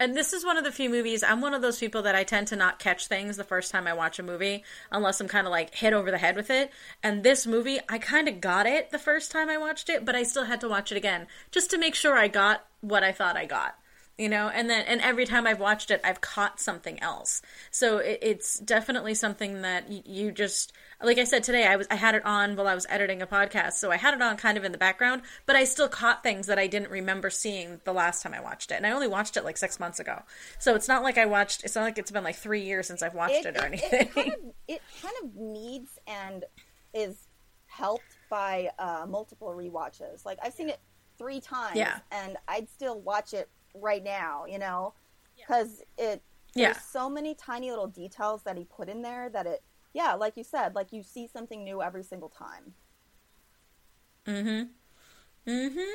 And 0.00 0.14
this 0.14 0.32
is 0.32 0.44
one 0.44 0.56
of 0.56 0.64
the 0.64 0.72
few 0.72 0.90
movies, 0.90 1.22
I'm 1.22 1.40
one 1.40 1.54
of 1.54 1.62
those 1.62 1.78
people 1.78 2.02
that 2.02 2.14
I 2.14 2.24
tend 2.24 2.48
to 2.48 2.56
not 2.56 2.78
catch 2.78 3.06
things 3.06 3.36
the 3.36 3.44
first 3.44 3.70
time 3.70 3.86
I 3.86 3.92
watch 3.92 4.18
a 4.18 4.22
movie 4.22 4.64
unless 4.90 5.20
I'm 5.20 5.28
kind 5.28 5.46
of 5.46 5.50
like 5.50 5.74
hit 5.74 5.92
over 5.92 6.10
the 6.10 6.18
head 6.18 6.36
with 6.36 6.50
it. 6.50 6.70
And 7.02 7.22
this 7.22 7.46
movie, 7.46 7.78
I 7.88 7.98
kind 7.98 8.28
of 8.28 8.40
got 8.40 8.66
it 8.66 8.90
the 8.90 8.98
first 8.98 9.30
time 9.30 9.48
I 9.48 9.58
watched 9.58 9.88
it, 9.88 10.04
but 10.04 10.14
I 10.14 10.22
still 10.22 10.44
had 10.44 10.60
to 10.62 10.68
watch 10.68 10.92
it 10.92 10.96
again 10.96 11.26
just 11.50 11.70
to 11.70 11.78
make 11.78 11.94
sure 11.94 12.16
I 12.16 12.28
got 12.28 12.64
what 12.80 13.02
I 13.02 13.12
thought 13.12 13.36
I 13.36 13.46
got. 13.46 13.76
You 14.16 14.28
know, 14.28 14.48
and 14.48 14.70
then 14.70 14.84
and 14.86 15.00
every 15.00 15.26
time 15.26 15.44
I've 15.44 15.58
watched 15.58 15.90
it, 15.90 16.00
I've 16.04 16.20
caught 16.20 16.60
something 16.60 17.02
else. 17.02 17.42
So 17.72 17.98
it, 17.98 18.20
it's 18.22 18.60
definitely 18.60 19.14
something 19.14 19.62
that 19.62 19.88
y- 19.88 20.04
you 20.06 20.30
just 20.30 20.72
like 21.02 21.18
I 21.18 21.24
said 21.24 21.42
today. 21.44 21.66
I 21.66 21.76
was 21.76 21.86
I 21.90 21.96
had 21.96 22.14
it 22.14 22.24
on 22.24 22.56
while 22.56 22.66
I 22.66 22.74
was 22.74 22.86
editing 22.88 23.20
a 23.22 23.26
podcast, 23.26 23.74
so 23.74 23.90
I 23.90 23.96
had 23.96 24.14
it 24.14 24.22
on 24.22 24.36
kind 24.36 24.56
of 24.56 24.64
in 24.64 24.72
the 24.72 24.78
background, 24.78 25.22
but 25.46 25.56
I 25.56 25.64
still 25.64 25.88
caught 25.88 26.22
things 26.22 26.46
that 26.46 26.58
I 26.58 26.66
didn't 26.66 26.90
remember 26.90 27.30
seeing 27.30 27.80
the 27.84 27.92
last 27.92 28.22
time 28.22 28.34
I 28.34 28.40
watched 28.40 28.70
it, 28.70 28.74
and 28.74 28.86
I 28.86 28.90
only 28.92 29.08
watched 29.08 29.36
it 29.36 29.44
like 29.44 29.56
six 29.56 29.78
months 29.80 29.98
ago. 30.00 30.22
So 30.58 30.74
it's 30.74 30.88
not 30.88 31.02
like 31.02 31.18
I 31.18 31.26
watched. 31.26 31.64
It's 31.64 31.74
not 31.74 31.82
like 31.82 31.98
it's 31.98 32.10
been 32.10 32.24
like 32.24 32.36
three 32.36 32.62
years 32.62 32.86
since 32.86 33.02
I've 33.02 33.14
watched 33.14 33.44
it, 33.44 33.56
or 33.56 33.64
anything. 33.64 34.00
It 34.02 34.14
kind, 34.14 34.28
of, 34.28 34.38
it 34.68 34.82
kind 35.02 35.14
of 35.22 35.34
needs 35.36 35.98
and 36.06 36.44
is 36.92 37.26
helped 37.66 38.16
by 38.30 38.70
uh, 38.78 39.06
multiple 39.08 39.48
rewatches. 39.48 40.24
Like 40.24 40.38
I've 40.42 40.54
seen 40.54 40.68
it 40.68 40.78
three 41.18 41.40
times, 41.40 41.76
Yeah. 41.76 41.98
and 42.12 42.36
I'd 42.48 42.68
still 42.70 43.00
watch 43.00 43.34
it 43.34 43.48
right 43.74 44.02
now. 44.02 44.44
You 44.46 44.58
know, 44.58 44.94
because 45.36 45.82
it 45.98 46.22
Yeah. 46.54 46.72
there's 46.72 46.84
so 46.84 47.10
many 47.10 47.34
tiny 47.34 47.70
little 47.70 47.88
details 47.88 48.42
that 48.44 48.56
he 48.56 48.64
put 48.64 48.88
in 48.88 49.02
there 49.02 49.28
that 49.30 49.46
it, 49.46 49.62
yeah, 49.94 50.12
like 50.14 50.36
you 50.36 50.44
said, 50.44 50.74
like 50.74 50.92
you 50.92 51.02
see 51.02 51.26
something 51.26 51.64
new 51.64 51.80
every 51.80 52.02
single 52.02 52.28
time. 52.28 52.74
Mhm. 54.26 54.68
Mhm. 55.46 55.92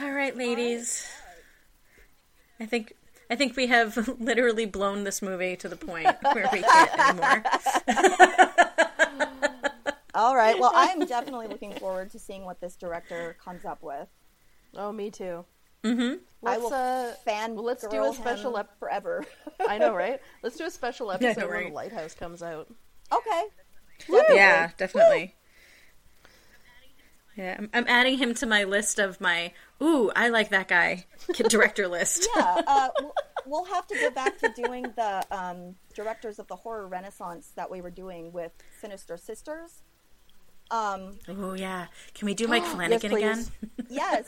All 0.00 0.12
right, 0.12 0.36
ladies. 0.36 1.06
I 2.60 2.66
think 2.66 2.92
I 3.30 3.36
think 3.36 3.56
we 3.56 3.66
have 3.66 4.08
literally 4.20 4.66
blown 4.66 5.04
this 5.04 5.22
movie 5.22 5.56
to 5.56 5.68
the 5.68 5.76
point 5.76 6.08
where 6.32 6.48
we 6.52 6.62
can't 6.62 6.98
anymore. 6.98 7.42
All 10.14 10.34
right. 10.34 10.58
Well, 10.58 10.72
I'm 10.74 11.06
definitely 11.06 11.46
looking 11.46 11.72
forward 11.74 12.10
to 12.10 12.18
seeing 12.18 12.44
what 12.44 12.60
this 12.60 12.74
director 12.74 13.36
comes 13.44 13.64
up 13.64 13.82
with. 13.82 14.08
oh, 14.74 14.92
me 14.92 15.10
too. 15.10 15.44
Mm-hmm. 15.84 16.16
I 16.46 16.50
Let's 16.56 16.62
will 16.62 16.72
uh, 16.72 17.12
fan. 17.24 17.54
well, 17.54 17.64
let's 17.64 17.86
do 17.86 18.04
a 18.04 18.12
special 18.14 18.54
him 18.54 18.60
ep- 18.60 18.78
forever. 18.78 19.24
I 19.68 19.78
know, 19.78 19.94
right? 19.96 20.20
Let's 20.42 20.56
do 20.56 20.64
a 20.66 20.70
special 20.70 21.10
I 21.10 21.18
know, 21.20 21.28
episode 21.28 21.50
when 21.50 21.64
the 21.68 21.74
lighthouse 21.74 22.14
comes 22.14 22.42
out. 22.42 22.68
okay. 23.12 23.44
Yeah, 24.08 24.70
definitely. 24.76 25.34
Yeah, 27.36 27.54
I'm, 27.58 27.70
I'm 27.72 27.84
adding 27.86 28.18
him 28.18 28.34
to 28.34 28.46
my 28.46 28.64
list 28.64 28.98
of 28.98 29.20
my 29.20 29.52
ooh, 29.80 30.10
I 30.16 30.28
like 30.28 30.48
that 30.50 30.66
guy 30.66 31.06
director 31.48 31.86
list. 31.86 32.26
yeah, 32.36 32.62
uh, 32.66 32.88
we'll, 33.00 33.14
we'll 33.46 33.64
have 33.66 33.86
to 33.86 33.94
go 33.94 34.10
back 34.10 34.38
to 34.38 34.52
doing 34.56 34.82
the 34.96 35.24
um, 35.30 35.76
directors 35.94 36.40
of 36.40 36.48
the 36.48 36.56
horror 36.56 36.88
renaissance 36.88 37.52
that 37.54 37.70
we 37.70 37.80
were 37.80 37.90
doing 37.92 38.32
with 38.32 38.52
Sinister 38.80 39.16
Sisters. 39.16 39.82
Um, 40.70 41.18
Oh 41.28 41.54
yeah, 41.54 41.86
can 42.14 42.26
we 42.26 42.34
do 42.34 42.46
Mike 42.46 42.64
Flanagan 42.74 43.10
please. 43.10 43.22
again? 43.24 43.46
yes, 43.88 44.26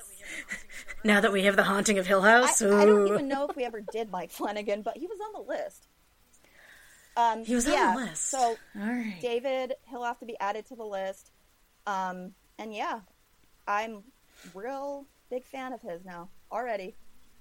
Now 1.05 1.21
that 1.21 1.33
we 1.33 1.45
have 1.45 1.57
the 1.57 1.63
Haunting 1.65 1.99
of 1.99 2.07
Hill 2.07 2.23
House, 2.23 2.63
I 2.63 2.85
don't 2.85 3.09
even 3.09 3.29
know 3.29 3.47
if 3.49 3.57
we 3.57 3.65
ever 3.65 3.81
did 3.81 4.11
Mike 4.11 4.31
Flanagan, 4.31 4.83
but 4.83 4.97
he 4.97 5.07
was 5.07 5.19
on 5.21 5.33
the 5.45 5.49
list. 5.49 5.87
Um, 7.17 7.45
He 7.45 7.55
was 7.55 7.67
on 7.69 7.95
the 7.95 8.01
list. 8.07 8.31
So 8.31 8.39
All 8.39 8.57
right. 8.75 9.19
David, 9.21 9.75
he'll 9.89 10.05
have 10.05 10.19
to 10.21 10.27
be 10.27 10.39
added 10.41 10.67
to 10.67 10.77
the 10.77 10.85
list. 10.85 11.31
Um, 11.87 12.33
and 12.59 12.73
yeah, 12.75 13.01
I'm 13.67 14.05
real 14.55 15.07
big 15.31 15.45
fan 15.45 15.73
of 15.73 15.83
his 15.83 16.05
now 16.05 16.29
already. 16.51 16.95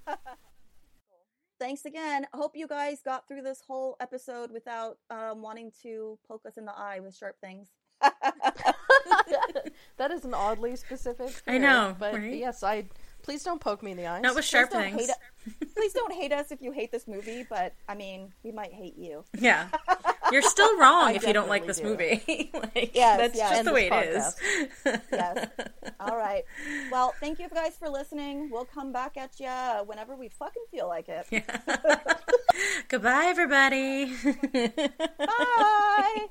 Thanks 1.59 1.85
again. 1.85 2.25
Hope 2.33 2.55
you 2.55 2.67
guys 2.67 3.01
got 3.03 3.27
through 3.27 3.41
this 3.41 3.61
whole 3.67 3.97
episode 3.99 4.49
without 4.51 4.97
um, 5.09 5.41
wanting 5.41 5.71
to 5.83 6.17
poke 6.27 6.45
us 6.45 6.57
in 6.57 6.65
the 6.65 6.73
eye 6.75 6.99
with 7.01 7.15
sharp 7.15 7.35
things. 7.41 7.67
that 9.97 10.11
is 10.11 10.25
an 10.25 10.33
oddly 10.33 10.75
specific. 10.75 11.33
I 11.47 11.57
know, 11.57 11.95
but 11.99 12.13
right? 12.13 12.33
yes, 12.35 12.63
I. 12.63 12.85
Please 13.21 13.43
don't 13.43 13.59
poke 13.59 13.83
me 13.83 13.91
in 13.91 13.97
the 13.97 14.07
eyes. 14.07 14.21
Not 14.23 14.33
with 14.33 14.45
sharp 14.45 14.69
Please 14.71 14.73
don't 14.73 14.83
things. 14.97 15.01
hate 15.01 15.09
it- 15.09 15.17
Please 15.75 15.93
don't 15.93 16.13
hate 16.13 16.31
us 16.31 16.51
if 16.51 16.61
you 16.61 16.71
hate 16.71 16.89
this 16.91 17.05
movie, 17.07 17.45
but 17.47 17.73
I 17.87 17.93
mean, 17.93 18.31
we 18.43 18.51
might 18.51 18.71
hate 18.73 18.97
you. 18.97 19.23
Yeah, 19.37 19.67
you're 20.31 20.41
still 20.41 20.77
wrong 20.79 21.13
if 21.15 21.27
you 21.27 21.33
don't 21.33 21.49
like 21.49 21.67
this 21.67 21.77
definitely 21.79 22.21
movie. 22.27 22.49
like, 22.53 22.91
Yes, 22.95 23.17
that's 23.17 23.35
yes. 23.37 23.51
just 23.51 23.65
the 23.65 23.73
way 23.73 23.89
this 23.89 24.35
it 24.45 24.71
is. 24.85 24.99
Yes. 25.11 25.47
All 25.99 26.15
right. 26.17 26.43
Well, 26.91 27.13
thank 27.19 27.39
you 27.39 27.49
guys 27.49 27.75
for 27.77 27.89
listening. 27.89 28.49
We'll 28.51 28.65
come 28.65 28.91
back 28.93 29.17
at 29.17 29.37
you 29.39 29.49
whenever 29.85 30.15
we 30.15 30.29
fucking 30.29 30.63
feel 30.71 30.87
like 30.87 31.07
it. 31.09 31.25
Goodbye, 32.87 33.25
everybody. 33.27 34.13
Bye. 35.17 36.27